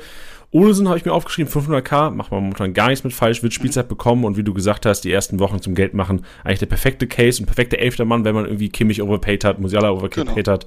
Olsen 0.51 0.87
habe 0.87 0.97
ich 0.97 1.03
mir 1.03 1.11
aufgeschrieben, 1.11 1.51
500k, 1.51 2.11
macht 2.11 2.31
man 2.31 2.41
momentan 2.41 2.73
gar 2.73 2.87
nichts 2.87 3.03
mit 3.03 3.11
falsch, 3.11 3.43
wird 3.43 3.53
Spielzeit 3.53 3.89
bekommen 3.89 4.23
und 4.23 4.37
wie 4.37 4.43
du 4.43 4.53
gesagt 4.53 4.85
hast, 4.85 5.01
die 5.01 5.11
ersten 5.11 5.39
Wochen 5.39 5.61
zum 5.61 5.75
Geld 5.75 5.93
machen, 5.93 6.25
eigentlich 6.45 6.59
der 6.59 6.67
perfekte 6.67 7.07
Case 7.07 7.41
und 7.41 7.47
perfekte 7.47 7.77
elfter 7.77 8.05
Mann, 8.05 8.23
wenn 8.23 8.35
man 8.35 8.45
irgendwie 8.45 8.69
Kimmich 8.69 9.01
overpaid 9.01 9.43
hat, 9.43 9.59
Musiala 9.59 9.91
overpaid 9.91 10.27
genau. 10.27 10.35
hat, 10.35 10.65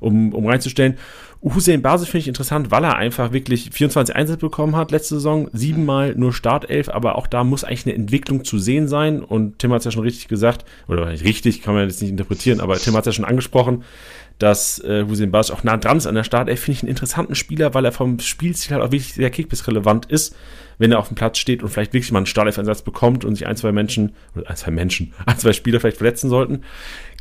um, 0.00 0.32
um 0.32 0.46
reinzustellen. 0.46 0.96
Hussein 1.42 1.80
Basis 1.80 2.08
finde 2.08 2.22
ich 2.22 2.28
interessant, 2.28 2.70
weil 2.70 2.84
er 2.84 2.96
einfach 2.96 3.32
wirklich 3.32 3.70
24 3.72 4.14
Einsätze 4.14 4.40
bekommen 4.40 4.76
hat 4.76 4.90
letzte 4.90 5.14
Saison, 5.14 5.48
siebenmal 5.54 6.14
nur 6.14 6.34
Startelf, 6.34 6.90
aber 6.90 7.16
auch 7.16 7.26
da 7.26 7.44
muss 7.44 7.64
eigentlich 7.64 7.86
eine 7.86 7.94
Entwicklung 7.94 8.44
zu 8.44 8.58
sehen 8.58 8.88
sein 8.88 9.22
und 9.22 9.58
Tim 9.58 9.72
hat 9.72 9.78
es 9.78 9.86
ja 9.86 9.90
schon 9.90 10.02
richtig 10.02 10.28
gesagt, 10.28 10.66
oder 10.86 11.08
nicht 11.10 11.24
richtig, 11.24 11.62
kann 11.62 11.74
man 11.74 11.88
jetzt 11.88 12.02
nicht 12.02 12.10
interpretieren, 12.10 12.60
aber 12.60 12.76
Tim 12.76 12.94
hat 12.94 13.06
es 13.06 13.06
ja 13.06 13.12
schon 13.12 13.24
angesprochen, 13.24 13.84
dass 14.38 14.80
äh, 14.80 15.04
Hussein 15.08 15.30
Basis 15.30 15.54
auch 15.54 15.64
nah 15.64 15.78
dran 15.78 15.96
ist 15.96 16.06
an 16.06 16.14
der 16.14 16.24
Startelf, 16.24 16.60
finde 16.60 16.76
ich 16.76 16.82
einen 16.82 16.90
interessanten 16.90 17.34
Spieler, 17.34 17.72
weil 17.72 17.86
er 17.86 17.92
vom 17.92 18.18
Spielstil 18.18 18.74
halt 18.74 18.84
auch 18.84 18.92
wirklich 18.92 19.14
sehr 19.14 19.30
kickbiss-relevant 19.30 20.06
ist, 20.06 20.36
wenn 20.76 20.92
er 20.92 20.98
auf 20.98 21.08
dem 21.08 21.14
Platz 21.14 21.38
steht 21.38 21.62
und 21.62 21.70
vielleicht 21.70 21.92
wirklich 21.94 22.12
mal 22.12 22.20
einen 22.20 22.26
Startelf-Einsatz 22.26 22.82
bekommt 22.82 23.24
und 23.24 23.34
sich 23.34 23.46
ein, 23.46 23.56
zwei 23.56 23.72
Menschen, 23.72 24.12
oder 24.34 24.48
ein, 24.50 24.56
zwei 24.56 24.70
Menschen, 24.70 25.14
ein, 25.26 25.38
zwei 25.38 25.52
Spieler 25.52 25.80
vielleicht 25.80 25.98
verletzen 25.98 26.28
sollten. 26.28 26.62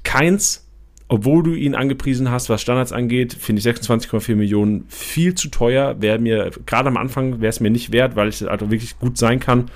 Keins 0.04 0.68
obwohl 1.12 1.41
du 1.41 1.55
ihn 1.55 1.74
angepriesen 1.74 2.30
hast, 2.30 2.49
was 2.49 2.62
Standards 2.62 2.91
angeht, 2.91 3.34
finde 3.34 3.60
ich 3.60 3.66
26,4 3.66 4.36
Millionen 4.36 4.86
viel 4.89 5.34
zu 5.34 5.49
teuer. 5.49 5.99
Wäre 5.99 6.20
mir, 6.20 6.51
gerade 6.68 6.88
am 6.88 6.97
Anfang 6.97 7.41
wäre 7.41 7.49
es 7.49 7.60
mir 7.60 7.72
nicht 7.72 7.91
wert, 7.91 8.16
weil 8.16 8.28
es 8.28 8.43
also 8.43 8.70
wirklich 8.70 8.99
gut 8.99 9.18
sein 9.18 9.39
kann, 9.39 9.72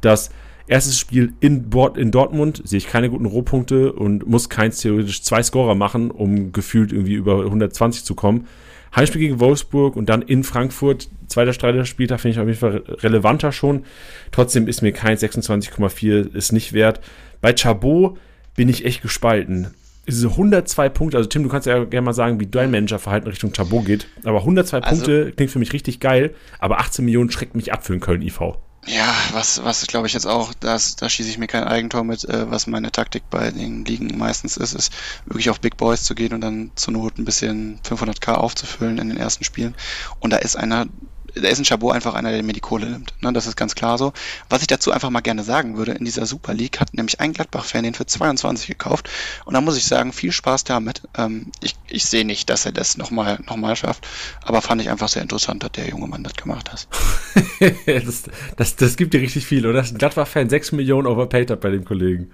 dass 0.00 0.30
erstes 0.68 0.96
Spiel 0.96 1.34
in, 1.40 1.68
in 1.96 2.10
Dortmund 2.12 2.62
sehe 2.64 2.78
ich 2.78 2.86
keine 2.86 3.10
guten 3.10 3.26
Rohpunkte 3.26 3.92
und 3.92 4.28
muss 4.28 4.48
keins 4.48 4.80
theoretisch 4.80 5.22
zwei 5.22 5.42
Scorer 5.42 5.74
machen, 5.74 6.12
um 6.12 6.52
gefühlt 6.52 6.92
irgendwie 6.92 7.14
über 7.14 7.40
120 7.40 8.04
zu 8.04 8.14
kommen. 8.14 8.46
Heimspiel 8.94 9.20
gegen 9.20 9.40
Wolfsburg 9.40 9.96
und 9.96 10.08
dann 10.08 10.22
in 10.22 10.44
Frankfurt, 10.44 11.08
zweiter 11.26 11.52
Streiterspieltag, 11.52 12.20
finde 12.20 12.34
ich 12.34 12.40
auf 12.40 12.46
jeden 12.46 12.60
Fall 12.60 12.96
relevanter 13.02 13.50
schon. 13.50 13.84
Trotzdem 14.30 14.68
ist 14.68 14.82
mir 14.82 14.92
kein 14.92 15.16
26,4 15.16 16.32
ist 16.32 16.52
nicht 16.52 16.72
wert. 16.72 17.00
Bei 17.40 17.52
Chabot 17.52 18.16
bin 18.54 18.68
ich 18.68 18.84
echt 18.84 19.02
gespalten 19.02 19.74
diese 20.06 20.28
102 20.28 20.88
Punkte, 20.88 21.16
also 21.16 21.28
Tim, 21.28 21.42
du 21.42 21.48
kannst 21.48 21.66
ja 21.66 21.84
gerne 21.84 22.04
mal 22.04 22.12
sagen, 22.12 22.40
wie 22.40 22.46
dein 22.46 22.70
Managerverhalten 22.70 23.28
Richtung 23.28 23.52
Chabot 23.52 23.84
geht, 23.84 24.06
aber 24.24 24.38
102 24.40 24.78
also, 24.78 24.90
Punkte 24.90 25.32
klingt 25.32 25.50
für 25.50 25.58
mich 25.58 25.72
richtig 25.72 26.00
geil, 26.00 26.34
aber 26.58 26.78
18 26.78 27.04
Millionen 27.04 27.30
schreckt 27.30 27.54
mich 27.54 27.72
ab 27.72 27.84
für 27.84 27.92
den 27.92 28.00
Köln 28.00 28.22
IV. 28.22 28.40
Ja, 28.88 29.12
was, 29.32 29.64
was 29.64 29.84
glaube 29.88 30.06
ich 30.06 30.12
jetzt 30.12 30.28
auch, 30.28 30.54
das, 30.54 30.94
da 30.94 31.08
schieße 31.08 31.28
ich 31.28 31.38
mir 31.38 31.48
kein 31.48 31.64
Eigentor 31.64 32.04
mit, 32.04 32.24
äh, 32.24 32.48
was 32.48 32.68
meine 32.68 32.92
Taktik 32.92 33.24
bei 33.30 33.50
den 33.50 33.84
Ligen 33.84 34.16
meistens 34.16 34.56
ist, 34.56 34.74
ist 34.74 34.92
wirklich 35.24 35.50
auf 35.50 35.60
Big 35.60 35.76
Boys 35.76 36.04
zu 36.04 36.14
gehen 36.14 36.32
und 36.32 36.40
dann 36.40 36.70
zur 36.76 36.92
Not 36.92 37.18
ein 37.18 37.24
bisschen 37.24 37.80
500k 37.82 38.34
aufzufüllen 38.34 38.98
in 38.98 39.08
den 39.08 39.18
ersten 39.18 39.42
Spielen. 39.42 39.74
Und 40.20 40.32
da 40.32 40.36
ist 40.36 40.54
einer 40.54 40.86
da 41.40 41.48
ist 41.48 41.58
ein 41.58 41.64
Chabot 41.64 41.94
einfach 41.94 42.14
einer, 42.14 42.32
der 42.32 42.42
mir 42.42 42.52
die 42.52 42.60
Kohle 42.60 42.86
nimmt. 42.86 43.12
Ne, 43.20 43.32
das 43.32 43.46
ist 43.46 43.56
ganz 43.56 43.74
klar 43.74 43.98
so. 43.98 44.12
Was 44.48 44.62
ich 44.62 44.66
dazu 44.66 44.90
einfach 44.90 45.10
mal 45.10 45.20
gerne 45.20 45.42
sagen 45.42 45.76
würde, 45.76 45.92
in 45.92 46.04
dieser 46.04 46.24
Super 46.26 46.54
League 46.54 46.80
hat 46.80 46.94
nämlich 46.94 47.20
ein 47.20 47.32
Gladbach-Fan 47.32 47.84
den 47.84 47.94
für 47.94 48.06
22 48.06 48.68
gekauft. 48.68 49.10
Und 49.44 49.54
da 49.54 49.60
muss 49.60 49.76
ich 49.76 49.84
sagen, 49.84 50.12
viel 50.12 50.32
Spaß 50.32 50.64
damit. 50.64 51.02
Ähm, 51.16 51.52
ich, 51.60 51.74
ich 51.88 52.06
sehe 52.06 52.24
nicht, 52.24 52.48
dass 52.48 52.64
er 52.64 52.72
das 52.72 52.96
nochmal 52.96 53.38
noch 53.46 53.56
mal 53.56 53.76
schafft, 53.76 54.06
aber 54.42 54.62
fand 54.62 54.80
ich 54.80 54.88
einfach 54.88 55.08
sehr 55.08 55.22
interessant, 55.22 55.62
dass 55.62 55.72
der 55.72 55.88
junge 55.88 56.06
Mann 56.06 56.24
das 56.24 56.34
gemacht 56.34 56.72
hat. 56.72 56.88
das, 57.86 58.24
das, 58.56 58.76
das 58.76 58.96
gibt 58.96 59.12
dir 59.12 59.20
richtig 59.20 59.46
viel, 59.46 59.66
oder? 59.66 59.82
Ein 59.82 59.98
Gladbach-Fan 59.98 60.48
6 60.48 60.72
Millionen 60.72 61.06
overpaid 61.06 61.50
hat 61.50 61.60
bei 61.60 61.70
dem 61.70 61.84
Kollegen. 61.84 62.30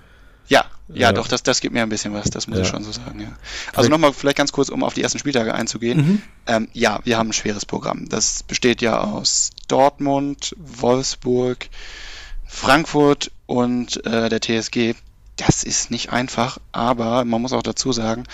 Ja, 0.49 0.64
ja, 0.88 1.01
ja, 1.01 1.12
doch, 1.12 1.28
das, 1.28 1.43
das 1.43 1.61
gibt 1.61 1.74
mir 1.74 1.82
ein 1.82 1.88
bisschen 1.88 2.12
was, 2.12 2.28
das 2.30 2.47
muss 2.47 2.59
ja. 2.59 2.64
ich 2.64 2.68
schon 2.68 2.84
so 2.84 2.93
sagen, 2.93 3.20
ja. 3.20 3.28
Also 3.74 3.88
nochmal 3.88 4.12
vielleicht 4.12 4.36
ganz 4.36 4.53
kurz, 4.53 4.68
um 4.68 4.82
auf 4.84 4.95
die 4.95 5.03
ersten 5.03 5.18
Spieltage 5.18 5.55
einzugehen. 5.55 5.99
Mhm. 5.99 6.22
Ähm, 6.47 6.68
ja, 6.72 7.01
wir 7.05 7.18
haben 7.18 7.30
ein 7.30 7.32
schweres 7.32 7.64
Programm. 7.64 8.09
Das 8.09 8.43
besteht 8.43 8.82
ja 8.82 9.01
aus 9.01 9.51
Dortmund, 9.68 10.55
Wolfsburg, 10.59 11.68
Frankfurt 12.47 13.30
und 13.47 14.05
äh, 14.05 14.28
der 14.28 14.40
TSG. 14.40 14.95
Das 15.36 15.64
ist 15.64 15.90
nicht 15.90 16.12
einfach, 16.12 16.59
aber 16.72 17.24
man 17.24 17.40
muss 17.40 17.55
auch 17.55 17.62
dazu 17.62 17.93
sagen, 17.93 18.24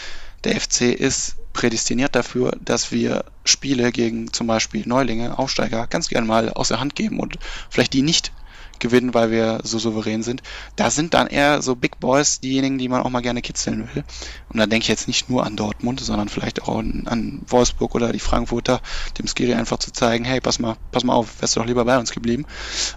der 0.44 0.60
FC 0.60 0.82
ist 0.92 1.36
prädestiniert 1.52 2.14
dafür, 2.14 2.56
dass 2.64 2.92
wir 2.92 3.24
Spiele 3.44 3.90
gegen 3.92 4.32
zum 4.32 4.46
Beispiel 4.46 4.86
Neulinge, 4.86 5.38
Aufsteiger 5.38 5.86
ganz 5.86 6.08
gerne 6.08 6.26
mal 6.26 6.50
aus 6.50 6.68
der 6.68 6.80
Hand 6.80 6.94
geben 6.94 7.18
und 7.18 7.38
vielleicht 7.70 7.92
die 7.94 8.02
nicht 8.02 8.32
gewinnen, 8.80 9.14
weil 9.14 9.30
wir 9.30 9.60
so 9.62 9.78
souverän 9.78 10.22
sind. 10.22 10.42
Da 10.76 10.90
sind 10.90 11.14
dann 11.14 11.26
eher 11.26 11.62
so 11.62 11.74
Big 11.74 12.00
Boys 12.00 12.40
diejenigen, 12.40 12.78
die 12.78 12.88
man 12.88 13.02
auch 13.02 13.10
mal 13.10 13.20
gerne 13.20 13.42
kitzeln 13.42 13.88
will. 13.94 14.04
Und 14.48 14.58
da 14.58 14.66
denke 14.66 14.84
ich 14.84 14.88
jetzt 14.88 15.08
nicht 15.08 15.30
nur 15.30 15.44
an 15.44 15.56
Dortmund, 15.56 16.00
sondern 16.00 16.28
vielleicht 16.28 16.62
auch 16.62 16.78
an, 16.78 17.42
Wolfsburg 17.46 17.94
oder 17.94 18.12
die 18.12 18.18
Frankfurter, 18.18 18.80
dem 19.18 19.26
Skiri 19.26 19.54
einfach 19.54 19.78
zu 19.78 19.92
zeigen, 19.92 20.24
hey, 20.24 20.40
pass 20.40 20.58
mal, 20.58 20.76
pass 20.92 21.04
mal 21.04 21.14
auf, 21.14 21.40
wärst 21.40 21.56
du 21.56 21.60
doch 21.60 21.66
lieber 21.66 21.84
bei 21.84 21.98
uns 21.98 22.12
geblieben. 22.12 22.46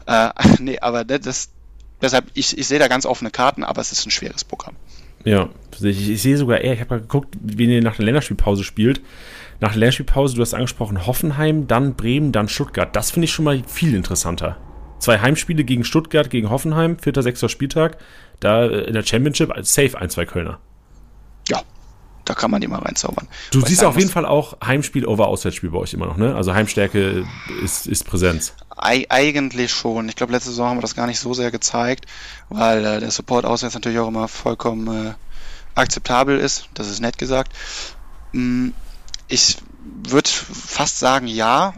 Äh, 0.05 0.29
nee, 0.59 0.79
aber 0.79 1.03
das, 1.03 1.49
deshalb, 2.01 2.25
ich, 2.34 2.57
ich 2.57 2.67
sehe 2.67 2.79
da 2.79 2.88
ganz 2.88 3.05
offene 3.05 3.32
Karten, 3.32 3.63
aber 3.63 3.82
es 3.82 3.91
ist 3.91 4.05
ein 4.05 4.11
schweres 4.11 4.43
Programm. 4.43 4.75
Ja, 5.23 5.49
ich, 5.82 6.09
ich 6.09 6.21
sehe 6.21 6.38
sogar 6.38 6.61
eher, 6.61 6.73
ich 6.73 6.79
habe 6.79 6.95
mal 6.95 7.01
geguckt, 7.01 7.36
wen 7.39 7.69
ihr 7.69 7.82
nach 7.82 7.95
der 7.95 8.05
Länderspielpause 8.05 8.63
spielt. 8.63 9.01
Nach 9.59 9.71
der 9.71 9.79
Länderspielpause, 9.79 10.36
du 10.36 10.41
hast 10.41 10.53
angesprochen, 10.53 11.05
Hoffenheim, 11.05 11.67
dann 11.67 11.95
Bremen, 11.95 12.32
dann 12.32 12.49
Stuttgart. 12.49 12.95
Das 12.95 13.11
finde 13.11 13.25
ich 13.25 13.32
schon 13.32 13.45
mal 13.45 13.61
viel 13.67 13.93
interessanter. 13.93 14.57
Zwei 15.02 15.20
Heimspiele 15.20 15.64
gegen 15.64 15.84
Stuttgart, 15.84 16.30
gegen 16.30 16.52
Hoffenheim, 16.52 16.99
vierter, 16.99 17.24
sechster 17.24 17.49
Spieltag. 17.49 17.97
Da 18.39 18.66
äh, 18.66 18.84
in 18.84 18.93
der 18.93 19.04
Championship 19.04 19.52
safe 19.64 19.97
ein, 19.97 20.10
zwei 20.12 20.26
Kölner. 20.26 20.60
Ja, 21.49 21.64
da 22.24 22.36
kann 22.36 22.52
man 22.52 22.62
die 22.62 22.68
mal 22.68 22.80
reinzaubern. 22.80 23.28
Du 23.52 23.62
siehst 23.62 23.84
auf 23.84 23.97
jeden 23.97 24.12
Fall 24.12 24.28
auch 24.28 24.58
Heimspiel 24.64 25.08
over 25.08 25.28
Auswärtsspiel 25.28 25.72
bei 25.72 25.80
euch 25.80 25.95
immer 25.95 26.06
noch, 26.06 26.18
ne? 26.18 26.36
Also 26.36 26.54
Heimstärke 26.54 27.26
ist, 27.64 27.88
ist 27.88 28.06
Präsenz. 28.06 28.54
Ei 28.78 29.08
eigentlich 29.10 29.72
schon. 29.72 30.08
Ich 30.08 30.16
glaube, 30.16 30.34
letzte 30.34 30.52
Saison 30.52 30.70
haben 30.70 30.78
wir 30.78 30.82
das 30.82 30.95
gar 30.95 31.08
nicht 31.08 31.20
so 31.20 31.34
sehr 31.34 31.49
gezeigt, 31.49 32.06
weil 32.49 32.86
äh, 32.86 32.99
der 32.99 33.10
Support 33.10 33.45
auswärts 33.45 33.74
natürlich 33.74 33.97
auch 33.97 34.08
immer 34.08 34.28
vollkommen 34.28 35.08
äh, 35.08 35.14
akzeptabel 35.74 36.38
ist. 36.38 36.70
Das 36.76 36.88
ist 36.88 37.02
nett 37.02 37.18
gesagt. 37.18 37.54
Mm, 38.34 38.70
ich 39.28 39.58
würde 40.04 40.30
fast 40.30 40.99
sagen 40.99 41.26
ja, 41.26 41.74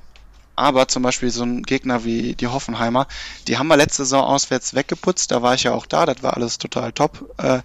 aber 0.55 0.87
zum 0.87 1.03
Beispiel 1.03 1.29
so 1.29 1.43
ein 1.43 1.63
Gegner 1.63 2.03
wie 2.03 2.35
die 2.35 2.47
Hoffenheimer, 2.47 3.07
die 3.47 3.57
haben 3.57 3.67
wir 3.67 3.77
letzte 3.77 4.03
Saison 4.03 4.23
auswärts 4.23 4.73
weggeputzt. 4.73 5.31
Da 5.31 5.41
war 5.41 5.53
ich 5.55 5.63
ja 5.63 5.73
auch 5.73 5.85
da, 5.85 6.05
das 6.05 6.21
war 6.23 6.35
alles 6.35 6.57
total 6.57 6.91
top. 6.91 7.33
Äh, 7.37 7.61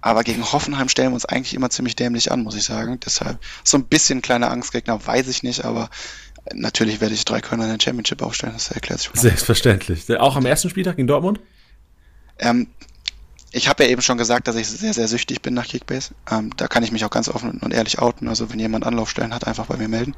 aber 0.00 0.24
gegen 0.24 0.50
Hoffenheim 0.50 0.88
stellen 0.88 1.10
wir 1.10 1.14
uns 1.14 1.26
eigentlich 1.26 1.54
immer 1.54 1.68
ziemlich 1.68 1.94
dämlich 1.94 2.32
an, 2.32 2.42
muss 2.42 2.54
ich 2.54 2.64
sagen. 2.64 2.98
Deshalb 3.04 3.38
so 3.64 3.76
ein 3.76 3.84
bisschen 3.84 4.22
kleiner 4.22 4.50
Angstgegner, 4.50 5.06
weiß 5.06 5.28
ich 5.28 5.42
nicht, 5.42 5.64
aber 5.64 5.90
natürlich 6.54 7.00
werde 7.00 7.14
ich 7.14 7.24
drei 7.24 7.40
Kölner 7.40 7.64
in 7.64 7.76
der 7.76 7.84
Championship 7.84 8.22
aufstellen, 8.22 8.54
das 8.54 8.70
erklärt 8.70 9.00
sich 9.00 9.10
schon. 9.10 9.20
Selbstverständlich. 9.20 10.08
Auch 10.18 10.36
am 10.36 10.46
ersten 10.46 10.70
Spieltag 10.70 10.96
gegen 10.96 11.08
Dortmund? 11.08 11.40
Ähm, 12.38 12.68
ich 13.52 13.68
habe 13.68 13.84
ja 13.84 13.90
eben 13.90 14.02
schon 14.02 14.18
gesagt, 14.18 14.46
dass 14.46 14.56
ich 14.56 14.68
sehr, 14.68 14.94
sehr 14.94 15.08
süchtig 15.08 15.42
bin 15.42 15.54
nach 15.54 15.66
Kickbase. 15.66 16.14
Ähm, 16.30 16.50
da 16.56 16.68
kann 16.68 16.82
ich 16.82 16.92
mich 16.92 17.04
auch 17.04 17.10
ganz 17.10 17.28
offen 17.28 17.58
und 17.60 17.74
ehrlich 17.74 17.98
outen. 17.98 18.28
Also 18.28 18.50
wenn 18.50 18.60
jemand 18.60 18.86
Anlaufstellen 18.86 19.34
hat, 19.34 19.46
einfach 19.46 19.66
bei 19.66 19.76
mir 19.76 19.88
melden. 19.88 20.14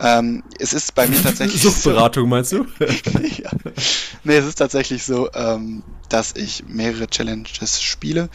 Ähm, 0.00 0.42
es 0.58 0.72
ist 0.72 0.94
bei 0.94 1.06
mir 1.06 1.22
tatsächlich. 1.22 1.62
Suchtberatung 1.62 2.24
so, 2.24 2.28
meinst 2.28 2.52
du? 2.52 2.66
ja. 3.42 3.50
Nee, 4.24 4.36
es 4.36 4.46
ist 4.46 4.56
tatsächlich 4.56 5.04
so, 5.04 5.30
ähm, 5.32 5.84
dass 6.08 6.34
ich 6.34 6.64
mehrere 6.66 7.06
Challenges 7.06 7.80
spiele 7.80 8.28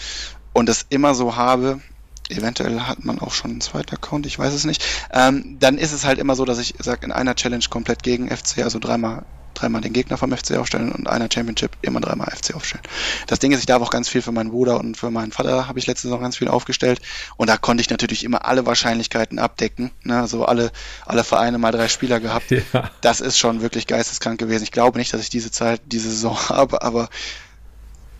und 0.53 0.69
es 0.69 0.85
immer 0.89 1.13
so 1.13 1.35
habe, 1.35 1.81
eventuell 2.29 2.81
hat 2.81 3.03
man 3.03 3.19
auch 3.19 3.33
schon 3.33 3.51
einen 3.51 3.61
zweiten 3.61 3.95
Account, 3.95 4.25
ich 4.25 4.39
weiß 4.39 4.53
es 4.53 4.65
nicht, 4.65 4.83
ähm, 5.11 5.57
dann 5.59 5.77
ist 5.77 5.91
es 5.91 6.05
halt 6.05 6.19
immer 6.19 6.35
so, 6.35 6.45
dass 6.45 6.59
ich 6.59 6.75
sage, 6.79 7.05
in 7.05 7.11
einer 7.11 7.35
Challenge 7.35 7.63
komplett 7.69 8.03
gegen 8.03 8.29
FC, 8.29 8.59
also 8.59 8.79
dreimal 8.79 9.25
dreimal 9.57 9.81
den 9.81 9.93
Gegner 9.93 10.17
vom 10.17 10.35
FC 10.35 10.57
aufstellen 10.57 10.91
und 10.91 11.07
einer 11.07 11.29
Championship 11.31 11.71
immer 11.81 11.99
dreimal 11.99 12.29
FC 12.31 12.55
aufstellen. 12.55 12.83
Das 13.27 13.39
Ding 13.39 13.51
ist, 13.51 13.59
ich 13.59 13.65
darf 13.65 13.81
auch 13.81 13.89
ganz 13.89 14.09
viel 14.09 14.21
für 14.21 14.31
meinen 14.31 14.51
Bruder 14.51 14.79
und 14.79 14.97
für 14.97 15.11
meinen 15.11 15.31
Vater 15.31 15.67
habe 15.67 15.79
ich 15.79 15.87
letzte 15.87 16.07
Saison 16.07 16.21
ganz 16.21 16.37
viel 16.37 16.47
aufgestellt 16.47 17.01
und 17.37 17.49
da 17.49 17.57
konnte 17.57 17.81
ich 17.81 17.89
natürlich 17.89 18.23
immer 18.23 18.45
alle 18.45 18.65
Wahrscheinlichkeiten 18.65 19.39
abdecken, 19.39 19.91
ne? 20.03 20.27
so 20.27 20.45
alle, 20.45 20.71
alle 21.05 21.23
Vereine 21.23 21.57
mal 21.57 21.71
drei 21.71 21.87
Spieler 21.87 22.19
gehabt. 22.19 22.45
Ja. 22.73 22.91
Das 23.01 23.21
ist 23.21 23.37
schon 23.37 23.61
wirklich 23.61 23.87
geisteskrank 23.87 24.39
gewesen. 24.39 24.63
Ich 24.63 24.71
glaube 24.71 24.97
nicht, 24.97 25.13
dass 25.13 25.21
ich 25.21 25.29
diese 25.29 25.51
Zeit, 25.51 25.81
diese 25.85 26.09
Saison 26.09 26.37
habe, 26.49 26.81
aber 26.81 27.09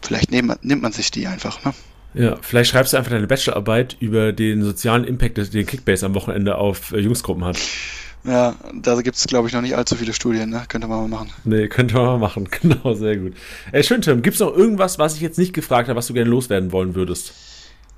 vielleicht 0.02 0.32
nimmt, 0.32 0.64
nimmt 0.64 0.82
man 0.82 0.92
sich 0.92 1.12
die 1.12 1.28
einfach. 1.28 1.64
Ne? 1.66 1.74
Ja, 2.14 2.38
vielleicht 2.42 2.72
schreibst 2.72 2.94
du 2.94 2.98
einfach 2.98 3.12
deine 3.12 3.28
Bachelorarbeit 3.28 3.98
über 4.00 4.32
den 4.32 4.64
sozialen 4.64 5.04
Impact, 5.04 5.54
den 5.54 5.66
Kickbase 5.66 6.06
am 6.06 6.16
Wochenende 6.16 6.56
auf 6.56 6.92
äh, 6.92 7.00
Jungsgruppen 7.00 7.46
hat. 7.46 7.58
Ja, 8.28 8.56
da 8.74 9.02
gibt 9.02 9.16
es, 9.16 9.26
glaube 9.26 9.48
ich, 9.48 9.54
noch 9.54 9.62
nicht 9.62 9.78
allzu 9.78 9.96
viele 9.96 10.14
Studien, 10.14 10.50
ne? 10.50 10.66
Könnte 10.68 10.88
man 10.88 11.00
mal 11.00 11.08
machen. 11.08 11.32
Nee, 11.46 11.68
könnte 11.70 11.96
man 11.96 12.06
mal 12.06 12.18
machen. 12.18 12.50
Genau, 12.62 12.94
sehr 12.94 13.16
gut. 13.16 13.34
Ey, 13.72 13.84
schön, 13.84 14.02
Tim. 14.02 14.22
Gibt 14.22 14.36
es 14.36 14.42
noch 14.42 14.56
irgendwas, 14.56 15.00
was 15.00 15.16
ich 15.16 15.22
jetzt 15.22 15.38
nicht 15.38 15.54
gefragt 15.54 15.88
habe, 15.88 15.98
was 15.98 16.08
du 16.08 16.14
gerne 16.14 16.30
loswerden 16.30 16.72
wollen 16.72 16.94
würdest? 16.94 17.34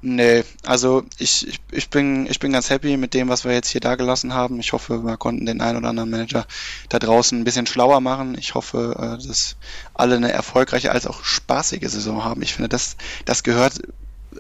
Nee, 0.01 0.43
also 0.65 1.03
ich, 1.17 1.47
ich, 1.47 1.59
ich, 1.71 1.89
bin, 1.89 2.25
ich 2.27 2.39
bin 2.39 2.53
ganz 2.53 2.69
happy 2.69 2.95
mit 2.95 3.13
dem, 3.13 3.27
was 3.27 3.43
wir 3.43 3.51
jetzt 3.51 3.69
hier 3.69 3.81
da 3.81 3.95
gelassen 3.95 4.33
haben. 4.33 4.59
Ich 4.59 4.71
hoffe, 4.71 5.03
wir 5.03 5.17
konnten 5.17 5.45
den 5.45 5.61
einen 5.61 5.77
oder 5.77 5.89
anderen 5.89 6.09
Manager 6.09 6.45
da 6.87 6.99
draußen 6.99 7.37
ein 7.37 7.43
bisschen 7.43 7.65
schlauer 7.65 7.99
machen. 7.99 8.37
Ich 8.37 8.53
hoffe, 8.53 8.95
äh, 8.97 9.27
dass 9.27 9.57
alle 9.93 10.15
eine 10.15 10.31
erfolgreiche 10.31 10.91
als 10.91 11.07
auch 11.07 11.23
spaßige 11.23 11.89
Saison 11.89 12.23
haben. 12.23 12.41
Ich 12.43 12.53
finde, 12.53 12.69
das, 12.69 12.95
das 13.25 13.43
gehört 13.43 13.81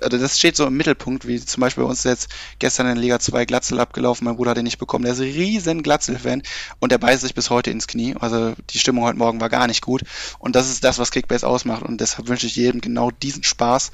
also 0.01 0.17
das 0.17 0.37
steht 0.37 0.55
so 0.55 0.65
im 0.65 0.77
Mittelpunkt, 0.77 1.27
wie 1.27 1.39
zum 1.43 1.61
Beispiel 1.61 1.83
bei 1.83 1.89
uns 1.89 2.03
jetzt 2.03 2.29
gestern 2.59 2.87
in 2.87 2.97
Liga 2.97 3.19
2 3.19 3.45
Glatzel 3.45 3.79
abgelaufen. 3.79 4.25
Mein 4.25 4.35
Bruder 4.35 4.51
hat 4.51 4.57
den 4.57 4.63
nicht 4.63 4.79
bekommen. 4.79 5.03
Der 5.03 5.13
ist 5.13 5.19
ein 5.19 5.31
riesen 5.31 5.83
Glatzel-Fan 5.83 6.43
und 6.79 6.91
der 6.91 6.97
beißt 6.97 7.21
sich 7.21 7.35
bis 7.35 7.49
heute 7.49 7.71
ins 7.71 7.87
Knie. 7.87 8.15
Also 8.19 8.53
die 8.69 8.79
Stimmung 8.79 9.05
heute 9.05 9.17
Morgen 9.17 9.41
war 9.41 9.49
gar 9.49 9.67
nicht 9.67 9.81
gut. 9.81 10.03
Und 10.39 10.55
das 10.55 10.69
ist 10.69 10.83
das, 10.83 10.99
was 10.99 11.11
Kickbase 11.11 11.47
ausmacht. 11.47 11.83
Und 11.83 12.01
deshalb 12.01 12.27
wünsche 12.27 12.47
ich 12.47 12.55
jedem 12.55 12.81
genau 12.81 13.11
diesen 13.11 13.43
Spaß. 13.43 13.91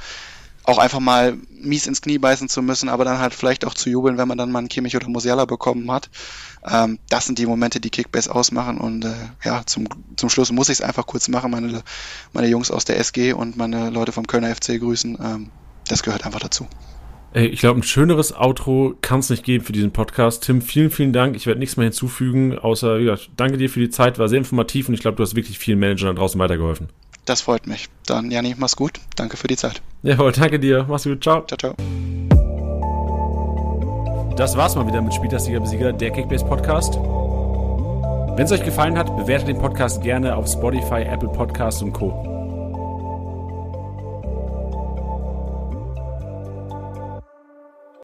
Auch 0.64 0.80
einfach 0.80 1.00
mal 1.00 1.38
mies 1.52 1.86
ins 1.86 2.02
Knie 2.02 2.18
beißen 2.18 2.50
zu 2.50 2.64
müssen, 2.64 2.90
aber 2.90 3.06
dann 3.06 3.20
halt 3.20 3.36
vielleicht 3.36 3.66
auch 3.66 3.76
zu 3.76 3.90
jubeln, 3.90 4.18
wenn 4.18 4.28
man 4.28 4.38
dann 4.38 4.52
mal 4.52 4.60
einen 4.60 4.68
Kimmich 4.68 4.96
oder 4.96 5.08
Musiala 5.08 5.46
bekommen 5.46 5.92
hat. 5.92 6.10
Ähm, 6.68 6.98
das 7.10 7.28
sind 7.28 7.38
die 7.38 7.46
Momente, 7.46 7.80
die 7.80 7.92
Kickbase 7.92 8.34
ausmachen. 8.34 8.80
Und 8.80 9.06
äh, 9.06 9.14
ja, 9.44 9.62
zum, 9.66 9.88
zum 10.16 10.30
Schluss 10.30 10.52
muss 10.52 10.70
ich 10.70 10.80
es 10.80 10.82
einfach 10.82 11.06
kurz 11.06 11.28
machen. 11.28 11.52
Meine, 11.52 11.84
meine 12.34 12.48
Jungs 12.48 12.72
aus 12.72 12.84
der 12.84 13.00
SG 13.00 13.34
und 13.34 13.58
meine 13.58 13.92
Leute 13.92 14.12
vom 14.12 14.26
Kölner 14.26 14.54
FC 14.56 14.80
grüßen. 14.80 15.18
Ähm, 15.24 15.52
das 15.88 16.04
gehört 16.04 16.26
einfach 16.26 16.40
dazu. 16.40 16.68
Ey, 17.34 17.48
ich 17.48 17.60
glaube, 17.60 17.82
ein 17.82 17.84
schöneres 17.84 18.34
Outro 18.34 18.96
kann 19.02 19.20
es 19.20 19.30
nicht 19.30 19.44
geben 19.44 19.66
für 19.66 19.74
diesen 19.74 19.92
Podcast. 19.92 20.44
Tim, 20.44 20.62
vielen, 20.62 20.90
vielen 20.90 21.12
Dank. 21.12 21.36
Ich 21.36 21.48
werde 21.48 21.60
nichts 21.60 21.76
mehr 21.76 21.84
hinzufügen, 21.84 22.58
außer, 22.58 22.98
ja, 23.00 23.18
danke 23.36 23.58
dir 23.58 23.70
für 23.70 23.82
die 23.82 23.90
Zeit, 23.90 24.18
war 24.20 24.30
sehr 24.30 24.38
informativ 24.38 24.88
und 24.88 24.94
ich 24.94 25.02
glaube, 25.02 25.18
du 25.18 25.24
hast 25.24 25.36
wirklich 25.36 25.60
vielen 25.60 25.80
Managern 25.80 26.16
da 26.16 26.22
draußen 26.22 26.40
weitergeholfen. 26.40 26.88
Das 27.26 27.42
freut 27.42 27.68
mich. 27.68 27.90
Dann, 28.06 28.32
Jani, 28.32 28.56
mach's 28.58 28.76
gut. 28.76 29.02
Danke 29.16 29.36
für 29.36 29.48
die 29.48 29.58
Zeit. 29.58 29.82
Jawohl, 30.04 30.32
danke 30.32 30.60
dir. 30.60 30.86
Mach's 30.88 31.04
gut. 31.04 31.24
Ciao. 31.24 31.44
Ciao, 31.46 31.58
ciao. 31.58 31.76
Das 34.38 34.56
war's 34.56 34.76
mal 34.76 34.86
wieder 34.88 35.02
mit 35.02 35.14
Spieltastiger 35.14 35.60
Besieger, 35.60 35.92
der 35.92 36.12
Kickbase 36.12 36.46
Podcast. 36.46 36.96
Wenn 36.96 38.46
es 38.46 38.52
euch 38.52 38.64
gefallen 38.64 38.98
hat, 38.98 39.16
bewertet 39.18 39.48
den 39.48 39.58
Podcast 39.58 40.02
gerne 40.04 40.36
auf 40.36 40.48
Spotify, 40.48 41.04
Apple 41.04 41.30
Podcasts 41.30 41.82
und 41.82 41.94
Co. 41.94 42.35